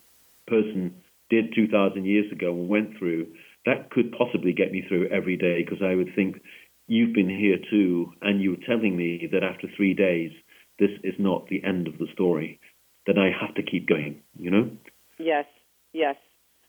person 0.47 0.95
did 1.31 1.55
2,000 1.55 2.05
years 2.05 2.31
ago 2.33 2.53
and 2.53 2.69
went 2.69 2.99
through, 2.99 3.27
that 3.67 3.91
could 3.91 4.13
possibly 4.13 4.53
get 4.53 4.73
me 4.73 4.85
through 4.89 5.09
every 5.09 5.37
day 5.37 5.63
because 5.63 5.83
I 5.85 5.95
would 5.95 6.15
think, 6.15 6.41
you've 6.87 7.15
been 7.15 7.29
here 7.29 7.59
too, 7.71 8.13
and 8.23 8.41
you 8.43 8.51
were 8.51 8.67
telling 8.67 8.97
me 8.97 9.29
that 9.31 9.45
after 9.45 9.69
three 9.77 9.95
days, 9.95 10.33
this 10.79 10.91
is 11.05 11.15
not 11.19 11.47
the 11.49 11.63
end 11.63 11.87
of 11.87 11.99
the 11.99 12.07
story, 12.15 12.59
then 13.07 13.19
I 13.19 13.31
have 13.39 13.55
to 13.57 13.63
keep 13.63 13.87
going, 13.87 14.23
you 14.39 14.51
know? 14.51 14.71
Yes, 15.19 15.45
yes. 15.93 16.17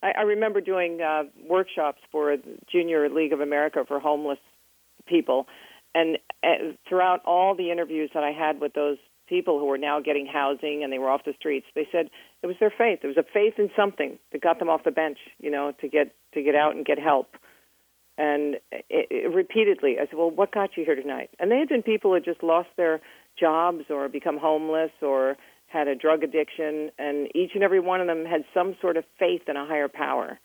I, 0.03 0.11
I 0.17 0.21
remember 0.21 0.61
doing 0.61 0.99
uh, 1.01 1.23
workshops 1.47 1.99
for 2.11 2.35
Junior 2.71 3.09
League 3.09 3.33
of 3.33 3.39
America 3.39 3.83
for 3.87 3.99
homeless 3.99 4.39
people, 5.07 5.47
and 5.95 6.17
uh, 6.43 6.73
throughout 6.87 7.23
all 7.25 7.55
the 7.55 7.71
interviews 7.71 8.11
that 8.13 8.23
I 8.23 8.31
had 8.31 8.59
with 8.59 8.73
those 8.73 8.97
people 9.29 9.59
who 9.59 9.65
were 9.65 9.77
now 9.77 9.99
getting 10.01 10.25
housing 10.25 10.83
and 10.83 10.91
they 10.91 10.97
were 10.97 11.09
off 11.09 11.21
the 11.25 11.33
streets, 11.39 11.67
they 11.75 11.87
said 11.91 12.09
it 12.41 12.47
was 12.47 12.55
their 12.59 12.73
faith. 12.75 12.99
It 13.03 13.07
was 13.07 13.17
a 13.17 13.23
faith 13.23 13.53
in 13.57 13.69
something 13.75 14.17
that 14.31 14.41
got 14.41 14.59
them 14.59 14.69
off 14.69 14.83
the 14.83 14.91
bench, 14.91 15.19
you 15.39 15.51
know, 15.51 15.73
to 15.79 15.87
get 15.87 16.15
to 16.33 16.41
get 16.41 16.55
out 16.55 16.75
and 16.75 16.85
get 16.85 16.99
help. 16.99 17.35
And 18.17 18.55
it, 18.71 19.07
it, 19.09 19.33
repeatedly, 19.33 19.97
I 19.97 20.05
said, 20.07 20.17
"Well, 20.17 20.31
what 20.31 20.51
got 20.51 20.71
you 20.75 20.83
here 20.83 20.95
tonight?" 20.95 21.29
And 21.39 21.51
they 21.51 21.59
had 21.59 21.69
been 21.69 21.83
people 21.83 22.11
who 22.11 22.15
had 22.15 22.25
just 22.25 22.43
lost 22.43 22.69
their 22.75 22.99
jobs 23.39 23.85
or 23.89 24.09
become 24.09 24.37
homeless 24.37 24.91
or 25.01 25.37
had 25.67 25.87
a 25.87 25.95
drug 25.95 26.23
addiction, 26.23 26.89
and 26.97 27.29
each 27.35 27.51
and 27.53 27.63
every 27.63 27.79
one 27.79 28.01
of 28.01 28.07
them 28.07 28.25
had 28.25 28.43
some 28.53 28.75
sort 28.81 28.97
of 28.97 29.05
faith 29.19 29.43
in 29.47 29.55
a 29.55 29.65
higher 29.65 29.87
power. 29.87 30.39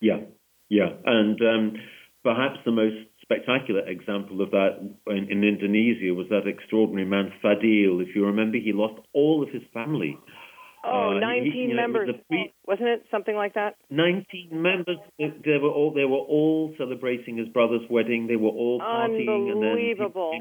Yeah, 0.00 0.20
yeah. 0.68 0.88
And 1.04 1.38
um, 1.42 1.72
perhaps 2.22 2.58
the 2.64 2.72
most 2.72 2.96
spectacular 3.30 3.86
example 3.88 4.42
of 4.42 4.50
that 4.50 4.78
in, 5.06 5.30
in 5.30 5.44
Indonesia 5.44 6.12
was 6.14 6.26
that 6.30 6.46
extraordinary 6.48 7.06
man, 7.06 7.32
Fadil. 7.42 8.02
If 8.02 8.14
you 8.16 8.26
remember, 8.26 8.58
he 8.58 8.72
lost 8.72 9.00
all 9.12 9.42
of 9.42 9.50
his 9.50 9.62
family. 9.72 10.18
Oh, 10.82 11.10
Uh, 11.10 11.14
he- 11.14 11.20
19 11.20 11.52
you 11.54 11.68
know, 11.68 11.74
members, 11.76 12.06
the 12.08 12.14
pre- 12.28 12.52
wasn't 12.66 12.88
it? 12.88 13.04
Something 13.10 13.36
like 13.36 13.54
that. 13.54 13.76
19 13.90 14.48
members. 14.50 14.96
They, 15.18 15.58
were 15.58 15.68
all 15.70 15.92
they 15.92 16.04
were 16.06 16.16
all 16.36 16.74
celebrating 16.78 17.36
his 17.36 17.48
brother's 17.48 17.88
wedding. 17.90 18.26
They 18.26 18.36
were 18.36 18.48
all 18.50 18.80
partying, 18.80 19.52
and 19.52 19.62
then 19.62 19.70
Unbelievable. 19.70 20.40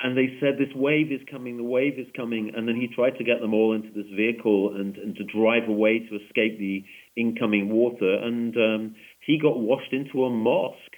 and 0.00 0.16
they 0.16 0.38
said 0.40 0.56
this 0.58 0.74
wave 0.74 1.12
is 1.12 1.20
coming, 1.30 1.58
the 1.58 1.62
wave 1.62 1.98
is 1.98 2.06
coming, 2.16 2.52
and 2.56 2.66
then 2.66 2.76
he 2.76 2.88
tried 2.88 3.18
to 3.18 3.24
get 3.24 3.40
them 3.40 3.52
all 3.52 3.74
into 3.74 3.90
this 3.90 4.08
vehicle 4.16 4.74
and, 4.74 4.96
and 4.96 5.14
to 5.16 5.24
drive 5.24 5.68
away 5.68 5.98
to 5.98 6.16
escape 6.24 6.58
the 6.58 6.82
incoming 7.16 7.68
water, 7.68 8.14
and 8.14 8.56
um, 8.56 8.94
he 9.26 9.38
got 9.38 9.58
washed 9.60 9.92
into 9.92 10.24
a 10.24 10.30
mosque, 10.30 10.89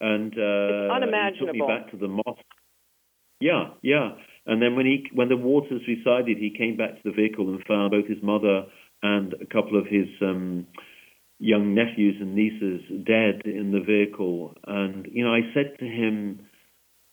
and 0.00 0.32
uh, 0.32 0.36
he 0.36 0.96
unimaginable. 0.96 1.46
took 1.46 1.54
me 1.54 1.62
back 1.66 1.90
to 1.90 1.96
the 1.96 2.08
mosque. 2.08 2.40
Yeah, 3.40 3.70
yeah, 3.82 4.10
and 4.46 4.60
then 4.60 4.76
when 4.76 4.86
he 4.86 5.06
when 5.14 5.28
the 5.28 5.36
waters 5.36 5.82
receded, 5.86 6.36
he 6.38 6.54
came 6.56 6.76
back 6.76 6.96
to 6.96 7.02
the 7.04 7.12
vehicle 7.12 7.48
and 7.48 7.62
found 7.66 7.90
both 7.90 8.06
his 8.06 8.22
mother 8.22 8.64
and 9.02 9.34
a 9.34 9.46
couple 9.46 9.78
of 9.78 9.86
his 9.86 10.08
um, 10.20 10.66
young 11.38 11.74
nephews 11.74 12.16
and 12.20 12.34
nieces 12.34 12.82
dead 13.06 13.42
in 13.44 13.72
the 13.72 13.80
vehicle, 13.80 14.54
and 14.66 15.06
you 15.10 15.24
know 15.24 15.32
I 15.32 15.40
said 15.54 15.78
to 15.78 15.86
him 15.86 16.46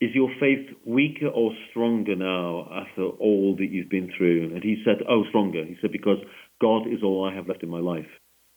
is 0.00 0.10
your 0.14 0.30
faith 0.38 0.68
weaker 0.84 1.26
or 1.26 1.52
stronger 1.70 2.14
now 2.14 2.68
after 2.72 3.02
all 3.02 3.56
that 3.58 3.66
you've 3.70 3.90
been 3.90 4.12
through? 4.16 4.54
And 4.54 4.62
he 4.62 4.80
said, 4.84 5.04
oh, 5.08 5.24
stronger. 5.28 5.64
He 5.64 5.76
said, 5.80 5.90
because 5.90 6.18
God 6.60 6.86
is 6.86 7.02
all 7.02 7.28
I 7.28 7.34
have 7.34 7.48
left 7.48 7.64
in 7.64 7.68
my 7.68 7.80
life. 7.80 8.06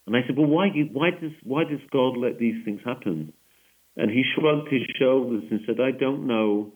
And 0.05 0.15
I 0.15 0.21
said, 0.27 0.37
well, 0.37 0.47
why, 0.47 0.67
why, 0.91 1.09
does, 1.11 1.31
why 1.43 1.63
does 1.63 1.79
God 1.91 2.17
let 2.17 2.37
these 2.37 2.63
things 2.63 2.81
happen? 2.85 3.33
And 3.97 4.09
he 4.09 4.23
shrugged 4.35 4.69
his 4.71 4.83
shoulders 4.99 5.43
and 5.51 5.61
said, 5.65 5.79
I 5.81 5.91
don't 5.91 6.27
know, 6.27 6.73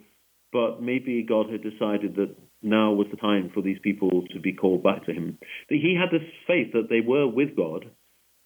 but 0.51 0.82
maybe 0.82 1.23
God 1.23 1.49
had 1.49 1.63
decided 1.63 2.15
that 2.15 2.36
now 2.62 2.91
was 2.93 3.08
the 3.12 3.17
time 3.17 3.51
for 3.54 3.62
these 3.62 3.80
people 3.84 4.23
to 4.34 4.39
be 4.39 4.54
called 4.54 4.84
back 4.84 5.06
to 5.06 5.13
him. 5.13 5.38
That 5.69 5.80
he 5.82 5.95
had 5.99 6.12
this 6.12 6.28
faith 6.47 6.73
that 6.73 6.89
they 6.89 7.01
were 7.01 7.28
with 7.28 7.56
God, 7.56 7.86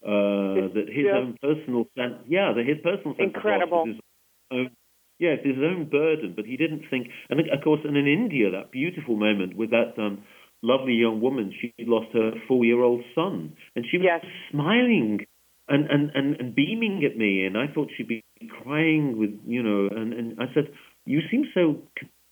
uh, 0.04 0.70
that 0.74 0.86
his 0.88 1.06
Yeah. 1.06 1.18
own 1.18 1.36
personal 1.40 1.88
sense, 1.96 2.22
yeah, 2.28 2.52
that 2.52 2.66
his 2.66 2.78
personal 2.82 3.16
sense 3.16 3.34
Incredible. 3.34 3.82
of 3.82 3.88
loss 3.88 3.96
was 3.96 3.96
his 3.96 4.58
own 4.58 4.76
Yes, 5.20 5.40
his 5.44 5.58
own 5.58 5.84
burden, 5.90 6.32
but 6.34 6.46
he 6.46 6.56
didn't 6.56 6.88
think. 6.88 7.10
And 7.28 7.38
of 7.40 7.60
course, 7.62 7.80
and 7.84 7.94
in 7.94 8.06
India, 8.06 8.50
that 8.52 8.70
beautiful 8.72 9.16
moment 9.16 9.54
with 9.54 9.68
that 9.68 9.92
um, 9.98 10.24
lovely 10.62 10.94
young 10.94 11.20
woman, 11.20 11.52
she 11.60 11.74
lost 11.80 12.08
her 12.14 12.32
four-year-old 12.48 13.02
son, 13.14 13.54
and 13.76 13.84
she 13.90 13.98
was 13.98 14.06
Yes. 14.06 14.24
smiling 14.50 15.26
and, 15.68 15.90
and, 15.90 16.10
and, 16.14 16.36
and 16.40 16.54
beaming 16.54 17.04
at 17.04 17.18
me, 17.18 17.44
and 17.44 17.58
I 17.58 17.66
thought 17.66 17.90
she'd 17.94 18.08
be 18.08 18.22
crying 18.62 19.18
with, 19.18 19.30
you 19.46 19.62
know, 19.62 19.88
and, 19.94 20.12
and 20.12 20.40
I 20.40 20.52
said, 20.54 20.72
"You 21.04 21.20
seem 21.30 21.44
so 21.52 21.82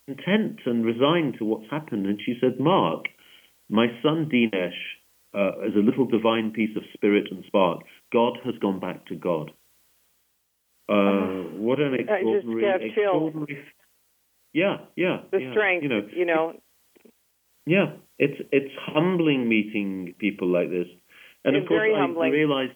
content 0.09 0.61
and 0.65 0.85
resigned 0.85 1.37
to 1.39 1.45
what's 1.45 1.71
happened. 1.71 2.07
And 2.07 2.19
she 2.25 2.35
said, 2.41 2.59
Mark, 2.59 3.07
my 3.69 3.87
son 4.03 4.31
Dinesh 4.33 4.71
uh, 5.35 5.67
is 5.67 5.75
a 5.77 5.81
little 5.81 6.07
divine 6.07 6.53
piece 6.53 6.77
of 6.77 6.83
spirit 6.95 7.27
and 7.31 7.45
spark. 7.47 7.81
God 8.13 8.39
has 8.45 8.55
gone 8.61 8.81
back 8.81 9.07
to 9.07 9.15
God. 9.15 9.53
Uh, 10.91 10.93
uh-huh. 10.93 11.43
what 11.59 11.79
an 11.81 11.95
extraordinary, 11.95 12.89
extraordinary. 12.89 13.59
Yeah, 14.55 14.77
yeah. 14.97 15.19
The 15.31 15.39
yeah, 15.41 15.53
strength, 15.53 15.83
you 15.83 15.89
know, 15.91 16.09
you 16.17 16.25
know. 16.25 16.55
Yeah, 17.67 17.97
it's 18.19 18.41
it's 18.51 18.73
humbling 18.87 19.47
meeting 19.47 20.15
people 20.19 20.49
like 20.49 20.71
this, 20.71 20.87
and 21.45 21.55
it's 21.55 21.65
of 21.65 21.69
course 21.69 21.83
I 21.93 22.29
realized. 22.29 22.73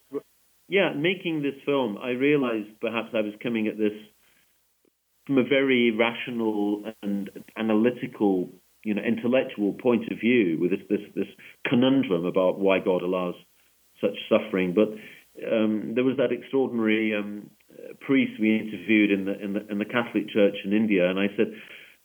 Yeah, 0.72 0.94
making 0.96 1.42
this 1.42 1.61
film, 1.66 1.98
I 2.02 2.12
realized 2.12 2.80
perhaps 2.80 3.08
I 3.12 3.20
was 3.20 3.35
coming 3.42 3.68
at 3.68 3.76
this 3.76 3.92
from 5.26 5.37
a 5.37 5.44
very 5.44 5.90
rational 5.90 6.85
and 7.02 7.28
analytical, 7.58 8.48
you 8.82 8.94
know, 8.94 9.02
intellectual 9.02 9.74
point 9.74 10.04
of 10.11 10.18
view 10.18 10.56
with 10.58 10.70
this 10.70 10.80
this, 10.88 11.00
this 11.14 11.26
conundrum 11.68 12.24
about 12.24 12.58
why 12.58 12.78
God 12.78 13.02
allows 13.02 13.35
such 14.00 14.16
suffering. 14.30 14.72
But 14.72 14.88
um, 15.46 15.92
there 15.94 16.04
was 16.04 16.16
that 16.16 16.32
extraordinary 16.32 17.14
um, 17.14 17.50
priest 18.00 18.40
we 18.40 18.56
interviewed 18.56 19.11
in 19.11 19.26
the, 19.26 19.38
in 19.44 19.52
the 19.52 19.70
in 19.70 19.76
the 19.76 19.85
Catholic 19.85 20.30
Church 20.30 20.54
in 20.64 20.72
India, 20.72 21.06
and 21.06 21.18
I 21.20 21.26
said, 21.37 21.52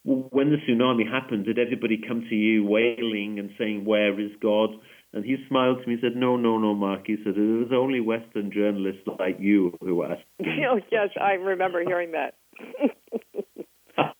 well, 0.04 0.28
when 0.32 0.50
the 0.50 0.58
tsunami 0.58 1.10
happened, 1.10 1.46
did 1.46 1.58
everybody 1.58 2.02
come 2.06 2.28
to 2.30 2.36
you 2.36 2.66
wailing 2.66 3.40
and 3.40 3.50
saying, 3.58 3.86
"Where 3.86 4.20
is 4.20 4.32
God?" 4.42 4.72
And 5.18 5.26
he 5.26 5.36
smiled 5.50 5.82
to 5.82 5.88
me 5.88 5.94
and 5.96 6.02
said, 6.04 6.16
No, 6.16 6.38
no, 6.38 6.60
no, 6.60 6.76
Mark. 6.76 7.08
He 7.08 7.16
said, 7.24 7.34
It 7.36 7.40
was 7.40 7.72
only 7.74 8.00
Western 8.00 8.52
journalists 8.52 9.02
like 9.18 9.38
you 9.40 9.76
who 9.82 10.04
asked. 10.04 10.22
oh, 10.46 10.80
yes, 10.92 11.10
I 11.20 11.32
remember 11.32 11.84
hearing 11.84 12.12
that. 12.12 12.36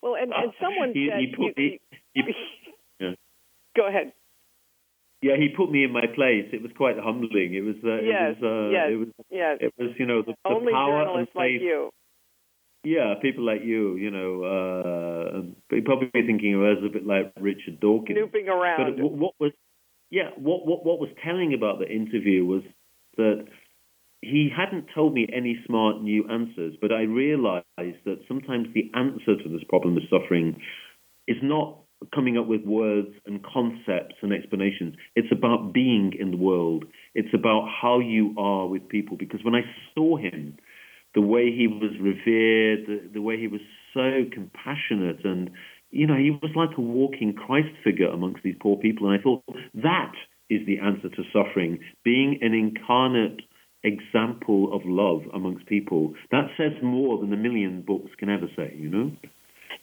well, 0.02 0.16
and, 0.16 0.32
and 0.34 0.52
someone 0.60 0.90
he, 0.92 1.08
said. 1.08 1.20
He 1.20 1.26
put, 1.36 1.56
you, 1.56 1.78
he, 2.14 2.20
he, 2.20 2.22
yeah. 3.00 3.10
Go 3.76 3.86
ahead. 3.86 4.12
Yeah, 5.22 5.36
he 5.36 5.54
put 5.56 5.70
me 5.70 5.84
in 5.84 5.92
my 5.92 6.06
place. 6.12 6.50
It 6.52 6.62
was 6.62 6.72
quite 6.76 6.96
humbling. 6.98 7.54
It 7.54 7.62
was. 7.62 7.76
Uh, 7.84 8.02
yes, 8.02 8.34
it 8.34 8.42
was, 8.42 8.66
uh, 8.66 8.70
yes, 8.74 8.86
it 8.90 8.98
was. 8.98 9.08
Yes. 9.30 9.58
It 9.60 9.74
was. 9.78 9.90
You 10.00 10.06
know, 10.06 10.22
the, 10.22 10.34
the 10.42 10.50
Only 10.50 10.72
power 10.72 11.04
journalists 11.04 11.32
and 11.36 11.40
like 11.40 11.62
you. 11.62 11.90
Yeah, 12.82 13.14
people 13.22 13.46
like 13.46 13.62
you. 13.62 13.94
You 13.94 14.10
know, 14.10 14.42
uh, 14.42 15.42
you're 15.70 15.84
probably 15.84 16.10
thinking 16.10 16.54
of 16.54 16.62
us 16.62 16.82
a 16.84 16.88
bit 16.88 17.06
like 17.06 17.32
Richard 17.38 17.78
Dawkins. 17.78 18.18
Snooping 18.18 18.48
around. 18.48 18.96
But 18.98 19.12
what 19.12 19.34
was? 19.38 19.52
Yeah, 20.10 20.30
what 20.36 20.66
what 20.66 20.84
what 20.84 20.98
was 20.98 21.10
telling 21.24 21.54
about 21.54 21.78
the 21.78 21.88
interview 21.88 22.44
was 22.44 22.62
that 23.16 23.46
he 24.20 24.50
hadn't 24.54 24.86
told 24.94 25.14
me 25.14 25.28
any 25.32 25.58
smart 25.66 26.02
new 26.02 26.26
answers, 26.28 26.74
but 26.80 26.92
I 26.92 27.02
realized 27.02 27.64
that 27.78 28.20
sometimes 28.26 28.68
the 28.74 28.90
answer 28.94 29.36
to 29.42 29.48
this 29.48 29.62
problem 29.68 29.96
of 29.96 30.02
suffering 30.10 30.60
is 31.26 31.36
not 31.42 31.78
coming 32.14 32.38
up 32.38 32.46
with 32.46 32.62
words 32.64 33.08
and 33.26 33.44
concepts 33.44 34.16
and 34.22 34.32
explanations. 34.32 34.94
It's 35.14 35.32
about 35.32 35.72
being 35.72 36.12
in 36.18 36.30
the 36.30 36.36
world. 36.36 36.84
It's 37.14 37.34
about 37.34 37.68
how 37.68 38.00
you 38.00 38.34
are 38.38 38.66
with 38.66 38.88
people. 38.88 39.16
Because 39.16 39.40
when 39.44 39.54
I 39.54 39.62
saw 39.94 40.16
him, 40.16 40.56
the 41.14 41.20
way 41.20 41.50
he 41.50 41.66
was 41.66 41.92
revered, 42.00 42.86
the, 42.86 43.10
the 43.12 43.22
way 43.22 43.38
he 43.38 43.48
was 43.48 43.60
so 43.94 44.24
compassionate, 44.32 45.24
and 45.24 45.50
you 45.90 46.06
know, 46.06 46.16
he 46.16 46.30
was 46.30 46.52
like 46.54 46.76
a 46.76 46.80
walking 46.80 47.34
Christ 47.34 47.74
figure 47.82 48.08
amongst 48.08 48.42
these 48.42 48.56
poor 48.60 48.76
people. 48.76 49.10
And 49.10 49.18
I 49.18 49.22
thought 49.22 49.44
that 49.74 50.12
is 50.50 50.66
the 50.66 50.78
answer 50.78 51.08
to 51.08 51.22
suffering, 51.32 51.80
being 52.04 52.38
an 52.42 52.54
incarnate 52.54 53.40
example 53.84 54.74
of 54.74 54.82
love 54.84 55.22
amongst 55.34 55.66
people. 55.66 56.14
That 56.30 56.48
says 56.56 56.72
more 56.82 57.18
than 57.18 57.32
a 57.32 57.36
million 57.36 57.82
books 57.82 58.10
can 58.18 58.28
ever 58.28 58.46
say, 58.56 58.74
you 58.76 58.88
know? 58.88 59.12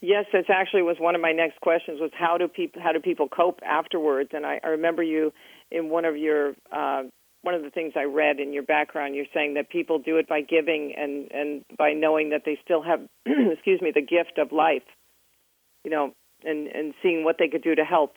Yes, 0.02 0.26
that 0.34 0.50
actually 0.50 0.82
was 0.82 0.98
one 1.00 1.16
of 1.16 1.22
my 1.22 1.32
next 1.32 1.62
questions 1.62 2.00
was 2.00 2.12
how 2.14 2.38
do 2.38 2.48
people 2.48 2.82
how 2.82 2.92
do 2.92 3.00
people 3.00 3.28
cope 3.28 3.60
afterwards? 3.66 4.32
And 4.34 4.46
I, 4.46 4.60
I 4.64 4.68
remember 4.70 5.02
you 5.02 5.32
in 5.72 5.90
one 5.90 6.06
of 6.06 6.18
your 6.18 6.54
uh, 6.72 7.04
one 7.42 7.56
of 7.56 7.64
the 7.64 7.70
things 7.70 7.94
I 7.96 8.04
read 8.04 8.40
in 8.40 8.54
your 8.54 8.64
background, 8.64 9.16
you're 9.16 9.26
saying 9.34 9.54
that 9.54 9.70
people 9.70 10.00
do 10.00 10.18
it 10.18 10.28
by 10.28 10.42
giving 10.42 10.94
and 10.98 11.32
and 11.32 11.64
by 11.78 11.94
knowing 11.94 12.32
that 12.32 12.42
they 12.46 12.60
still 12.64 12.84
have 12.84 13.02
excuse 13.26 13.82
me 13.82 13.92
the 13.96 14.02
gift 14.02 14.38
of 14.38 14.52
life, 14.52 14.84
you 15.86 15.92
know, 15.92 16.14
and 16.44 16.68
and 16.68 16.94
seeing 17.02 17.24
what 17.24 17.38
they 17.40 17.48
could 17.48 17.64
do 17.64 17.76
to 17.76 17.86
help. 17.86 18.16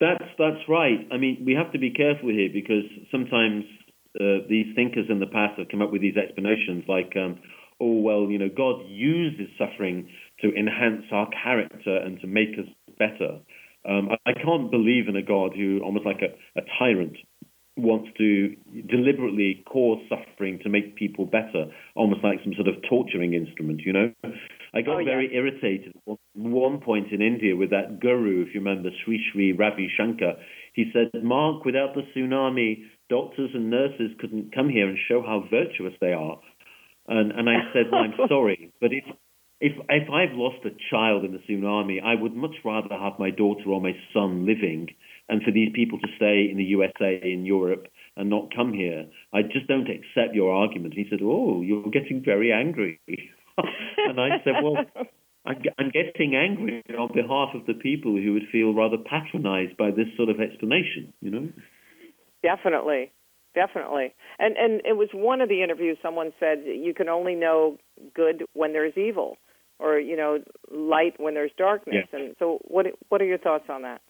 That's 0.00 0.24
that's 0.38 0.64
right. 0.68 1.06
I 1.12 1.18
mean, 1.18 1.42
we 1.44 1.52
have 1.54 1.72
to 1.72 1.78
be 1.78 1.90
careful 1.90 2.30
here 2.30 2.48
because 2.52 2.84
sometimes 3.12 3.64
uh, 4.18 4.48
these 4.48 4.66
thinkers 4.74 5.06
in 5.08 5.20
the 5.20 5.26
past 5.26 5.58
have 5.58 5.68
come 5.68 5.82
up 5.82 5.92
with 5.92 6.00
these 6.00 6.16
explanations 6.16 6.84
like, 6.88 7.12
um, 7.16 7.38
oh 7.80 8.00
well, 8.00 8.30
you 8.30 8.38
know, 8.38 8.48
God 8.48 8.82
uses 8.88 9.48
suffering 9.58 10.08
to 10.40 10.48
enhance 10.54 11.04
our 11.12 11.28
character 11.44 11.96
and 11.96 12.20
to 12.20 12.26
make 12.26 12.58
us 12.58 12.66
better. 12.98 13.40
Um, 13.88 14.08
I, 14.10 14.30
I, 14.30 14.32
can't 14.32 14.70
believe 14.70 15.08
in 15.08 15.16
a 15.16 15.22
God 15.22 15.52
who, 15.54 15.80
almost 15.84 16.04
like 16.04 16.20
a, 16.20 16.34
a 16.58 16.62
tyrant, 16.78 17.16
wants 17.76 18.10
to 18.18 18.56
deliberately 18.88 19.62
cause 19.66 20.00
suffering 20.08 20.58
to 20.64 20.68
make 20.68 20.96
people 20.96 21.26
better, 21.26 21.66
almost 21.94 22.24
like 22.24 22.40
some 22.42 22.52
sort 22.54 22.66
of 22.68 22.74
torturing 22.88 23.34
instrument, 23.34 23.82
you 23.86 23.92
know? 23.92 24.12
I 24.74 24.82
got 24.82 24.96
oh, 24.96 24.98
yeah. 24.98 25.06
very 25.06 25.34
irritated 25.34 25.94
at 26.08 26.18
one 26.34 26.80
point 26.80 27.12
in 27.12 27.22
India 27.22 27.56
with 27.56 27.70
that 27.70 28.00
guru, 28.00 28.42
if 28.42 28.54
you 28.54 28.60
remember, 28.60 28.90
Sri 29.04 29.22
Sri 29.32 29.52
Ravi 29.52 29.90
Shankar. 29.96 30.34
He 30.74 30.90
said, 30.92 31.22
Mark, 31.22 31.64
without 31.64 31.94
the 31.94 32.02
tsunami, 32.14 32.84
doctors 33.08 33.50
and 33.54 33.70
nurses 33.70 34.12
couldn't 34.20 34.54
come 34.54 34.68
here 34.68 34.88
and 34.88 34.98
show 35.08 35.22
how 35.22 35.44
virtuous 35.50 35.94
they 36.00 36.12
are. 36.12 36.38
And, 37.08 37.32
and 37.32 37.48
I 37.48 37.72
said, 37.72 37.86
well, 37.90 38.02
I'm 38.02 38.14
sorry, 38.28 38.72
but 38.80 38.92
if, 38.92 39.04
if, 39.60 39.72
if 39.88 40.10
I've 40.10 40.36
lost 40.36 40.64
a 40.64 40.76
child 40.90 41.24
in 41.24 41.32
the 41.32 41.38
tsunami, 41.38 42.02
I 42.02 42.20
would 42.20 42.34
much 42.34 42.54
rather 42.64 42.88
have 42.90 43.18
my 43.18 43.30
daughter 43.30 43.70
or 43.70 43.80
my 43.80 43.96
son 44.12 44.46
living 44.46 44.88
and 45.28 45.42
for 45.42 45.50
these 45.50 45.70
people 45.74 45.98
to 45.98 46.08
stay 46.16 46.48
in 46.50 46.56
the 46.56 46.64
USA, 46.64 47.20
in 47.22 47.44
Europe, 47.44 47.86
and 48.16 48.30
not 48.30 48.54
come 48.54 48.72
here. 48.72 49.06
I 49.32 49.42
just 49.42 49.66
don't 49.68 49.88
accept 49.88 50.34
your 50.34 50.52
argument. 50.52 50.94
He 50.94 51.06
said, 51.10 51.20
Oh, 51.22 51.62
you're 51.62 51.90
getting 51.90 52.22
very 52.24 52.52
angry. 52.52 53.00
and 53.96 54.20
I 54.20 54.28
said, 54.44 54.54
Well, 54.62 54.76
I'm, 55.46 55.62
I'm 55.78 55.90
getting 55.90 56.34
angry 56.34 56.82
on 56.98 57.08
behalf 57.14 57.50
of 57.54 57.66
the 57.66 57.74
people 57.74 58.12
who 58.12 58.32
would 58.34 58.48
feel 58.52 58.74
rather 58.74 58.96
patronized 58.98 59.76
by 59.76 59.90
this 59.90 60.08
sort 60.16 60.28
of 60.28 60.40
explanation, 60.40 61.12
you 61.20 61.30
know? 61.30 61.48
Definitely. 62.42 63.12
Definitely. 63.54 64.14
And 64.38 64.56
and 64.56 64.82
it 64.84 64.96
was 64.96 65.08
one 65.12 65.40
of 65.40 65.48
the 65.48 65.62
interviews 65.62 65.98
someone 66.02 66.32
said 66.38 66.62
you 66.64 66.94
can 66.94 67.08
only 67.08 67.34
know 67.34 67.78
good 68.14 68.44
when 68.52 68.72
there's 68.72 68.96
evil 68.96 69.36
or 69.78 69.98
you 69.98 70.16
know 70.16 70.38
light 70.70 71.14
when 71.18 71.34
there's 71.34 71.50
darkness. 71.56 72.06
Yeah. 72.12 72.18
And 72.18 72.36
so 72.38 72.58
what 72.64 72.86
what 73.08 73.20
are 73.20 73.24
your 73.24 73.38
thoughts 73.38 73.64
on 73.68 73.82
that? 73.82 74.00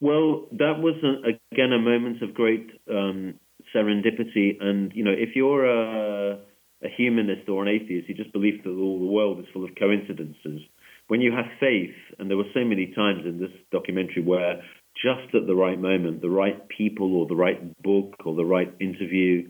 Well, 0.00 0.46
that 0.52 0.78
was 0.78 0.94
a, 1.02 1.36
again 1.52 1.72
a 1.72 1.78
moment 1.78 2.22
of 2.22 2.32
great 2.32 2.70
um, 2.90 3.34
serendipity, 3.74 4.56
and 4.60 4.92
you 4.94 5.04
know, 5.04 5.12
if 5.12 5.36
you're 5.36 5.66
a, 5.66 6.38
a 6.82 6.88
humanist 6.88 7.48
or 7.48 7.62
an 7.62 7.68
atheist, 7.68 8.08
you 8.08 8.14
just 8.14 8.32
believe 8.32 8.62
that 8.64 8.70
all 8.70 8.98
the 8.98 9.12
world 9.12 9.38
is 9.38 9.46
full 9.52 9.64
of 9.64 9.70
coincidences. 9.78 10.62
When 11.08 11.20
you 11.20 11.32
have 11.32 11.46
faith, 11.58 11.94
and 12.18 12.30
there 12.30 12.36
were 12.36 12.52
so 12.54 12.64
many 12.64 12.92
times 12.94 13.22
in 13.26 13.40
this 13.40 13.50
documentary 13.72 14.22
where 14.22 14.62
just 14.96 15.34
at 15.34 15.46
the 15.46 15.54
right 15.54 15.78
moment, 15.78 16.20
the 16.20 16.30
right 16.30 16.68
people 16.68 17.16
or 17.16 17.26
the 17.26 17.36
right 17.36 17.60
book 17.82 18.14
or 18.24 18.34
the 18.34 18.44
right 18.44 18.72
interview 18.80 19.48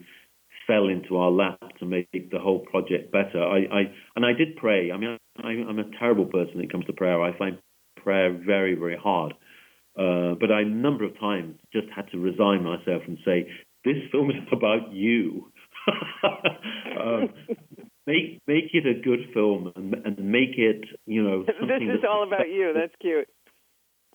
fell 0.66 0.88
into 0.88 1.16
our 1.16 1.30
lap 1.30 1.58
to 1.78 1.86
make 1.86 2.08
the 2.12 2.38
whole 2.38 2.60
project 2.60 3.10
better. 3.12 3.42
I, 3.42 3.58
I 3.58 3.80
and 4.16 4.24
I 4.24 4.32
did 4.32 4.56
pray. 4.56 4.92
I 4.92 4.96
mean, 4.96 5.18
I, 5.42 5.48
I'm 5.48 5.78
a 5.78 5.90
terrible 5.98 6.26
person 6.26 6.56
when 6.56 6.64
it 6.64 6.72
comes 6.72 6.86
to 6.86 6.92
prayer. 6.92 7.20
I 7.20 7.36
find 7.36 7.58
prayer 7.96 8.32
very, 8.32 8.74
very 8.74 8.96
hard. 8.96 9.34
Uh, 9.98 10.34
but 10.38 10.52
I, 10.52 10.62
a 10.62 10.64
number 10.64 11.04
of 11.04 11.18
times, 11.18 11.56
just 11.72 11.88
had 11.94 12.10
to 12.12 12.18
resign 12.18 12.62
myself 12.62 13.02
and 13.06 13.18
say, 13.24 13.48
"This 13.84 13.96
film 14.12 14.30
is 14.30 14.36
about 14.52 14.92
you. 14.92 15.49
Um, 17.00 17.28
make 18.06 18.40
make 18.46 18.70
it 18.72 18.86
a 18.86 19.00
good 19.00 19.30
film 19.34 19.72
and, 19.74 19.94
and 20.04 20.18
make 20.18 20.56
it, 20.56 20.84
you 21.06 21.22
know." 21.22 21.44
this 21.44 21.82
is 21.82 22.04
all 22.08 22.26
about 22.26 22.48
you. 22.48 22.72
That's 22.74 22.94
cute. 23.00 23.28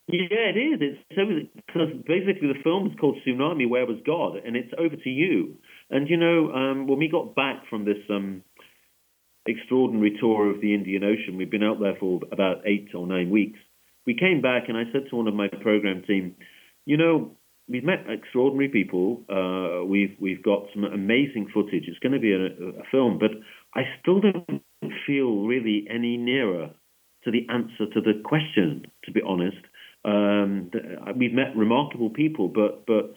Yeah, 0.08 0.54
it 0.54 0.58
is. 0.58 0.80
It's 0.82 1.00
so 1.16 1.26
because 1.68 1.90
basically 2.06 2.50
the 2.50 2.62
film 2.64 2.88
is 2.88 2.94
called 3.00 3.18
Tsunami. 3.26 3.68
Where 3.68 3.86
was 3.86 3.98
God? 4.06 4.38
And 4.46 4.56
it's 4.56 4.72
over 4.78 4.96
to 4.96 5.10
you. 5.10 5.56
And 5.90 6.10
you 6.10 6.18
know, 6.18 6.52
um, 6.52 6.88
when 6.88 7.00
we 7.00 7.10
got 7.10 7.36
back 7.36 7.64
from 7.70 7.86
this 7.86 7.98
um, 8.10 8.44
extraordinary 9.48 10.16
tour 10.20 10.52
of 10.52 10.62
the 10.62 10.76
Indian 10.76 11.04
Ocean, 11.04 11.38
we've 11.38 11.50
been 11.50 11.64
out 11.64 11.80
there 11.80 11.96
for 12.00 12.22
about 12.32 12.68
eight 12.68 12.90
or 12.94 13.08
nine 13.08 13.32
weeks 13.32 13.60
we 14.06 14.16
came 14.16 14.42
back 14.42 14.64
and 14.68 14.78
I 14.78 14.84
said 14.92 15.10
to 15.10 15.16
one 15.16 15.28
of 15.28 15.34
my 15.34 15.48
program 15.48 16.04
team, 16.04 16.36
you 16.86 16.98
know, 16.98 17.32
we've 17.68 17.84
met 17.84 18.06
extraordinary 18.10 18.70
people. 18.70 19.24
Uh, 19.30 19.86
we've 19.86 20.16
we've 20.20 20.44
got 20.44 20.64
some 20.74 20.84
amazing 20.84 21.50
footage. 21.54 21.86
It's 21.88 22.00
going 22.00 22.14
to 22.14 22.20
be 22.20 22.34
a, 22.34 22.46
a, 22.82 22.84
film, 22.92 23.20
but 23.20 23.32
I 23.74 23.84
still 24.02 24.22
don't 24.22 24.62
feel 25.06 25.46
really 25.46 25.88
any 25.90 26.18
nearer 26.18 26.72
to 27.24 27.32
the 27.32 27.48
answer 27.50 27.92
to 27.94 28.02
the 28.02 28.22
question. 28.24 28.86
To 29.06 29.12
be 29.12 29.22
honest, 29.26 29.58
um, 30.04 30.72
we've 31.18 31.34
met 31.34 31.56
remarkable 31.56 32.10
people, 32.10 32.48
but 32.48 32.86
but 32.86 33.14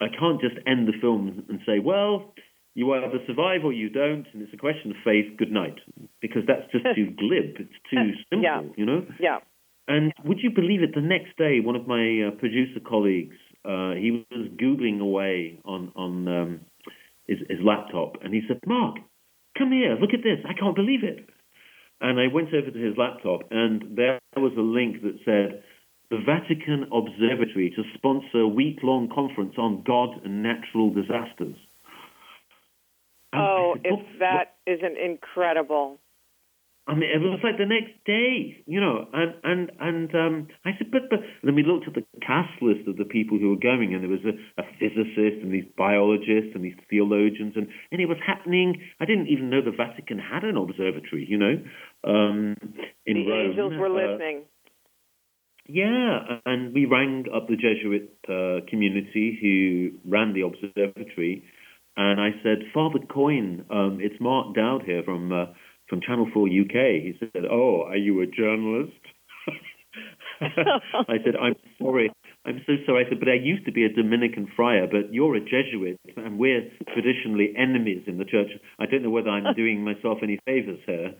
I 0.00 0.06
can't 0.08 0.40
just 0.40 0.56
end 0.66 0.88
the 0.88 0.98
film 1.00 1.44
and 1.48 1.60
say, 1.66 1.78
well, 1.78 2.34
you 2.74 2.92
either 2.92 3.18
survive 3.26 3.64
or 3.64 3.72
you 3.72 3.88
don't, 3.88 4.26
and 4.32 4.42
it's 4.42 4.54
a 4.54 4.56
question 4.56 4.92
of 4.92 4.96
faith. 5.04 5.36
Good 5.36 5.52
night, 5.52 5.78
because 6.20 6.42
that's 6.46 6.70
just 6.72 6.84
too 6.94 7.10
glib. 7.18 7.56
It's 7.58 7.78
too 7.90 8.12
simple, 8.30 8.42
yeah. 8.42 8.62
you 8.76 8.86
know. 8.86 9.06
Yeah. 9.20 9.38
And 9.88 10.12
would 10.24 10.38
you 10.42 10.50
believe 10.50 10.82
it? 10.82 10.94
The 10.94 11.00
next 11.00 11.36
day, 11.38 11.60
one 11.60 11.74
of 11.74 11.88
my 11.88 12.28
uh, 12.28 12.30
producer 12.38 12.78
colleagues, 12.86 13.36
uh, 13.64 13.92
he 13.94 14.24
was 14.30 14.48
googling 14.56 15.00
away 15.00 15.58
on 15.64 15.92
on 15.96 16.28
um, 16.28 16.60
his, 17.26 17.38
his 17.48 17.58
laptop, 17.62 18.22
and 18.22 18.32
he 18.32 18.42
said, 18.48 18.60
"Mark, 18.66 18.96
come 19.56 19.72
here, 19.72 19.96
look 20.00 20.14
at 20.14 20.22
this. 20.22 20.38
I 20.48 20.58
can't 20.58 20.76
believe 20.76 21.04
it." 21.04 21.28
And 22.00 22.20
I 22.20 22.32
went 22.32 22.54
over 22.54 22.70
to 22.70 22.78
his 22.78 22.96
laptop, 22.96 23.50
and 23.50 23.96
there 23.96 24.20
was 24.36 24.52
a 24.56 24.60
link 24.60 25.02
that 25.02 25.18
said 25.24 25.62
the 26.10 26.18
Vatican 26.24 26.86
Observatory 26.92 27.70
to 27.76 27.82
sponsor 27.94 28.40
a 28.40 28.48
week 28.48 28.78
long 28.82 29.08
conference 29.14 29.54
on 29.58 29.82
God 29.86 30.10
and 30.24 30.42
natural 30.42 30.90
disasters. 30.90 31.56
And 33.32 33.42
oh, 33.42 33.74
said, 33.76 33.92
if 33.92 34.18
that 34.20 34.56
not 34.66 34.92
incredible. 34.98 35.98
I 36.88 36.94
mean, 36.94 37.10
it 37.12 37.20
was 37.20 37.38
like 37.44 37.58
the 37.58 37.68
next 37.68 37.92
day, 38.06 38.64
you 38.64 38.80
know, 38.80 39.06
and 39.12 39.34
and 39.44 39.70
and 39.78 40.14
um, 40.14 40.48
I 40.64 40.70
said, 40.78 40.90
but 40.90 41.10
but 41.10 41.20
then 41.44 41.54
we 41.54 41.62
looked 41.62 41.86
at 41.86 41.92
the 41.92 42.04
cast 42.24 42.62
list 42.62 42.88
of 42.88 42.96
the 42.96 43.04
people 43.04 43.36
who 43.38 43.50
were 43.50 43.60
going, 43.60 43.92
and 43.92 44.02
there 44.02 44.08
was 44.08 44.24
a, 44.24 44.32
a 44.56 44.64
physicist 44.80 45.44
and 45.44 45.52
these 45.52 45.68
biologists 45.76 46.56
and 46.56 46.64
these 46.64 46.80
theologians, 46.88 47.52
and 47.56 47.68
and 47.92 48.00
it 48.00 48.06
was 48.06 48.16
happening. 48.26 48.80
I 49.00 49.04
didn't 49.04 49.28
even 49.28 49.50
know 49.50 49.60
the 49.60 49.76
Vatican 49.76 50.18
had 50.18 50.44
an 50.44 50.56
observatory, 50.56 51.26
you 51.28 51.36
know, 51.36 51.60
um, 52.08 52.56
in 53.04 53.20
the 53.20 53.28
Rome. 53.28 53.50
angels 53.50 53.72
were 53.76 53.92
uh, 53.92 54.12
listening. 54.12 54.42
Yeah, 55.66 56.40
and 56.46 56.72
we 56.72 56.86
rang 56.86 57.26
up 57.34 57.48
the 57.48 57.56
Jesuit 57.56 58.16
uh, 58.24 58.64
community 58.66 59.36
who 59.36 60.10
ran 60.10 60.32
the 60.32 60.40
observatory, 60.40 61.44
and 61.98 62.18
I 62.18 62.30
said, 62.42 62.64
Father 62.72 63.00
Coyne, 63.12 63.66
um, 63.68 63.98
it's 64.00 64.18
Mark 64.20 64.54
Dowd 64.54 64.84
here 64.86 65.02
from 65.04 65.32
uh, 65.32 65.46
from 65.88 66.00
Channel 66.00 66.30
4 66.32 66.46
UK. 66.46 67.02
He 67.02 67.14
said, 67.18 67.44
Oh, 67.50 67.82
are 67.86 67.96
you 67.96 68.20
a 68.20 68.26
journalist? 68.26 68.92
I 70.40 71.16
said, 71.24 71.34
I'm 71.40 71.56
sorry. 71.80 72.12
I'm 72.44 72.62
so 72.66 72.74
sorry. 72.86 73.04
I 73.04 73.08
said, 73.08 73.18
but 73.18 73.28
I 73.28 73.34
used 73.34 73.66
to 73.66 73.72
be 73.72 73.84
a 73.84 73.92
Dominican 73.92 74.50
friar, 74.54 74.86
but 74.86 75.12
you're 75.12 75.34
a 75.34 75.40
Jesuit, 75.40 76.00
and 76.16 76.38
we're 76.38 76.70
traditionally 76.94 77.52
enemies 77.56 78.04
in 78.06 78.18
the 78.18 78.24
church. 78.24 78.48
I 78.78 78.86
don't 78.86 79.02
know 79.02 79.10
whether 79.10 79.30
I'm 79.30 79.54
doing 79.56 79.84
myself 79.84 80.18
any 80.22 80.38
favors 80.46 80.78
here. 80.86 81.14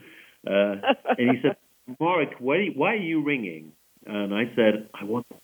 Uh, 0.47 0.77
and 1.19 1.31
he 1.31 1.43
said, 1.43 1.57
Mark, 2.01 2.29
why, 2.39 2.69
why 2.75 2.93
are 2.93 2.97
you 2.97 3.25
ringing? 3.25 3.73
And 4.07 4.35
I 4.35 4.45
said, 4.55 4.89
I 4.95 5.05
want 5.05 5.27
to 5.31 5.37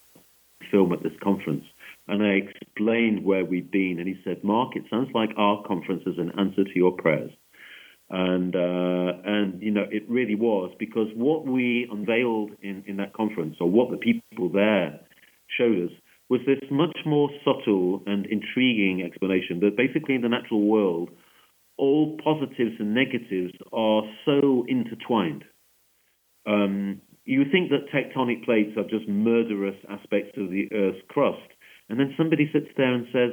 film 0.70 0.92
at 0.92 1.02
this 1.02 1.12
conference. 1.22 1.64
And 2.06 2.22
I 2.22 2.46
explained 2.46 3.24
where 3.24 3.44
we'd 3.44 3.70
been. 3.70 3.96
And 3.98 4.06
he 4.08 4.20
said, 4.24 4.44
Mark, 4.44 4.76
it 4.76 4.84
sounds 4.90 5.08
like 5.14 5.30
our 5.36 5.62
conference 5.66 6.02
is 6.06 6.18
an 6.18 6.32
answer 6.38 6.64
to 6.64 6.76
your 6.76 6.92
prayers. 6.92 7.30
And, 8.10 8.54
uh, 8.54 9.12
and 9.24 9.62
you 9.62 9.70
know, 9.70 9.84
it 9.90 10.08
really 10.08 10.34
was 10.34 10.74
because 10.78 11.08
what 11.14 11.46
we 11.46 11.88
unveiled 11.90 12.52
in, 12.62 12.84
in 12.86 12.96
that 12.98 13.14
conference, 13.14 13.56
or 13.60 13.70
what 13.70 13.90
the 13.90 13.96
people 13.96 14.50
there 14.50 15.00
showed 15.58 15.86
us, 15.86 15.90
was 16.28 16.40
this 16.46 16.60
much 16.70 16.96
more 17.04 17.28
subtle 17.44 18.02
and 18.06 18.26
intriguing 18.26 19.02
explanation 19.04 19.60
that 19.60 19.76
basically 19.76 20.14
in 20.14 20.22
the 20.22 20.28
natural 20.28 20.62
world, 20.62 21.10
all 21.76 22.16
positives 22.22 22.76
and 22.78 22.94
negatives 22.94 23.52
are 23.72 24.02
so 24.24 24.64
intertwined. 24.68 25.44
Um, 26.46 27.00
you 27.24 27.44
think 27.50 27.70
that 27.70 27.90
tectonic 27.92 28.44
plates 28.44 28.76
are 28.76 28.84
just 28.84 29.08
murderous 29.08 29.76
aspects 29.88 30.36
of 30.36 30.50
the 30.50 30.68
Earth's 30.72 31.02
crust, 31.08 31.48
and 31.88 31.98
then 31.98 32.14
somebody 32.16 32.48
sits 32.52 32.68
there 32.76 32.92
and 32.92 33.06
says, 33.12 33.32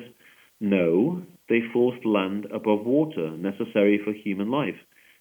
no, 0.62 1.22
they 1.50 1.60
force 1.74 2.00
land 2.06 2.46
above 2.54 2.86
water 2.86 3.32
necessary 3.32 4.00
for 4.04 4.14
human 4.14 4.50
life. 4.50 4.78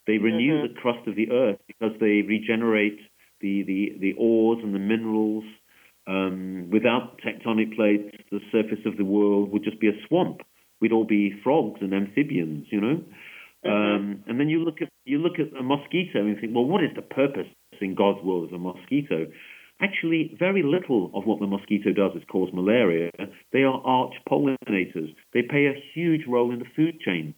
They 0.06 0.18
renew 0.18 0.62
mm-hmm. 0.62 0.74
the 0.74 0.80
crust 0.80 1.08
of 1.08 1.16
the 1.16 1.30
Earth 1.30 1.58
because 1.66 1.92
they 2.00 2.22
regenerate 2.22 2.98
the, 3.40 3.62
the, 3.64 3.96
the 3.98 4.12
ores 4.18 4.60
and 4.62 4.74
the 4.74 4.78
minerals. 4.78 5.44
Um, 6.06 6.70
without 6.70 7.20
tectonic 7.20 7.74
plates, 7.76 8.16
the 8.30 8.40
surface 8.52 8.84
of 8.86 8.96
the 8.96 9.04
world 9.04 9.50
would 9.52 9.64
just 9.64 9.80
be 9.80 9.88
a 9.88 10.06
swamp. 10.08 10.40
We'd 10.80 10.92
all 10.92 11.04
be 11.04 11.34
frogs 11.44 11.80
and 11.82 11.92
amphibians, 11.92 12.66
you 12.70 12.80
know. 12.80 13.02
Mm-hmm. 13.64 13.70
Um, 13.70 14.24
and 14.26 14.40
then 14.40 14.48
you 14.48 14.64
look 14.64 14.80
at 14.80 14.88
you 15.04 15.18
look 15.18 15.38
at 15.38 15.58
a 15.58 15.62
mosquito 15.62 16.20
and 16.20 16.28
you 16.28 16.40
think, 16.40 16.54
well, 16.54 16.64
what 16.64 16.82
is 16.82 16.90
the 16.96 17.02
purpose 17.02 17.46
in 17.80 17.94
God's 17.94 18.22
world 18.22 18.48
of 18.48 18.52
a 18.52 18.58
mosquito. 18.58 19.26
Actually, 19.82 20.36
very 20.38 20.62
little 20.62 21.10
of 21.14 21.24
what 21.24 21.40
the 21.40 21.46
mosquito 21.46 21.92
does 21.92 22.12
is 22.14 22.22
cause 22.30 22.50
malaria. 22.52 23.10
They 23.52 23.62
are 23.62 23.80
arch 23.84 24.12
pollinators. 24.28 25.14
They 25.32 25.42
play 25.42 25.66
a 25.66 25.82
huge 25.94 26.22
role 26.28 26.52
in 26.52 26.58
the 26.58 26.66
food 26.76 27.00
chain. 27.00 27.34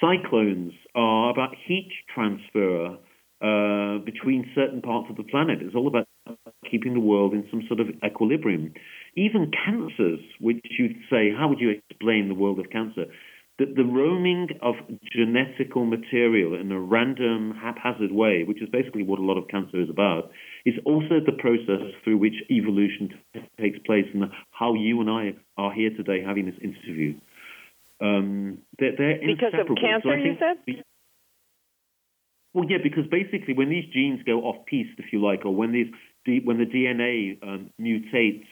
Cyclones 0.00 0.72
are 0.94 1.30
about 1.30 1.54
heat 1.66 1.90
transfer 2.14 2.96
uh, 3.42 3.98
between 3.98 4.50
certain 4.54 4.80
parts 4.80 5.08
of 5.10 5.16
the 5.16 5.24
planet. 5.24 5.58
It's 5.60 5.74
all 5.74 5.86
about 5.86 6.08
keeping 6.70 6.94
the 6.94 7.00
world 7.00 7.34
in 7.34 7.46
some 7.50 7.62
sort 7.68 7.80
of 7.80 7.88
equilibrium. 8.02 8.72
Even 9.16 9.50
cancers, 9.52 10.20
which 10.40 10.64
you'd 10.78 10.96
say, 11.10 11.30
how 11.36 11.48
would 11.48 11.60
you 11.60 11.70
explain 11.90 12.28
the 12.28 12.34
world 12.34 12.58
of 12.58 12.70
cancer? 12.70 13.04
That 13.58 13.76
the 13.76 13.84
roaming 13.84 14.48
of 14.62 14.74
genetical 15.16 15.88
material 15.88 16.58
in 16.58 16.72
a 16.72 16.80
random, 16.80 17.54
haphazard 17.60 18.10
way, 18.10 18.42
which 18.42 18.60
is 18.60 18.68
basically 18.70 19.04
what 19.04 19.20
a 19.20 19.22
lot 19.22 19.38
of 19.38 19.46
cancer 19.48 19.80
is 19.80 19.88
about, 19.88 20.30
is 20.66 20.74
also 20.84 21.20
the 21.24 21.36
process 21.38 21.94
through 22.02 22.18
which 22.18 22.34
evolution 22.50 23.10
takes 23.60 23.78
place 23.86 24.06
and 24.12 24.24
how 24.50 24.74
you 24.74 25.00
and 25.00 25.08
I 25.08 25.34
are 25.56 25.72
here 25.72 25.90
today 25.90 26.20
having 26.26 26.46
this 26.46 26.58
interview. 26.60 27.14
Um, 28.00 28.58
they're, 28.78 28.96
they're 28.98 29.18
because 29.24 29.54
of 29.54 29.68
cancer, 29.76 30.08
so 30.08 30.14
you 30.14 30.36
said? 30.38 30.84
well, 32.54 32.64
yeah, 32.68 32.78
because 32.82 33.04
basically 33.08 33.54
when 33.54 33.70
these 33.70 33.84
genes 33.92 34.20
go 34.26 34.40
off 34.40 34.66
piste, 34.66 34.98
if 34.98 35.12
you 35.12 35.22
like, 35.22 35.44
or 35.44 35.54
when 35.54 35.72
these 35.72 35.86
when 36.44 36.58
the 36.58 36.64
DNA 36.64 37.40
um, 37.42 37.70
mutates 37.80 38.46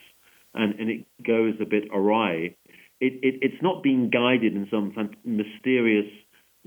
and, 0.55 0.79
and 0.79 0.91
it 0.91 1.07
goes 1.27 1.55
a 1.61 1.65
bit 1.65 1.85
awry, 1.93 2.55
it, 3.03 3.19
it, 3.21 3.35
it's 3.43 3.63
not 3.63 3.83
being 3.83 4.11
guided 4.11 4.55
in 4.55 4.69
some 4.71 4.95
mysterious, 5.25 6.07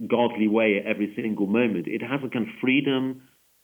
godly 0.10 0.50
way 0.50 0.78
at 0.78 0.86
every 0.86 1.14
single 1.16 1.48
moment. 1.48 1.88
It 1.88 2.02
has 2.02 2.20
a 2.20 2.28
kind 2.28 2.46
of 2.46 2.54
freedom 2.60 3.22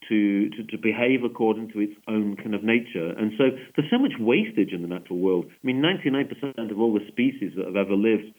to, 0.08 0.50
to, 0.50 0.64
to, 0.64 0.78
behave 0.78 1.24
according 1.24 1.70
to 1.74 1.80
its 1.80 1.94
own 2.08 2.38
kind 2.38 2.56
of 2.56 2.64
nature. 2.64 3.12
And 3.12 3.34
so 3.38 3.52
there's 3.76 3.92
so 3.92 4.00
much 4.00 4.14
wastage 4.18 4.72
in 4.72 4.82
the 4.82 4.88
natural 4.88 5.20
world. 5.20 5.46
I 5.50 5.68
mean, 5.68 5.84
99% 5.84 6.72
of 6.72 6.80
all 6.80 6.94
the 6.94 7.06
species 7.10 7.52
that 7.58 7.66
have 7.66 7.76
ever 7.76 7.94
lived 7.94 8.34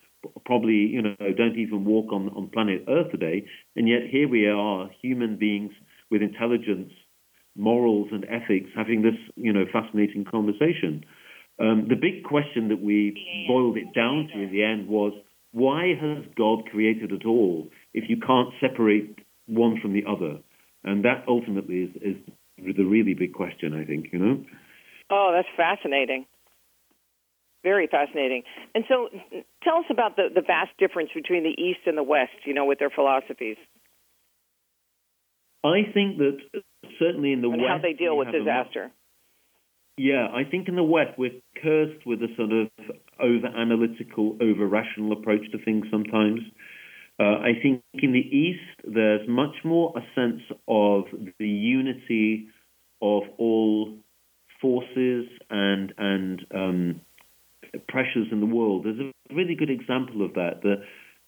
probably, 0.46 0.88
you 0.88 1.02
know, 1.02 1.14
don't 1.36 1.58
even 1.58 1.84
walk 1.84 2.12
on, 2.12 2.30
on 2.30 2.48
planet 2.48 2.84
Earth 2.88 3.10
today. 3.10 3.44
And 3.76 3.86
yet 3.86 4.08
here 4.10 4.28
we 4.28 4.48
are, 4.48 4.88
human 5.02 5.36
beings 5.36 5.72
with 6.10 6.22
intelligence, 6.22 6.92
morals, 7.54 8.08
and 8.12 8.24
ethics, 8.24 8.70
having 8.74 9.02
this, 9.02 9.18
you 9.36 9.52
know, 9.52 9.66
fascinating 9.70 10.24
conversation. 10.24 11.04
Um, 11.58 11.86
the 11.88 11.96
big 11.96 12.24
question 12.24 12.68
that 12.68 12.82
we 12.82 13.46
boiled 13.46 13.76
it 13.76 13.94
down 13.94 14.28
to 14.32 14.42
in 14.42 14.50
the 14.50 14.62
end 14.62 14.88
was 14.88 15.12
why 15.52 15.94
has 16.00 16.24
God 16.36 16.64
created 16.70 17.12
at 17.12 17.26
all 17.26 17.68
if 17.92 18.08
you 18.08 18.16
can't 18.16 18.48
separate 18.60 19.18
one 19.46 19.78
from 19.80 19.92
the 19.92 20.04
other? 20.08 20.38
And 20.84 21.04
that 21.04 21.24
ultimately 21.28 21.84
is, 21.84 21.90
is 21.96 22.76
the 22.76 22.84
really 22.84 23.14
big 23.14 23.34
question, 23.34 23.74
I 23.74 23.84
think, 23.84 24.06
you 24.12 24.18
know? 24.18 24.44
Oh, 25.10 25.32
that's 25.34 25.48
fascinating. 25.56 26.26
Very 27.62 27.86
fascinating. 27.86 28.42
And 28.74 28.84
so 28.88 29.08
tell 29.62 29.76
us 29.76 29.84
about 29.90 30.16
the, 30.16 30.28
the 30.34 30.40
vast 30.40 30.70
difference 30.78 31.10
between 31.14 31.44
the 31.44 31.62
East 31.62 31.80
and 31.86 31.96
the 31.96 32.02
West, 32.02 32.32
you 32.44 32.54
know, 32.54 32.64
with 32.64 32.78
their 32.78 32.90
philosophies. 32.90 33.56
I 35.64 35.82
think 35.94 36.18
that 36.18 36.38
certainly 36.98 37.32
in 37.32 37.40
the 37.40 37.50
and 37.50 37.62
West. 37.62 37.70
how 37.70 37.78
they 37.78 37.92
deal 37.92 38.16
with 38.16 38.32
disaster. 38.32 38.90
Yeah, 40.02 40.26
I 40.34 40.42
think 40.42 40.66
in 40.66 40.74
the 40.74 40.82
West 40.82 41.16
we're 41.16 41.30
cursed 41.62 42.04
with 42.04 42.20
a 42.22 42.28
sort 42.36 42.50
of 42.50 42.68
over 43.20 43.46
analytical, 43.46 44.36
over 44.42 44.66
rational 44.66 45.12
approach 45.12 45.48
to 45.52 45.64
things 45.64 45.86
sometimes. 45.92 46.40
Uh, 47.20 47.38
I 47.38 47.52
think 47.62 47.82
in 47.94 48.10
the 48.10 48.18
East 48.18 48.82
there's 48.82 49.20
much 49.28 49.54
more 49.64 49.94
a 49.96 50.00
sense 50.20 50.42
of 50.66 51.04
the 51.38 51.46
unity 51.46 52.48
of 53.00 53.22
all 53.38 53.94
forces 54.60 55.26
and 55.50 55.94
and 55.96 56.46
um, 56.52 57.00
pressures 57.86 58.26
in 58.32 58.40
the 58.40 58.46
world. 58.46 58.84
There's 58.84 58.98
a 58.98 59.12
really 59.32 59.54
good 59.54 59.70
example 59.70 60.24
of 60.24 60.34
that. 60.34 60.62
The, 60.64 60.82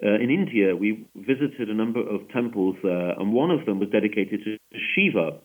uh, 0.04 0.16
in 0.16 0.30
India, 0.30 0.74
we 0.74 1.06
visited 1.14 1.70
a 1.70 1.74
number 1.74 2.00
of 2.00 2.28
temples, 2.30 2.74
uh, 2.84 3.20
and 3.20 3.32
one 3.32 3.52
of 3.52 3.66
them 3.66 3.78
was 3.78 3.90
dedicated 3.90 4.40
to 4.42 4.58
Shiva. 4.96 5.38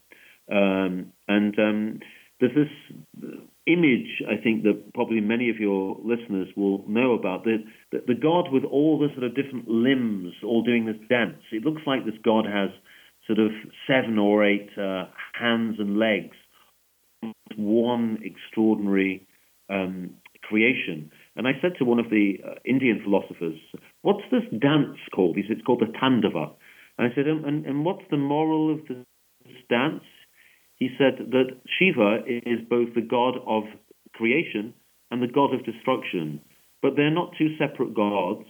Um, 0.52 1.14
and 1.28 1.60
um, 1.60 2.00
there's 2.40 2.56
this 2.56 3.34
image, 3.68 4.24
I 4.28 4.42
think, 4.42 4.64
that 4.64 4.94
probably 4.94 5.22
many 5.22 5.50
of 5.50 5.58
your 5.58 5.98
listeners 6.04 6.48
will 6.56 6.84
know 6.88 7.14
about 7.14 7.44
the, 7.44 7.58
the, 7.92 8.00
the 8.08 8.16
God 8.16 8.52
with 8.52 8.64
all 8.64 8.98
the 8.98 9.10
sort 9.14 9.24
of 9.24 9.36
different 9.36 9.68
limbs 9.68 10.34
all 10.44 10.64
doing 10.64 10.86
this 10.86 10.96
dance. 11.10 11.42
It 11.52 11.64
looks 11.64 11.82
like 11.86 12.06
this 12.06 12.16
God 12.24 12.46
has 12.46 12.70
sort 13.28 13.40
of 13.40 13.52
seven 13.86 14.18
or 14.18 14.44
eight 14.46 14.70
uh, 14.78 15.06
hands 15.34 15.76
and 15.80 16.00
legs, 16.00 16.36
one 17.56 18.20
extraordinary 18.24 19.28
um, 19.70 20.16
creation. 20.42 21.12
And 21.36 21.48
I 21.48 21.52
said 21.62 21.74
to 21.78 21.86
one 21.86 22.00
of 22.00 22.10
the 22.10 22.40
uh, 22.46 22.56
Indian 22.66 23.02
philosophers, 23.04 23.60
what's 24.02 24.24
this 24.32 24.44
dance 24.60 24.98
called? 25.14 25.36
He 25.36 25.44
said, 25.44 25.58
it's 25.58 25.66
called 25.66 25.82
the 25.82 25.98
Tandava. 25.98 26.54
And 26.98 27.12
I 27.12 27.16
said, 27.16 27.28
and, 27.28 27.46
and, 27.46 27.66
and 27.66 27.86
what's 27.86 28.04
the 28.10 28.18
moral 28.18 28.74
of 28.74 28.80
this 28.88 29.56
dance? 29.70 30.04
He 30.80 30.90
said 30.98 31.32
that 31.32 31.58
Shiva 31.78 32.24
is 32.26 32.60
both 32.70 32.94
the 32.96 33.02
god 33.02 33.36
of 33.46 33.64
creation 34.14 34.74
and 35.12 35.22
the 35.22 35.28
god 35.28 35.54
of 35.54 35.66
destruction, 35.66 36.42
but 36.82 36.96
they're 36.96 37.12
not 37.12 37.34
two 37.38 37.56
separate 37.58 37.94
gods. 37.94 38.46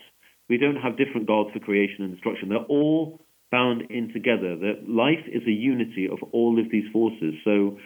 We 0.48 0.58
don't 0.58 0.76
have 0.78 0.98
different 0.98 1.28
gods 1.28 1.50
for 1.54 1.60
creation 1.60 2.04
and 2.04 2.14
destruction. 2.14 2.50
They're 2.50 2.70
all 2.70 3.20
bound 3.52 3.84
in 3.90 4.14
together. 4.14 4.56
That 4.56 4.88
life 4.88 5.26
is 5.28 5.42
a 5.48 5.52
unity 5.52 6.08
of 6.08 6.20
all 6.32 6.60
of 6.60 6.72
these 6.72 6.86
forces. 6.94 7.34
So 7.44 7.78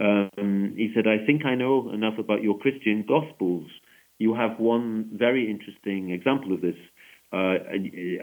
um, 0.00 0.74
he 0.76 0.90
said, 0.94 1.06
I 1.06 1.24
think 1.24 1.44
I 1.44 1.54
know 1.54 1.90
enough 1.92 2.18
about 2.18 2.42
your 2.42 2.58
Christian 2.58 3.04
Gospels. 3.06 3.66
You 4.18 4.34
have 4.34 4.58
one 4.58 5.10
very 5.12 5.50
interesting 5.50 6.10
example 6.10 6.52
of 6.52 6.60
this. 6.60 6.76
Uh, 7.32 7.58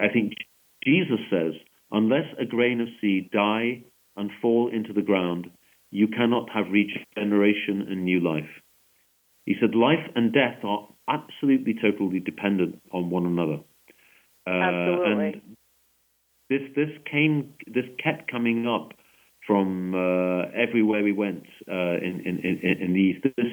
I 0.02 0.08
think 0.12 0.34
Jesus 0.84 1.20
says, 1.30 1.54
unless 1.92 2.26
a 2.40 2.46
grain 2.46 2.82
of 2.82 2.88
seed 3.00 3.32
die 3.32 3.84
and 4.18 4.32
fall 4.42 4.70
into 4.74 4.94
the 4.94 5.02
ground, 5.02 5.50
you 5.92 6.08
cannot 6.08 6.50
have 6.50 6.66
regeneration 6.72 7.86
and 7.90 8.06
new 8.06 8.20
life. 8.20 8.50
He 9.46 9.56
said, 9.60 9.76
life 9.76 10.06
and 10.16 10.34
death 10.34 10.64
are 10.64 10.88
absolutely, 11.08 11.76
totally 11.82 12.20
dependent 12.20 12.82
on 12.92 13.10
one 13.10 13.26
another. 13.26 13.60
Uh, 14.48 14.52
absolutely. 14.52 15.24
And 15.24 15.42
this 16.50 16.62
this 16.76 16.90
came 17.10 17.54
this 17.68 17.86
kept 18.04 18.30
coming 18.30 18.68
up 18.68 18.94
from 19.46 19.96
uh, 19.96 20.50
everywhere 20.56 21.04
we 21.04 21.12
went 21.12 21.46
uh, 21.68 21.98
in, 21.98 22.22
in, 22.26 22.40
in, 22.44 22.78
in, 22.80 22.94
the 22.94 23.00
East. 23.00 23.24
This, 23.24 23.48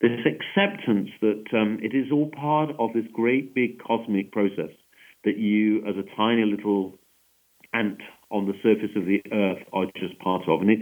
this 0.00 0.18
acceptance 0.24 1.10
that 1.20 1.44
um, 1.52 1.78
it 1.82 1.94
is 1.94 2.10
all 2.10 2.30
part 2.30 2.70
of 2.78 2.94
this 2.94 3.04
great 3.12 3.54
big 3.54 3.78
cosmic 3.78 4.32
process 4.32 4.70
that 5.24 5.36
you, 5.36 5.78
as 5.86 5.96
a 5.96 6.16
tiny 6.16 6.44
little 6.44 6.98
ant 7.74 8.00
on 8.30 8.46
the 8.46 8.54
surface 8.62 8.96
of 8.96 9.04
the 9.04 9.20
earth, 9.32 9.62
are 9.72 9.86
just 9.96 10.18
part 10.20 10.48
of. 10.48 10.62
And 10.62 10.70
it, 10.70 10.80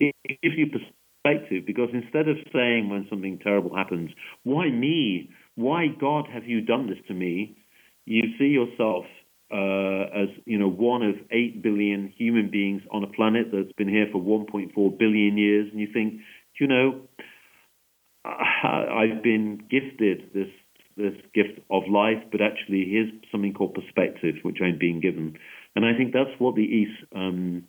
it 0.00 0.14
gives 0.42 0.56
you 0.56 0.66
perspective 0.66 1.64
because 1.66 1.90
instead 1.92 2.28
of 2.28 2.36
saying 2.52 2.88
when 2.88 3.06
something 3.10 3.38
terrible 3.38 3.74
happens, 3.76 4.10
why 4.44 4.70
me? 4.70 5.30
Why, 5.56 5.86
God, 6.00 6.26
have 6.32 6.44
you 6.44 6.60
done 6.60 6.88
this 6.88 6.98
to 7.08 7.14
me? 7.14 7.56
You 8.04 8.22
see 8.38 8.46
yourself 8.46 9.04
uh, 9.50 10.04
as 10.14 10.28
you 10.44 10.58
know 10.58 10.68
one 10.68 11.02
of 11.02 11.14
eight 11.30 11.62
billion 11.62 12.12
human 12.16 12.50
beings 12.50 12.82
on 12.92 13.02
a 13.02 13.06
planet 13.06 13.46
that's 13.52 13.72
been 13.72 13.88
here 13.88 14.06
for 14.12 14.20
1.4 14.20 14.98
billion 14.98 15.38
years, 15.38 15.68
and 15.70 15.80
you 15.80 15.88
think, 15.92 16.20
you 16.60 16.66
know, 16.66 17.00
I've 18.24 19.22
been 19.22 19.62
gifted 19.70 20.30
this 20.34 20.48
this 20.96 21.14
gift 21.32 21.60
of 21.70 21.84
life, 21.88 22.18
but 22.32 22.40
actually 22.42 22.84
here's 22.90 23.10
something 23.30 23.54
called 23.54 23.74
perspective, 23.74 24.34
which 24.42 24.58
I'm 24.62 24.78
being 24.78 25.00
given, 25.00 25.38
and 25.74 25.84
I 25.84 25.96
think 25.96 26.12
that's 26.12 26.38
what 26.38 26.54
the 26.54 26.62
East 26.62 27.04
um, 27.14 27.64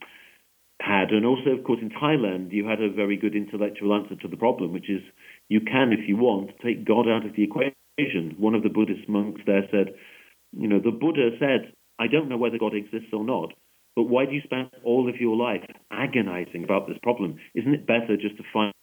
had, 0.81 1.11
and 1.11 1.25
also 1.25 1.49
of 1.51 1.63
course 1.63 1.79
in 1.81 1.89
Thailand 1.89 2.51
you 2.51 2.65
had 2.67 2.81
a 2.81 2.91
very 2.91 3.17
good 3.17 3.35
intellectual 3.35 3.93
answer 3.93 4.15
to 4.15 4.27
the 4.27 4.37
problem, 4.37 4.73
which 4.73 4.89
is 4.89 5.01
you 5.49 5.61
can, 5.61 5.91
if 5.91 6.07
you 6.07 6.17
want, 6.17 6.51
take 6.63 6.85
God 6.85 7.07
out 7.07 7.25
of 7.25 7.35
the 7.35 7.43
equation. 7.43 8.35
One 8.37 8.55
of 8.55 8.63
the 8.63 8.69
Buddhist 8.69 9.09
monks 9.09 9.41
there 9.45 9.67
said 9.71 9.93
you 10.51 10.67
know, 10.67 10.79
the 10.79 10.91
Buddha 10.91 11.29
said, 11.39 11.73
I 11.99 12.07
don't 12.07 12.29
know 12.29 12.37
whether 12.37 12.57
God 12.57 12.73
exists 12.73 13.09
or 13.13 13.23
not, 13.23 13.53
but 13.95 14.03
why 14.03 14.25
do 14.25 14.31
you 14.31 14.41
spend 14.43 14.69
all 14.83 15.09
of 15.09 15.17
your 15.19 15.35
life 15.35 15.63
agonizing 15.91 16.63
about 16.63 16.87
this 16.87 16.97
problem? 17.03 17.37
Isn't 17.55 17.73
it 17.73 17.87
better 17.87 18.15
just 18.17 18.37
to 18.37 18.43
find 18.53 18.73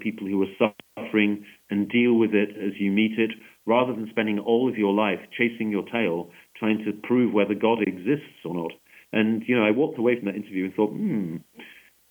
people 0.00 0.26
who 0.26 0.42
are 0.42 0.72
suffering 0.96 1.44
and 1.70 1.88
deal 1.88 2.14
with 2.14 2.34
it 2.34 2.50
as 2.50 2.72
you 2.78 2.90
meet 2.90 3.18
it, 3.18 3.30
rather 3.66 3.92
than 3.92 4.08
spending 4.10 4.38
all 4.38 4.68
of 4.68 4.76
your 4.76 4.92
life 4.92 5.18
chasing 5.36 5.70
your 5.70 5.84
tail, 5.84 6.30
trying 6.56 6.84
to 6.84 6.92
prove 7.06 7.32
whether 7.32 7.54
God 7.54 7.82
exists 7.82 8.44
or 8.44 8.54
not? 8.54 8.72
And, 9.12 9.42
you 9.46 9.56
know, 9.56 9.64
I 9.64 9.70
walked 9.70 9.98
away 9.98 10.16
from 10.16 10.26
that 10.26 10.36
interview 10.36 10.64
and 10.64 10.74
thought, 10.74 10.90
hmm, 10.90 11.36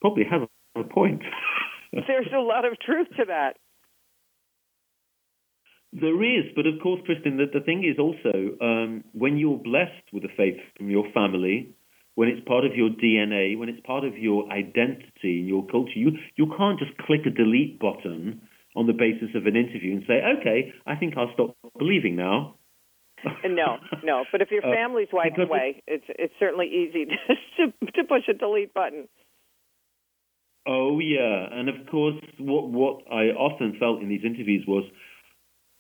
probably 0.02 0.24
has 0.30 0.42
a 0.76 0.84
point. 0.84 1.22
There's 1.92 2.30
a 2.34 2.40
lot 2.40 2.66
of 2.66 2.80
truth 2.80 3.08
to 3.18 3.26
that. 3.28 3.58
There 5.94 6.24
is, 6.24 6.46
but 6.56 6.66
of 6.66 6.76
course, 6.82 7.02
Kristen, 7.06 7.36
the, 7.36 7.48
the 7.52 7.66
thing 7.66 7.84
is 7.84 8.00
also 8.00 8.56
um, 8.62 9.04
when 9.12 9.38
you're 9.38 9.58
blessed 9.58 10.08
with 10.14 10.24
a 10.24 10.32
faith 10.38 10.56
from 10.78 10.90
your 10.90 11.04
family, 11.14 11.76
when 12.16 12.30
it's 12.30 12.48
part 12.48 12.66
of 12.66 12.76
your 12.76 12.90
DNA, 12.90 13.58
when 13.58 13.68
it's 13.68 13.86
part 13.86 14.06
of 14.06 14.18
your 14.18 14.50
identity, 14.52 15.40
and 15.40 15.48
your 15.48 15.66
culture, 15.68 15.96
you, 15.96 16.12
you 16.38 16.48
can't 16.58 16.80
just 16.80 16.98
click 17.00 17.22
a 17.26 17.30
delete 17.30 17.78
button 17.78 18.42
on 18.76 18.88
the 18.88 18.94
basis 18.94 19.36
of 19.36 19.46
an 19.48 19.58
interview 19.58 19.92
and 19.94 20.04
say, 20.08 20.22
okay, 20.40 20.72
I 20.86 20.96
think 20.96 21.16
I'll 21.18 21.34
stop 21.34 21.58
believing 21.78 22.16
now. 22.16 22.56
no, 23.46 23.78
no. 24.04 24.26
But 24.32 24.42
if 24.42 24.52
your 24.52 24.66
uh, 24.66 24.72
family's 24.72 25.10
uh, 25.14 25.18
wiped 25.18 25.40
away, 25.40 25.84
it's 25.88 26.06
it's 26.10 26.34
certainly 26.40 26.68
easy 26.68 27.06
to, 27.58 27.68
to 27.92 28.04
push 28.04 28.24
a 28.30 28.34
delete 28.34 28.74
button. 28.74 29.08
Oh 30.68 31.00
yeah, 31.00 31.48
and 31.52 31.70
of 31.70 31.88
course, 31.90 32.16
what 32.40 32.70
what 32.70 33.02
I 33.12 33.34
often 33.34 33.78
felt 33.80 34.02
in 34.02 34.10
these 34.10 34.24
interviews 34.24 34.64
was 34.68 34.84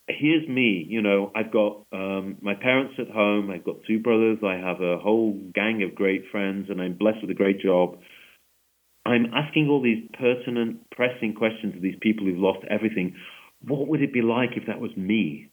here's 0.07 0.47
me, 0.47 0.85
you 0.87 1.01
know, 1.01 1.31
I've 1.35 1.51
got 1.51 1.85
um, 1.91 2.37
my 2.41 2.55
parents 2.55 2.95
at 2.99 3.09
home, 3.09 3.49
I've 3.49 3.63
got 3.63 3.77
two 3.87 3.99
brothers, 3.99 4.39
I 4.43 4.55
have 4.55 4.81
a 4.81 4.97
whole 4.97 5.33
gang 5.53 5.83
of 5.83 5.95
great 5.95 6.25
friends, 6.31 6.67
and 6.69 6.81
I'm 6.81 6.97
blessed 6.97 7.21
with 7.21 7.31
a 7.31 7.35
great 7.35 7.61
job. 7.61 7.97
I'm 9.05 9.27
asking 9.33 9.67
all 9.69 9.81
these 9.81 10.03
pertinent, 10.17 10.89
pressing 10.91 11.33
questions 11.33 11.75
of 11.75 11.81
these 11.81 11.95
people 12.01 12.25
who've 12.25 12.37
lost 12.37 12.65
everything. 12.69 13.15
What 13.65 13.87
would 13.87 14.01
it 14.01 14.13
be 14.13 14.21
like 14.21 14.51
if 14.55 14.67
that 14.67 14.79
was 14.79 14.91
me? 14.95 15.50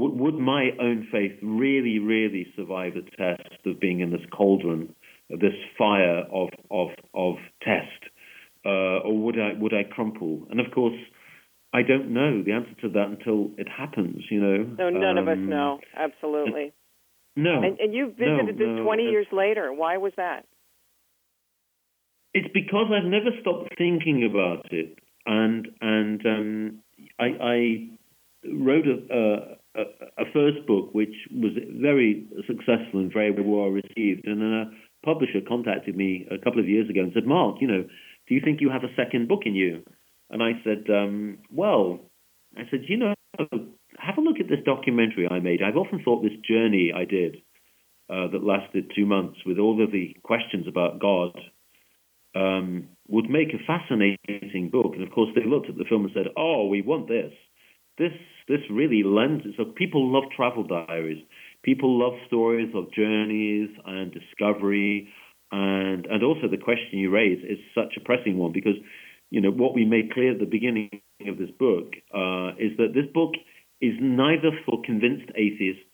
Would, 0.00 0.18
would 0.18 0.34
my 0.34 0.70
own 0.80 1.06
faith 1.12 1.32
really, 1.42 1.98
really 1.98 2.46
survive 2.56 2.94
the 2.94 3.02
test 3.18 3.66
of 3.66 3.78
being 3.78 4.00
in 4.00 4.10
this 4.10 4.24
cauldron, 4.34 4.94
this 5.28 5.52
fire 5.76 6.24
of 6.32 6.48
of 6.70 6.88
of 7.12 7.34
test, 7.62 8.10
uh, 8.64 9.04
or 9.04 9.18
would 9.18 9.38
I 9.38 9.52
would 9.60 9.74
I 9.74 9.84
crumple? 9.84 10.46
And 10.50 10.58
of 10.58 10.72
course 10.74 10.96
I 11.74 11.82
don't 11.82 12.14
know 12.14 12.42
the 12.42 12.52
answer 12.52 12.74
to 12.80 12.88
that 12.88 13.08
until 13.08 13.50
it 13.58 13.68
happens. 13.68 14.24
You 14.30 14.40
know. 14.40 14.56
No, 14.78 14.88
none 14.88 15.18
um, 15.18 15.28
of 15.28 15.28
us 15.28 15.36
um, 15.36 15.50
know. 15.50 15.80
Absolutely. 15.94 16.72
No. 17.36 17.62
And, 17.62 17.78
and 17.78 17.92
you 17.92 18.08
visited 18.08 18.58
no, 18.58 18.76
this 18.76 18.82
20 18.82 19.02
years 19.02 19.26
later. 19.32 19.70
Why 19.70 19.98
was 19.98 20.12
that? 20.16 20.46
It's 22.32 22.48
because 22.54 22.86
I've 22.90 23.04
never 23.04 23.30
stopped 23.42 23.74
thinking 23.76 24.24
about 24.24 24.72
it, 24.72 24.98
and 25.26 25.68
and 25.80 26.26
um, 26.26 26.78
I, 27.18 27.24
I, 27.24 27.88
wrote 28.46 28.86
a, 28.86 29.59
a, 29.76 30.24
first 30.32 30.66
book 30.66 30.92
which 30.92 31.14
was 31.32 31.52
very 31.80 32.26
successful 32.46 33.00
and 33.00 33.12
very 33.12 33.30
well 33.30 33.68
received, 33.68 34.26
and 34.26 34.40
then 34.40 34.52
a 34.52 35.06
publisher 35.06 35.40
contacted 35.46 35.96
me 35.96 36.26
a 36.30 36.38
couple 36.38 36.60
of 36.60 36.68
years 36.68 36.88
ago 36.90 37.00
and 37.00 37.12
said, 37.14 37.26
"Mark, 37.26 37.56
you 37.60 37.68
know, 37.68 37.84
do 38.28 38.34
you 38.34 38.40
think 38.44 38.60
you 38.60 38.70
have 38.70 38.84
a 38.84 38.94
second 38.96 39.28
book 39.28 39.42
in 39.44 39.54
you?" 39.54 39.82
And 40.30 40.42
I 40.42 40.52
said, 40.62 40.84
um, 40.88 41.38
well, 41.50 41.98
I 42.56 42.62
said, 42.70 42.84
you 42.88 42.96
know, 42.96 43.14
have 43.38 44.16
a 44.16 44.20
look 44.20 44.38
at 44.40 44.48
this 44.48 44.64
documentary 44.64 45.28
I 45.28 45.40
made. 45.40 45.60
I've 45.62 45.76
often 45.76 46.02
thought 46.04 46.22
this 46.22 46.38
journey 46.48 46.92
I 46.94 47.04
did 47.04 47.36
uh, 48.08 48.28
that 48.28 48.44
lasted 48.44 48.92
two 48.94 49.06
months 49.06 49.38
with 49.44 49.58
all 49.58 49.82
of 49.82 49.92
the 49.92 50.16
questions 50.22 50.66
about 50.68 51.00
God 51.00 51.38
um, 52.34 52.88
would 53.08 53.28
make 53.28 53.48
a 53.52 53.66
fascinating 53.66 54.70
book. 54.70 54.92
And 54.94 55.02
of 55.02 55.12
course, 55.12 55.30
they 55.34 55.44
looked 55.44 55.68
at 55.68 55.76
the 55.76 55.84
film 55.88 56.04
and 56.04 56.12
said, 56.14 56.32
oh, 56.36 56.66
we 56.66 56.80
want 56.82 57.08
this. 57.08 57.32
This 57.98 58.12
this 58.50 58.60
really 58.70 59.02
lends. 59.04 59.44
So 59.56 59.64
people 59.64 60.12
love 60.12 60.24
travel 60.36 60.64
diaries. 60.64 61.22
People 61.62 61.98
love 61.98 62.18
stories 62.26 62.70
of 62.74 62.92
journeys 62.92 63.70
and 63.86 64.12
discovery. 64.12 65.08
And, 65.52 66.06
and 66.06 66.22
also 66.22 66.48
the 66.50 66.58
question 66.58 66.98
you 66.98 67.10
raise 67.10 67.42
is 67.44 67.58
such 67.74 67.94
a 67.96 68.00
pressing 68.00 68.38
one 68.38 68.52
because 68.52 68.76
you 69.30 69.40
know, 69.40 69.50
what 69.50 69.74
we 69.74 69.84
made 69.84 70.12
clear 70.12 70.32
at 70.32 70.40
the 70.40 70.44
beginning 70.46 70.90
of 71.26 71.38
this 71.38 71.50
book 71.58 71.94
uh, 72.12 72.50
is 72.58 72.76
that 72.78 72.92
this 72.94 73.06
book 73.14 73.34
is 73.80 73.94
neither 74.00 74.50
for 74.66 74.82
convinced 74.84 75.30
atheists 75.36 75.84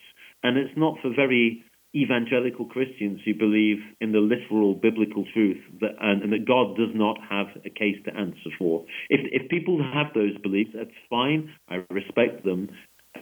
and 0.42 0.56
it's 0.56 0.76
not 0.76 0.96
for 1.02 1.10
very 1.14 1.62
evangelical 1.96 2.66
Christians 2.66 3.20
who 3.24 3.34
believe 3.34 3.78
in 4.00 4.12
the 4.12 4.18
literal 4.18 4.74
biblical 4.74 5.24
truth 5.32 5.58
that, 5.80 5.92
and, 6.00 6.22
and, 6.22 6.32
that 6.32 6.46
God 6.46 6.76
does 6.76 6.94
not 6.94 7.16
have 7.28 7.46
a 7.64 7.70
case 7.70 7.96
to 8.04 8.14
answer 8.14 8.50
for. 8.58 8.84
If, 9.08 9.20
if 9.32 9.48
people 9.50 9.82
have 9.82 10.12
those 10.14 10.36
beliefs, 10.42 10.70
that's 10.74 10.90
fine. 11.08 11.50
I 11.68 11.84
respect 11.90 12.44
them, 12.44 12.68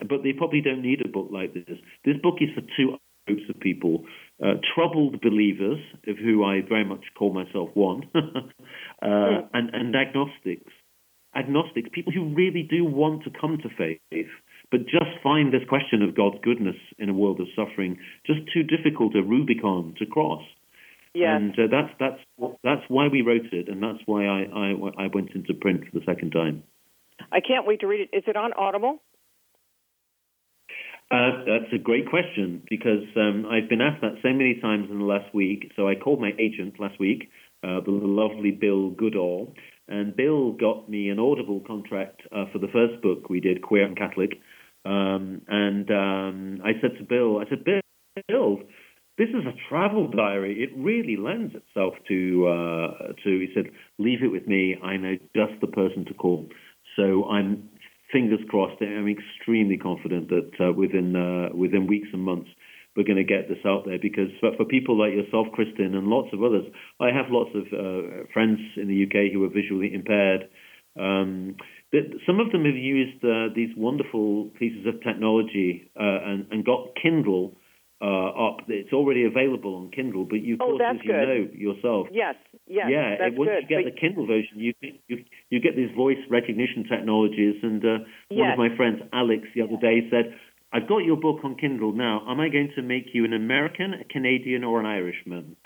but 0.01 0.23
they 0.23 0.33
probably 0.33 0.61
don't 0.61 0.81
need 0.81 1.01
a 1.05 1.07
book 1.07 1.29
like 1.31 1.53
this. 1.53 1.77
This 2.03 2.17
book 2.21 2.35
is 2.41 2.49
for 2.53 2.61
two 2.75 2.97
groups 3.27 3.43
of 3.49 3.59
people 3.59 4.03
uh, 4.43 4.55
troubled 4.75 5.21
believers, 5.21 5.79
of 6.07 6.17
who 6.17 6.43
I 6.43 6.61
very 6.67 6.85
much 6.85 7.03
call 7.17 7.33
myself 7.33 7.69
one, 7.73 8.09
uh, 8.15 8.21
hmm. 9.01 9.45
and, 9.53 9.69
and 9.73 9.95
agnostics. 9.95 10.71
Agnostics, 11.35 11.89
people 11.91 12.13
who 12.13 12.33
really 12.33 12.63
do 12.69 12.85
want 12.85 13.23
to 13.23 13.29
come 13.29 13.57
to 13.57 13.69
faith, 13.77 14.27
but 14.71 14.81
just 14.81 15.21
find 15.23 15.53
this 15.53 15.67
question 15.67 16.01
of 16.01 16.15
God's 16.15 16.37
goodness 16.43 16.75
in 16.97 17.09
a 17.09 17.13
world 17.13 17.39
of 17.39 17.47
suffering 17.55 17.97
just 18.25 18.39
too 18.53 18.63
difficult 18.63 19.15
a 19.15 19.21
Rubicon 19.21 19.95
to 19.99 20.05
cross. 20.05 20.43
And 21.37 21.53
uh, 21.57 21.67
that's 21.71 21.93
that's 21.97 22.51
that's 22.63 22.81
why 22.89 23.07
we 23.07 23.21
wrote 23.21 23.53
it, 23.53 23.69
and 23.69 23.81
that's 23.81 24.03
why 24.05 24.25
I, 24.25 24.43
I 24.43 25.05
I 25.05 25.07
went 25.13 25.31
into 25.33 25.53
print 25.53 25.85
for 25.85 25.99
the 25.99 26.05
second 26.05 26.31
time. 26.31 26.63
I 27.31 27.39
can't 27.39 27.65
wait 27.65 27.79
to 27.81 27.87
read 27.87 28.01
it. 28.01 28.17
Is 28.17 28.23
it 28.27 28.35
on 28.35 28.51
Audible? 28.53 28.99
Uh, 31.11 31.45
that's 31.45 31.71
a 31.73 31.77
great 31.77 32.09
question 32.09 32.63
because 32.67 33.05
um, 33.15 33.45
I've 33.49 33.69
been 33.69 33.81
asked 33.81 34.01
that 34.01 34.15
so 34.23 34.29
many 34.29 34.59
times 34.59 34.89
in 34.89 34.99
the 34.99 35.05
last 35.05 35.33
week. 35.35 35.71
So 35.75 35.87
I 35.87 35.93
called 35.95 36.19
my 36.19 36.31
agent 36.39 36.79
last 36.79 36.99
week, 36.99 37.29
uh, 37.63 37.79
the 37.85 37.91
lovely 37.91 38.51
Bill 38.51 38.89
Goodall, 38.89 39.53
and 39.87 40.15
Bill 40.15 40.53
got 40.53 40.89
me 40.89 41.09
an 41.09 41.19
Audible 41.19 41.61
contract 41.65 42.21
uh, 42.31 42.45
for 42.51 42.57
the 42.57 42.67
first 42.69 43.03
book 43.03 43.29
we 43.29 43.39
did, 43.39 43.61
Queer 43.61 43.85
and 43.85 43.95
Catholic. 43.95 44.39
Um, 44.85 45.41
and 45.47 45.89
um, 45.89 46.61
I 46.63 46.73
said 46.79 46.97
to 46.99 47.03
Bill, 47.03 47.39
I 47.39 47.49
said, 47.49 47.63
Bill, 47.65 48.59
this 49.17 49.29
is 49.29 49.45
a 49.45 49.69
travel 49.69 50.09
diary. 50.09 50.61
It 50.61 50.69
really 50.77 51.17
lends 51.17 51.55
itself 51.55 51.95
to 52.07 52.47
uh, 52.47 53.13
to. 53.23 53.39
He 53.39 53.47
said, 53.55 53.65
leave 53.97 54.23
it 54.23 54.31
with 54.31 54.47
me. 54.47 54.75
I 54.83 54.97
know 54.97 55.15
just 55.35 55.59
the 55.61 55.67
person 55.67 56.05
to 56.05 56.13
call. 56.13 56.47
So 56.95 57.25
I'm 57.25 57.69
fingers 58.11 58.39
crossed. 58.49 58.81
I'm 58.81 59.07
extremely 59.07 59.77
confident 59.77 60.29
that 60.29 60.51
uh, 60.59 60.73
within 60.73 61.15
uh, 61.15 61.55
within 61.55 61.87
weeks 61.87 62.09
and 62.13 62.21
months 62.21 62.49
we're 62.95 63.03
going 63.03 63.17
to 63.17 63.23
get 63.23 63.49
this 63.49 63.59
out 63.65 63.83
there 63.85 63.99
because 64.01 64.29
for, 64.39 64.51
for 64.55 64.65
people 64.65 64.97
like 64.97 65.11
yourself, 65.11 65.47
Kristen, 65.53 65.95
and 65.95 66.07
lots 66.07 66.29
of 66.31 66.41
others, 66.41 66.65
I 66.99 67.07
have 67.07 67.25
lots 67.29 67.49
of 67.53 67.63
uh, 67.73 68.23
friends 68.33 68.59
in 68.77 68.87
the 68.87 69.03
UK 69.03 69.33
who 69.33 69.43
are 69.43 69.49
visually 69.49 69.93
impaired. 69.93 70.47
Um, 70.97 71.57
some 72.25 72.39
of 72.39 72.51
them 72.51 72.65
have 72.65 72.75
used 72.75 73.23
uh, 73.23 73.53
these 73.55 73.69
wonderful 73.77 74.49
pieces 74.59 74.85
of 74.85 75.01
technology 75.03 75.91
uh, 75.95 76.19
and, 76.25 76.47
and 76.51 76.65
got 76.65 76.95
Kindle 77.01 77.55
uh, 78.01 78.51
up. 78.51 78.57
It's 78.67 78.91
already 78.93 79.25
available 79.25 79.75
on 79.75 79.91
Kindle, 79.91 80.25
but 80.25 80.41
you, 80.41 80.55
of 80.55 80.61
oh, 80.61 80.77
course, 80.77 80.83
as 80.83 80.97
you 81.03 81.11
good. 81.11 81.27
know 81.27 81.47
yourself. 81.53 82.07
Yes, 82.11 82.35
yes. 82.67 82.87
Yeah, 82.89 83.15
that's 83.19 83.37
once 83.37 83.49
good. 83.49 83.63
you 83.63 83.69
get 83.69 83.83
but... 83.85 83.93
the 83.93 83.99
Kindle 83.99 84.27
version, 84.27 84.59
you, 84.59 84.73
you 85.07 85.23
you 85.49 85.59
get 85.59 85.75
these 85.75 85.93
voice 85.95 86.19
recognition 86.29 86.85
technologies. 86.89 87.55
And 87.63 87.83
uh, 87.83 88.03
yes. 88.29 88.39
one 88.39 88.51
of 88.51 88.57
my 88.57 88.75
friends, 88.75 89.01
Alex, 89.13 89.47
the 89.55 89.61
other 89.61 89.77
day 89.79 90.07
said, 90.11 90.35
I've 90.73 90.89
got 90.89 90.99
your 90.99 91.15
book 91.15 91.39
on 91.43 91.55
Kindle 91.55 91.93
now. 91.93 92.25
Am 92.27 92.39
I 92.41 92.49
going 92.49 92.71
to 92.75 92.81
make 92.81 93.05
you 93.13 93.23
an 93.23 93.33
American, 93.33 93.93
a 93.93 94.03
Canadian, 94.03 94.65
or 94.65 94.79
an 94.81 94.85
Irishman? 94.85 95.55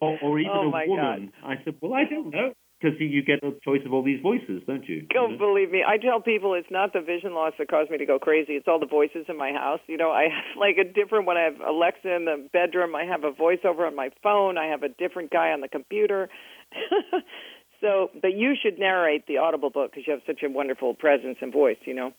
or, 0.00 0.18
or, 0.22 0.38
even 0.38 0.52
oh, 0.52 0.70
a 0.70 0.86
woman? 0.86 1.32
God. 1.40 1.50
I 1.50 1.64
said, 1.64 1.76
well, 1.80 1.94
I 1.94 2.04
don't 2.04 2.30
know. 2.30 2.52
Because 2.80 2.96
you 2.98 3.22
get 3.22 3.42
a 3.42 3.52
choice 3.62 3.82
of 3.84 3.92
all 3.92 4.02
these 4.02 4.20
voices, 4.22 4.62
don't 4.66 4.88
you? 4.88 5.02
Don't 5.12 5.36
believe 5.36 5.70
me. 5.70 5.84
I 5.86 5.98
tell 5.98 6.20
people 6.20 6.54
it's 6.54 6.70
not 6.70 6.94
the 6.94 7.00
vision 7.00 7.34
loss 7.34 7.52
that 7.58 7.68
caused 7.68 7.90
me 7.90 7.98
to 7.98 8.06
go 8.06 8.18
crazy. 8.18 8.54
It's 8.54 8.66
all 8.66 8.80
the 8.80 8.86
voices 8.86 9.26
in 9.28 9.36
my 9.36 9.52
house. 9.52 9.80
You 9.86 9.98
know, 9.98 10.10
I 10.10 10.24
have 10.24 10.56
like 10.58 10.76
a 10.78 10.90
different 10.90 11.26
when 11.26 11.36
I 11.36 11.42
have 11.42 11.60
Alexa 11.60 12.10
in 12.10 12.24
the 12.24 12.48
bedroom. 12.52 12.94
I 12.94 13.04
have 13.04 13.24
a 13.24 13.32
voiceover 13.32 13.86
on 13.86 13.94
my 13.94 14.10
phone. 14.22 14.56
I 14.56 14.66
have 14.66 14.82
a 14.82 14.88
different 14.88 15.30
guy 15.30 15.50
on 15.52 15.60
the 15.60 15.68
computer. 15.68 16.30
so, 17.82 18.10
but 18.20 18.32
you 18.32 18.54
should 18.60 18.78
narrate 18.78 19.26
the 19.26 19.38
Audible 19.38 19.70
book 19.70 19.90
because 19.90 20.04
you 20.06 20.14
have 20.14 20.22
such 20.26 20.40
a 20.42 20.50
wonderful 20.50 20.94
presence 20.94 21.36
and 21.42 21.52
voice. 21.52 21.78
You 21.84 21.94
know. 21.94 22.12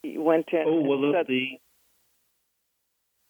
You 0.03 0.21
went 0.21 0.49
in. 0.53 0.63
Oh 0.65 0.81
well, 0.81 1.01
the 1.27 1.59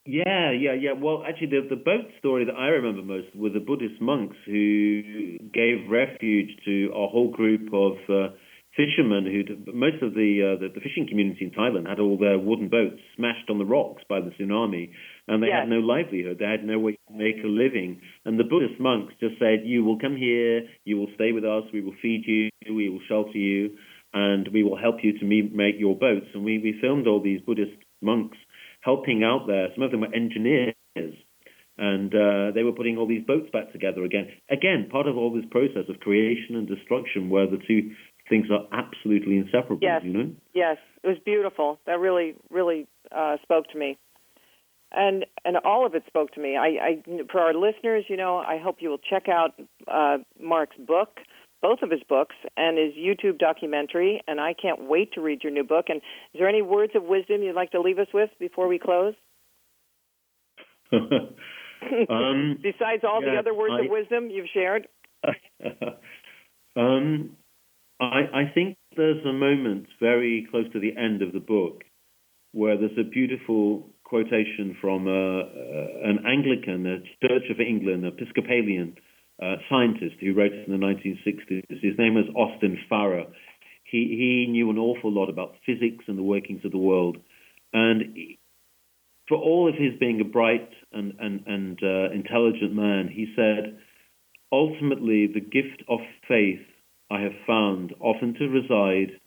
yeah, 0.06 0.52
yeah, 0.52 0.74
yeah. 0.74 0.94
Well, 0.94 1.24
actually, 1.28 1.48
the 1.48 1.68
the 1.70 1.82
boat 1.82 2.06
story 2.20 2.46
that 2.46 2.56
I 2.56 2.68
remember 2.68 3.02
most 3.02 3.36
were 3.36 3.50
the 3.50 3.60
Buddhist 3.60 4.02
monks 4.02 4.38
who 4.46 5.38
gave 5.54 5.90
refuge 5.90 6.50
to 6.66 6.92
a 6.96 7.08
whole 7.08 7.32
group 7.32 7.70
of 7.74 7.98
uh, 8.10 8.36
fishermen 8.76 9.26
who 9.26 9.72
most 9.74 10.02
of 10.02 10.14
the, 10.14 10.56
uh, 10.56 10.60
the, 10.62 10.70
the 10.74 10.80
fishing 10.80 11.08
community 11.08 11.44
in 11.46 11.52
Thailand 11.52 11.88
had 11.88 12.00
all 12.00 12.18
their 12.18 12.40
wooden 12.40 12.70
boats 12.70 13.02
smashed 13.16 13.50
on 13.50 13.58
the 13.58 13.66
rocks 13.66 14.04
by 14.08 14.22
the 14.22 14.32
tsunami, 14.32 14.92
and 15.28 15.44
they 15.44 15.48
yes. 15.48 15.62
had 15.62 15.70
no 15.70 15.80
livelihood. 15.80 16.38
They 16.40 16.46
had 16.46 16.64
no 16.64 16.80
way 16.80 16.94
to 16.94 17.14
make 17.14 17.44
a 17.44 17.48
living. 17.48 18.02
And 18.26 18.40
the 18.40 18.46
Buddhist 18.46 18.80
monks 18.80 19.14
just 19.20 19.38
said, 19.40 19.66
"You 19.66 19.84
will 19.84 20.00
come 20.00 20.16
here. 20.16 20.64
You 20.86 20.98
will 20.98 21.12
stay 21.16 21.32
with 21.34 21.44
us. 21.44 21.64
We 21.74 21.82
will 21.82 21.96
feed 22.02 22.24
you. 22.26 22.50
We 22.74 22.90
will 22.90 23.04
shelter 23.08 23.38
you." 23.38 23.78
And 24.12 24.48
we 24.52 24.64
will 24.64 24.78
help 24.78 25.04
you 25.04 25.20
to 25.20 25.26
make 25.26 25.76
your 25.78 25.96
boats. 25.96 26.26
And 26.34 26.44
we, 26.44 26.58
we 26.58 26.80
filmed 26.82 27.06
all 27.06 27.22
these 27.22 27.42
Buddhist 27.42 27.78
monks 28.02 28.38
helping 28.90 29.24
out 29.24 29.46
there. 29.46 29.68
Some 29.76 29.84
of 29.84 29.92
them 29.92 30.02
were 30.02 30.14
engineers, 30.14 30.74
and 31.78 32.12
uh, 32.14 32.52
they 32.56 32.64
were 32.64 32.76
putting 32.80 32.98
all 32.98 33.08
these 33.08 33.26
boats 33.26 33.50
back 33.54 33.72
together 33.72 34.04
again. 34.04 34.28
Again, 34.50 34.90
part 34.92 35.08
of 35.08 35.16
all 35.18 35.32
this 35.34 35.46
process 35.52 35.86
of 35.90 36.00
creation 36.00 36.56
and 36.56 36.68
destruction, 36.68 37.30
where 37.30 37.48
the 37.48 37.62
two 37.68 37.82
things 38.30 38.48
are 38.56 38.66
absolutely 38.72 39.38
inseparable. 39.38 39.80
Yes. 39.82 40.02
You 40.04 40.14
know. 40.14 40.32
Yes, 40.54 40.78
it 41.04 41.08
was 41.08 41.18
beautiful. 41.24 41.80
That 41.86 42.00
really, 42.00 42.36
really 42.50 42.88
uh, 43.16 43.38
spoke 43.44 43.66
to 43.74 43.78
me. 43.78 43.98
And 44.92 45.18
and 45.46 45.56
all 45.58 45.86
of 45.86 45.94
it 45.94 46.04
spoke 46.08 46.32
to 46.32 46.42
me. 46.42 46.58
I, 46.58 46.70
I 46.88 46.92
for 47.32 47.40
our 47.42 47.54
listeners, 47.54 48.06
you 48.08 48.18
know, 48.18 48.38
I 48.38 48.58
hope 48.58 48.78
you 48.80 48.90
will 48.90 49.04
check 49.12 49.26
out 49.30 49.52
uh, 49.88 50.18
Mark's 50.42 50.78
book 50.78 51.12
both 51.62 51.80
of 51.82 51.92
his 51.92 52.02
books 52.08 52.36
and 52.56 52.78
his 52.78 52.94
YouTube 52.94 53.38
documentary, 53.38 54.22
and 54.28 54.40
I 54.40 54.54
can't 54.54 54.88
wait 54.90 55.14
to 55.14 55.22
read 55.22 55.44
your 55.44 55.52
new 55.52 55.64
book. 55.64 55.86
And 55.90 55.98
is 55.98 56.40
there 56.40 56.48
any 56.48 56.62
words 56.62 56.94
of 56.96 57.04
wisdom 57.04 57.42
you'd 57.42 57.56
like 57.56 57.72
to 57.72 57.82
leave 57.82 58.00
us 58.00 58.08
with 58.14 58.30
before 58.40 58.68
we 58.68 58.80
close? 58.80 59.14
um, 60.94 62.58
Besides 62.62 63.04
all 63.04 63.24
yeah, 63.24 63.34
the 63.34 63.40
other 63.40 63.54
words 63.54 63.74
I, 63.78 63.86
of 63.86 63.92
wisdom 63.92 64.30
you've 64.30 64.48
shared? 64.54 64.88
um, 66.76 67.32
I, 68.00 68.22
I 68.34 68.52
think 68.54 68.78
there's 68.96 69.24
a 69.26 69.34
moment 69.34 69.88
very 70.00 70.48
close 70.50 70.66
to 70.74 70.80
the 70.80 70.96
end 70.98 71.22
of 71.22 71.34
the 71.34 71.40
book 71.40 71.84
where 72.52 72.78
there's 72.78 72.98
a 73.00 73.04
beautiful 73.04 73.90
quotation 74.04 74.76
from 74.82 75.08
uh, 75.08 75.12
uh, 75.12 76.10
an 76.10 76.26
Anglican, 76.26 76.86
a 76.88 77.28
Church 77.28 77.44
of 77.52 77.60
England, 77.60 78.06
Episcopalian 78.06 78.96
uh, 79.42 79.56
scientist 79.70 80.16
who 80.20 80.34
wrote 80.34 80.54
it 80.54 80.68
in 80.68 80.80
the 80.80 80.86
1960s. 80.86 81.82
His 81.82 81.98
name 81.98 82.16
was 82.16 82.26
Austin 82.36 82.78
Farrer. 82.90 83.26
He, 83.84 84.46
he 84.46 84.52
knew 84.52 84.70
an 84.70 84.78
awful 84.78 85.12
lot 85.12 85.30
about 85.30 85.56
physics 85.66 86.06
and 86.08 86.18
the 86.18 86.24
workings 86.24 86.64
of 86.66 86.72
the 86.72 86.78
world. 86.78 87.18
And 87.74 88.18
for 89.28 89.38
all 89.38 89.68
of 89.70 89.76
his 89.76 89.98
being 90.00 90.22
a 90.22 90.26
bright 90.26 90.70
and, 90.92 91.14
and, 91.20 91.44
and 91.48 91.80
uh, 91.82 92.12
intelligent 92.14 92.74
man, 92.74 93.08
he 93.08 93.34
said, 93.36 93.78
ultimately, 94.52 95.28
the 95.28 95.40
gift 95.40 95.84
of 95.88 96.00
faith 96.28 96.66
I 97.12 97.22
have 97.22 97.34
found 97.48 97.94
often 98.00 98.36
to 98.36 98.48
reside 98.48 99.20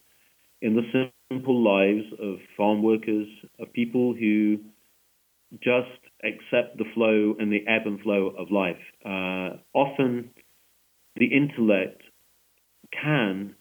in 0.60 0.76
the 0.76 1.08
simple 1.30 1.62
lives 1.62 2.06
of 2.20 2.36
farm 2.56 2.82
workers, 2.82 3.26
of 3.58 3.72
people 3.72 4.14
who 4.14 4.58
just 5.60 5.88
accept 6.24 6.78
the 6.78 6.84
flow 6.94 7.34
and 7.38 7.52
the 7.52 7.66
ebb 7.66 7.86
and 7.86 8.00
flow 8.00 8.32
of 8.38 8.50
life. 8.50 8.76
Uh, 9.04 9.58
often 9.74 10.30
the 11.16 11.26
intellect 11.26 12.02
can 12.92 13.54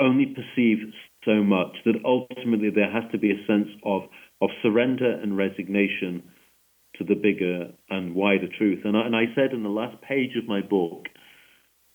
only 0.00 0.26
perceive 0.26 0.78
so 1.24 1.42
much 1.42 1.76
that 1.84 1.94
ultimately 2.04 2.70
there 2.70 2.90
has 2.90 3.04
to 3.12 3.18
be 3.18 3.30
a 3.30 3.46
sense 3.46 3.68
of, 3.84 4.02
of 4.40 4.50
surrender 4.62 5.10
and 5.10 5.36
resignation 5.36 6.22
to 6.96 7.04
the 7.04 7.14
bigger 7.14 7.68
and 7.90 8.14
wider 8.14 8.48
truth. 8.58 8.80
And 8.84 8.96
I, 8.96 9.06
and 9.06 9.16
I 9.16 9.24
said 9.34 9.52
in 9.52 9.62
the 9.62 9.68
last 9.68 10.00
page 10.02 10.36
of 10.36 10.48
my 10.48 10.60
book, 10.60 11.06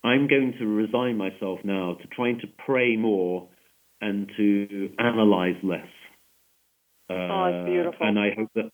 I'm 0.03 0.28
going 0.28 0.53
to 0.59 0.65
resign 0.65 1.17
myself 1.17 1.59
now 1.63 1.95
to 2.01 2.07
trying 2.07 2.39
to 2.39 2.47
pray 2.65 2.95
more 2.95 3.49
and 3.99 4.32
to 4.38 4.89
analyze 4.99 5.57
less. 5.63 5.88
Uh, 7.10 7.14
oh, 7.14 7.45
it's 7.45 7.70
beautiful. 7.70 8.08
And 8.08 8.20
I 8.20 8.30
hope 8.36 8.49
that 8.55 8.72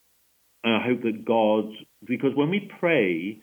I 0.64 0.80
hope 0.86 1.02
that 1.04 1.26
God, 1.26 1.66
because 2.06 2.32
when 2.36 2.50
we 2.50 2.72
pray, 2.80 3.42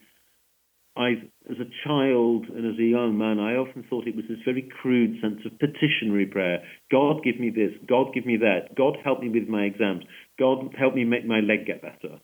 I, 0.96 1.10
as 1.48 1.56
a 1.60 1.68
child 1.86 2.46
and 2.48 2.66
as 2.66 2.78
a 2.78 2.82
young 2.82 3.16
man, 3.16 3.38
I 3.38 3.54
often 3.54 3.84
thought 3.88 4.06
it 4.06 4.16
was 4.16 4.24
this 4.28 4.38
very 4.44 4.68
crude 4.80 5.20
sense 5.20 5.40
of 5.44 5.58
petitionary 5.58 6.26
prayer. 6.26 6.62
God, 6.90 7.22
give 7.22 7.38
me 7.38 7.50
this. 7.50 7.72
God, 7.86 8.12
give 8.14 8.26
me 8.26 8.38
that. 8.38 8.74
God, 8.74 8.96
help 9.04 9.20
me 9.20 9.28
with 9.28 9.48
my 9.48 9.64
exams. 9.64 10.04
God, 10.38 10.74
help 10.78 10.94
me 10.94 11.04
make 11.04 11.26
my 11.26 11.40
leg 11.40 11.66
get 11.66 11.82
better. 11.82 12.18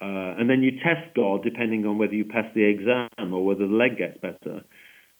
Uh, 0.00 0.36
and 0.38 0.48
then 0.50 0.62
you 0.62 0.72
test 0.72 1.14
God 1.16 1.42
depending 1.42 1.86
on 1.86 1.98
whether 1.98 2.14
you 2.14 2.26
pass 2.26 2.44
the 2.54 2.64
exam 2.64 3.32
or 3.32 3.44
whether 3.44 3.66
the 3.66 3.74
leg 3.74 3.96
gets 3.96 4.18
better. 4.18 4.62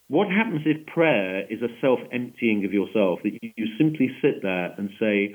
What 0.08 0.28
happens 0.28 0.62
if 0.66 0.86
prayer 0.86 1.50
is 1.50 1.62
a 1.62 1.72
self 1.80 1.98
emptying 2.12 2.64
of 2.64 2.72
yourself, 2.72 3.20
that 3.24 3.32
you, 3.42 3.50
you 3.56 3.66
simply 3.78 4.10
sit 4.22 4.42
there 4.42 4.74
and 4.78 4.90
say, 5.00 5.34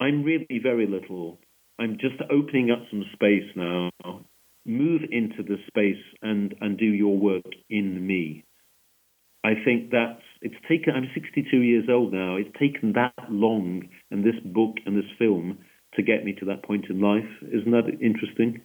I'm 0.00 0.24
really 0.24 0.60
very 0.62 0.86
little. 0.86 1.38
I'm 1.78 1.98
just 2.00 2.20
opening 2.30 2.70
up 2.70 2.80
some 2.90 3.04
space 3.12 3.48
now. 3.54 3.90
Move 4.66 5.02
into 5.10 5.42
the 5.42 5.56
space 5.66 6.02
and, 6.22 6.54
and 6.60 6.78
do 6.78 6.84
your 6.84 7.16
work 7.16 7.44
in 7.68 8.06
me. 8.06 8.44
I 9.44 9.54
think 9.64 9.90
that's 9.90 10.20
it's 10.42 10.54
taken. 10.68 10.94
I'm 10.94 11.08
62 11.14 11.56
years 11.56 11.84
old 11.88 12.12
now. 12.12 12.36
It's 12.36 12.52
taken 12.58 12.92
that 12.94 13.14
long, 13.30 13.88
and 14.10 14.24
this 14.24 14.38
book 14.44 14.76
and 14.84 14.96
this 14.96 15.10
film 15.18 15.58
to 15.94 16.02
get 16.02 16.24
me 16.24 16.34
to 16.40 16.44
that 16.46 16.62
point 16.62 16.86
in 16.90 17.00
life. 17.00 17.28
Isn't 17.42 17.72
that 17.72 17.88
interesting? 18.02 18.60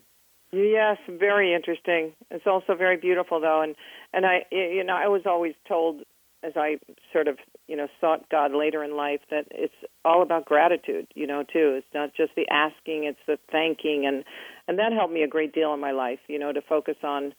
Yes, 0.51 0.97
very 1.09 1.53
interesting. 1.53 2.13
It's 2.29 2.45
also 2.45 2.75
very 2.75 2.97
beautiful, 2.97 3.39
though, 3.39 3.61
and 3.61 3.75
and 4.13 4.25
I, 4.25 4.45
you 4.51 4.83
know, 4.83 4.95
I 4.95 5.07
was 5.07 5.21
always 5.25 5.53
told 5.67 6.03
as 6.45 6.53
I 6.55 6.77
sort 7.11 7.27
of, 7.27 7.37
you 7.67 7.75
know, 7.75 7.87
sought 7.99 8.29
God 8.29 8.53
later 8.53 8.83
in 8.83 8.95
life 8.95 9.21
that 9.31 9.45
it's 9.51 9.73
all 10.03 10.21
about 10.21 10.45
gratitude, 10.45 11.07
you 11.15 11.27
know, 11.27 11.43
too. 11.43 11.75
It's 11.77 11.93
not 11.93 12.11
just 12.15 12.31
the 12.35 12.47
asking, 12.51 13.05
it's 13.05 13.19
the 13.27 13.37
thanking 13.51 14.05
and 14.05 14.23
and 14.67 14.79
that 14.79 14.93
helped 14.93 15.13
me 15.13 15.23
a 15.23 15.27
great 15.27 15.53
deal 15.53 15.73
in 15.73 15.79
my 15.79 15.91
life, 15.91 16.19
you 16.27 16.39
know, 16.39 16.51
to 16.51 16.61
focus 16.61 16.97
on 17.03 17.33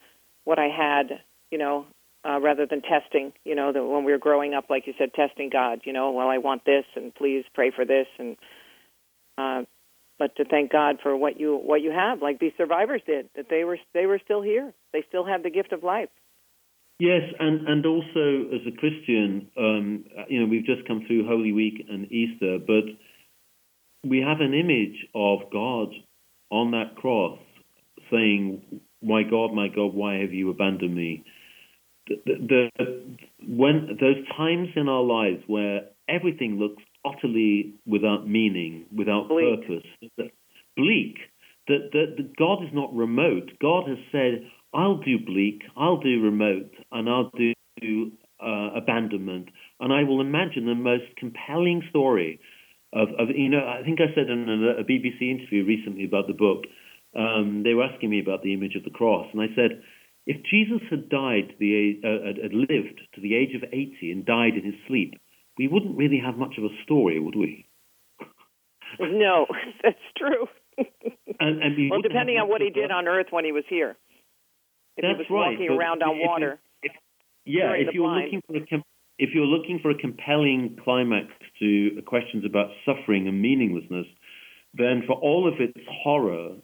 what 0.45 0.59
I 0.59 0.69
had, 0.69 1.21
you 1.51 1.59
know, 1.59 1.87
uh, 2.25 2.41
rather 2.41 2.67
than 2.67 2.83
testing, 2.83 3.33
you 3.45 3.55
know, 3.55 3.73
that 3.73 3.85
when 3.85 4.05
we 4.05 4.13
were 4.13 4.19
growing 4.19 4.55
up, 4.55 4.71
like 4.71 4.87
you 4.87 4.95
said, 4.99 5.15
testing 5.15 5.51
God, 5.51 5.81
you 5.85 5.93
know, 5.93 6.11
well, 6.13 6.29
I 6.29 6.39
want 6.39 6.65
this 6.65 6.85
and 6.97 7.15
please 7.15 7.45
pray 7.55 7.71
for 7.75 7.85
this 7.85 8.07
and 8.19 8.37
uh, 9.39 9.63
but 10.19 10.35
to 10.37 10.45
thank 10.45 10.73
God 10.73 10.97
for 11.03 11.15
what 11.17 11.39
you 11.39 11.57
what 11.57 11.83
you 11.83 11.91
have, 11.91 12.23
like 12.23 12.39
these 12.39 12.53
survivors 12.57 13.03
did, 13.07 13.29
that 13.37 13.47
they 13.51 13.65
were 13.65 13.79
they 13.93 14.07
were 14.07 14.21
still 14.25 14.43
here. 14.43 14.73
They 14.93 15.05
still 15.09 15.25
have 15.27 15.43
the 15.43 15.51
gift 15.51 15.73
of 15.73 15.83
life. 15.83 16.09
Yes, 16.99 17.23
and 17.39 17.69
and 17.69 17.85
also 17.85 18.47
as 18.55 18.63
a 18.67 18.77
Christian, 18.77 19.49
um, 19.59 20.05
you 20.29 20.41
know, 20.41 20.47
we've 20.47 20.65
just 20.65 20.87
come 20.89 21.05
through 21.07 21.27
Holy 21.27 21.53
Week 21.53 21.85
and 21.91 22.11
Easter, 22.11 22.59
but 22.59 22.85
we 24.09 24.21
have 24.21 24.41
an 24.41 24.55
image 24.55 25.07
of 25.15 25.51
God 25.53 25.89
on 26.51 26.71
that 26.71 26.97
cross 26.97 27.39
saying, 28.11 28.81
"My 29.03 29.25
God, 29.25 29.53
my 29.53 29.69
God, 29.69 29.93
why 29.93 30.21
have 30.21 30.33
you 30.33 30.49
abandoned 30.49 30.95
me?" 30.95 31.25
The, 32.09 32.17
the, 32.25 32.71
the, 32.79 33.17
when 33.47 33.99
those 34.01 34.27
times 34.37 34.69
in 34.77 34.89
our 34.89 35.03
lives 35.03 35.43
where 35.49 35.89
everything 36.09 36.59
looks 36.59 36.83
utterly 37.05 37.75
without 37.85 38.29
meaning, 38.29 38.87
without 38.95 39.29
bleak. 39.29 39.67
purpose, 39.67 40.31
bleak. 40.77 41.17
That, 41.69 41.91
that, 41.93 42.15
that 42.17 42.37
God 42.37 42.63
is 42.63 42.71
not 42.73 42.95
remote. 42.95 43.51
God 43.61 43.89
has 43.89 43.99
said, 44.13 44.47
I'll 44.77 44.99
do 44.99 45.19
bleak, 45.19 45.63
I'll 45.77 45.99
do 45.99 46.21
remote, 46.21 46.71
and 46.93 47.09
I'll 47.09 47.31
do 47.35 48.13
uh, 48.43 48.71
abandonment, 48.77 49.49
and 49.81 49.93
I 49.93 50.03
will 50.03 50.21
imagine 50.21 50.67
the 50.67 50.75
most 50.75 51.17
compelling 51.17 51.83
story 51.89 52.39
of, 52.93 53.09
of, 53.19 53.29
you 53.35 53.49
know, 53.49 53.67
I 53.67 53.83
think 53.85 54.01
I 54.01 54.15
said 54.15 54.29
in 54.29 54.49
a, 54.49 54.81
a 54.81 54.85
BBC 54.85 55.31
interview 55.31 55.65
recently 55.65 56.05
about 56.05 56.27
the 56.27 56.35
book, 56.35 56.65
um, 57.17 57.63
they 57.65 57.73
were 57.73 57.85
asking 57.85 58.11
me 58.11 58.21
about 58.21 58.43
the 58.43 58.53
image 58.53 58.77
of 58.77 58.85
the 58.85 58.91
cross, 58.91 59.27
and 59.33 59.41
I 59.41 59.49
said, 59.57 59.83
if 60.27 60.43
Jesus 60.51 60.83
had 60.91 61.09
died 61.09 61.51
to 61.51 61.55
the 61.59 62.01
uh, 62.03 62.43
had 62.43 62.53
lived 62.53 63.01
to 63.15 63.21
the 63.21 63.35
age 63.35 63.55
of 63.55 63.63
80 63.73 64.11
and 64.11 64.27
died 64.27 64.55
in 64.55 64.65
his 64.65 64.75
sleep, 64.89 65.15
we 65.57 65.69
wouldn't 65.69 65.97
really 65.97 66.19
have 66.19 66.37
much 66.37 66.59
of 66.59 66.65
a 66.65 66.83
story, 66.85 67.21
would 67.21 67.37
we? 67.37 67.67
No, 69.01 69.47
that's 69.83 69.97
true. 70.17 70.47
and, 71.41 71.63
and 71.63 71.77
we 71.77 71.89
well, 71.91 72.03
depending 72.03 72.37
on 72.39 72.49
what 72.49 72.61
he 72.61 72.71
did 72.71 72.91
on 72.91 73.09
Earth 73.09 73.29
when 73.31 73.45
he 73.45 73.53
was 73.53 73.65
here. 73.69 73.97
If 74.97 75.03
that's 75.03 75.15
he 75.15 75.19
was 75.19 75.27
walking 75.31 75.69
right. 75.69 75.79
around 75.79 76.03
on 76.03 76.17
if, 76.17 76.27
water. 76.27 76.59
If, 76.83 76.93
yeah, 77.45 77.73
if 77.73 77.95
you're 77.95 78.05
blind. 78.05 78.25
looking 78.25 78.43
for 78.47 78.57
a 78.57 78.83
if 79.19 79.31
you're 79.35 79.47
looking 79.47 79.79
for 79.81 79.91
a 79.91 79.99
compelling 79.99 80.77
climax 80.85 81.29
to 81.59 82.03
questions 82.07 82.45
about 82.45 82.69
suffering 82.85 83.29
and 83.29 83.41
meaninglessness, 83.41 84.07
then 84.75 85.03
for 85.07 85.15
all 85.15 85.49
of 85.49 85.55
its 85.59 85.79
horror, 85.89 86.57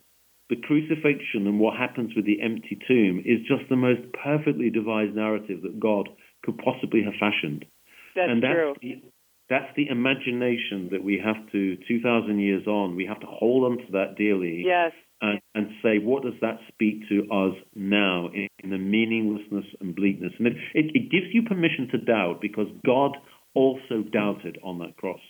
the 0.50 0.56
crucifixion 0.56 1.46
and 1.46 1.58
what 1.58 1.78
happens 1.78 2.12
with 2.14 2.26
the 2.26 2.42
empty 2.42 2.78
tomb 2.86 3.22
is 3.24 3.40
just 3.48 3.68
the 3.70 3.76
most 3.76 4.02
perfectly 4.22 4.68
devised 4.68 5.14
narrative 5.14 5.62
that 5.62 5.80
God 5.80 6.10
could 6.44 6.58
possibly 6.58 7.02
have 7.04 7.14
fashioned. 7.18 7.64
That's 8.14 8.30
and 8.30 8.42
that's 8.42 8.52
true. 8.52 8.74
The, 8.82 9.02
that's 9.48 9.72
the 9.76 9.88
imagination 9.88 10.88
that 10.92 11.02
we 11.02 11.20
have 11.24 11.50
to, 11.52 11.76
2,000 11.88 12.38
years 12.38 12.66
on, 12.66 12.96
we 12.96 13.06
have 13.06 13.20
to 13.20 13.26
hold 13.26 13.64
on 13.64 13.78
to 13.78 13.92
that 13.92 14.16
dearly. 14.16 14.62
Yes. 14.64 14.92
And, 15.24 15.40
and 15.54 15.68
say, 15.84 15.98
what 15.98 16.24
does 16.24 16.34
that 16.40 16.58
speak 16.66 17.08
to 17.08 17.22
us 17.30 17.54
now 17.76 18.26
in, 18.34 18.48
in 18.64 18.70
the 18.70 18.78
meaninglessness 18.78 19.64
and 19.80 19.94
bleakness? 19.94 20.32
And 20.36 20.48
it, 20.48 20.54
it, 20.74 20.86
it 20.94 21.10
gives 21.12 21.26
you 21.32 21.44
permission 21.44 21.86
to 21.92 21.98
doubt 21.98 22.40
because 22.40 22.66
God 22.84 23.16
also 23.54 24.02
doubted 24.12 24.58
on 24.64 24.80
that 24.80 24.96
cross. 24.96 25.20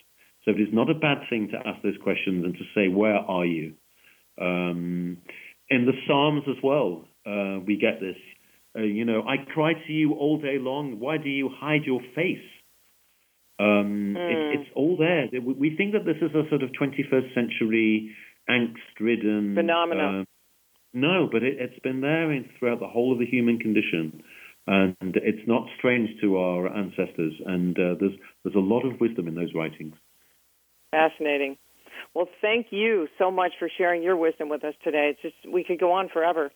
So 0.45 0.51
it 0.51 0.61
is 0.61 0.69
not 0.73 0.91
a 0.91 0.95
bad 0.95 1.19
thing 1.29 1.51
to 1.53 1.59
ask 1.59 1.83
those 1.83 1.99
questions 2.03 2.43
and 2.43 2.55
to 2.55 2.65
say, 2.75 2.89
where 2.89 3.17
are 3.17 3.45
you? 3.45 3.75
Um, 4.41 5.19
in 5.69 5.87
the 5.87 5.93
Psalms 6.07 6.45
as 6.49 6.57
well, 6.63 7.05
uh, 7.27 7.61
we 7.65 7.77
get 7.77 8.01
this. 8.01 8.17
Uh, 8.77 8.83
you 8.83 9.05
know, 9.05 9.23
I 9.23 9.45
cry 9.53 9.75
to 9.75 9.93
you 9.93 10.15
all 10.15 10.41
day 10.41 10.59
long. 10.59 10.99
Why 10.99 11.19
do 11.19 11.29
you 11.29 11.51
hide 11.55 11.85
your 11.85 12.01
face? 12.15 12.39
Um, 13.61 14.15
mm. 14.17 14.55
it, 14.55 14.61
it's 14.61 14.71
all 14.75 14.97
there. 14.97 15.29
We 15.41 15.77
think 15.77 15.93
that 15.93 16.05
this 16.05 16.17
is 16.17 16.35
a 16.35 16.49
sort 16.49 16.63
of 16.63 16.71
21st 16.71 17.35
century 17.35 18.11
angst-ridden 18.49 19.55
phenomenon. 19.55 20.21
Uh, 20.21 20.25
no, 20.95 21.29
but 21.31 21.43
it, 21.43 21.61
has 21.61 21.79
been 21.83 22.01
there 22.01 22.31
in, 22.33 22.49
throughout 22.59 22.81
the 22.81 22.89
whole 22.89 23.13
of 23.13 23.19
the 23.19 23.27
human 23.27 23.59
condition, 23.59 24.23
and 24.67 24.97
it's 25.01 25.47
not 25.47 25.67
strange 25.79 26.11
to 26.21 26.37
our 26.37 26.69
ancestors. 26.69 27.33
And 27.47 27.77
uh, 27.79 27.95
there's 27.99 28.15
there's 28.45 28.57
a 28.57 28.61
lot 28.61 28.85
of 28.85 29.01
wisdom 29.01 29.29
in 29.29 29.35
those 29.35 29.55
writings. 29.55 29.95
Fascinating. 30.91 31.57
Well, 32.15 32.29
thank 32.41 32.67
you 32.71 33.09
so 33.19 33.31
much 33.31 33.53
for 33.59 33.71
sharing 33.79 34.03
your 34.03 34.17
wisdom 34.17 34.49
with 34.49 34.65
us 34.65 34.75
today. 34.85 35.13
It's 35.15 35.23
just 35.23 35.53
we 35.53 35.65
could 35.65 35.81
go 35.81 35.93
on 35.93 36.09
forever. 36.13 36.51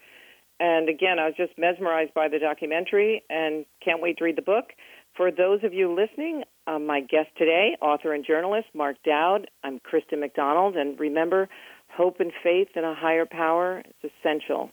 And 0.59 0.89
again, 0.89 1.19
I 1.19 1.27
was 1.27 1.35
just 1.37 1.53
mesmerized 1.59 2.15
by 2.15 2.29
the 2.29 2.39
documentary 2.39 3.23
and 3.29 3.67
can't 3.85 4.01
wait 4.01 4.19
to 4.19 4.25
read 4.25 4.37
the 4.37 4.43
book. 4.43 4.71
For 5.17 5.31
those 5.31 5.61
of 5.65 5.73
you 5.73 5.95
listening, 5.95 6.45
uh, 6.67 6.79
my 6.79 7.01
guest 7.01 7.29
today, 7.39 7.77
author 7.81 8.13
and 8.13 8.25
journalist 8.25 8.69
Mark 8.75 8.97
Dowd. 9.05 9.49
I'm 9.65 9.79
Kristen 9.79 10.21
McDonald, 10.21 10.77
and 10.77 10.99
remember, 10.99 11.49
hope 11.97 12.21
and 12.21 12.33
faith 12.43 12.69
in 12.77 12.85
a 12.85 12.95
higher 12.95 13.27
power 13.27 13.83
is 14.03 14.11
essential 14.21 14.71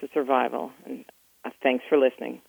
to 0.00 0.08
survival. 0.14 0.70
And 0.86 1.04
uh, 1.44 1.50
thanks 1.62 1.84
for 1.88 1.98
listening. 1.98 2.40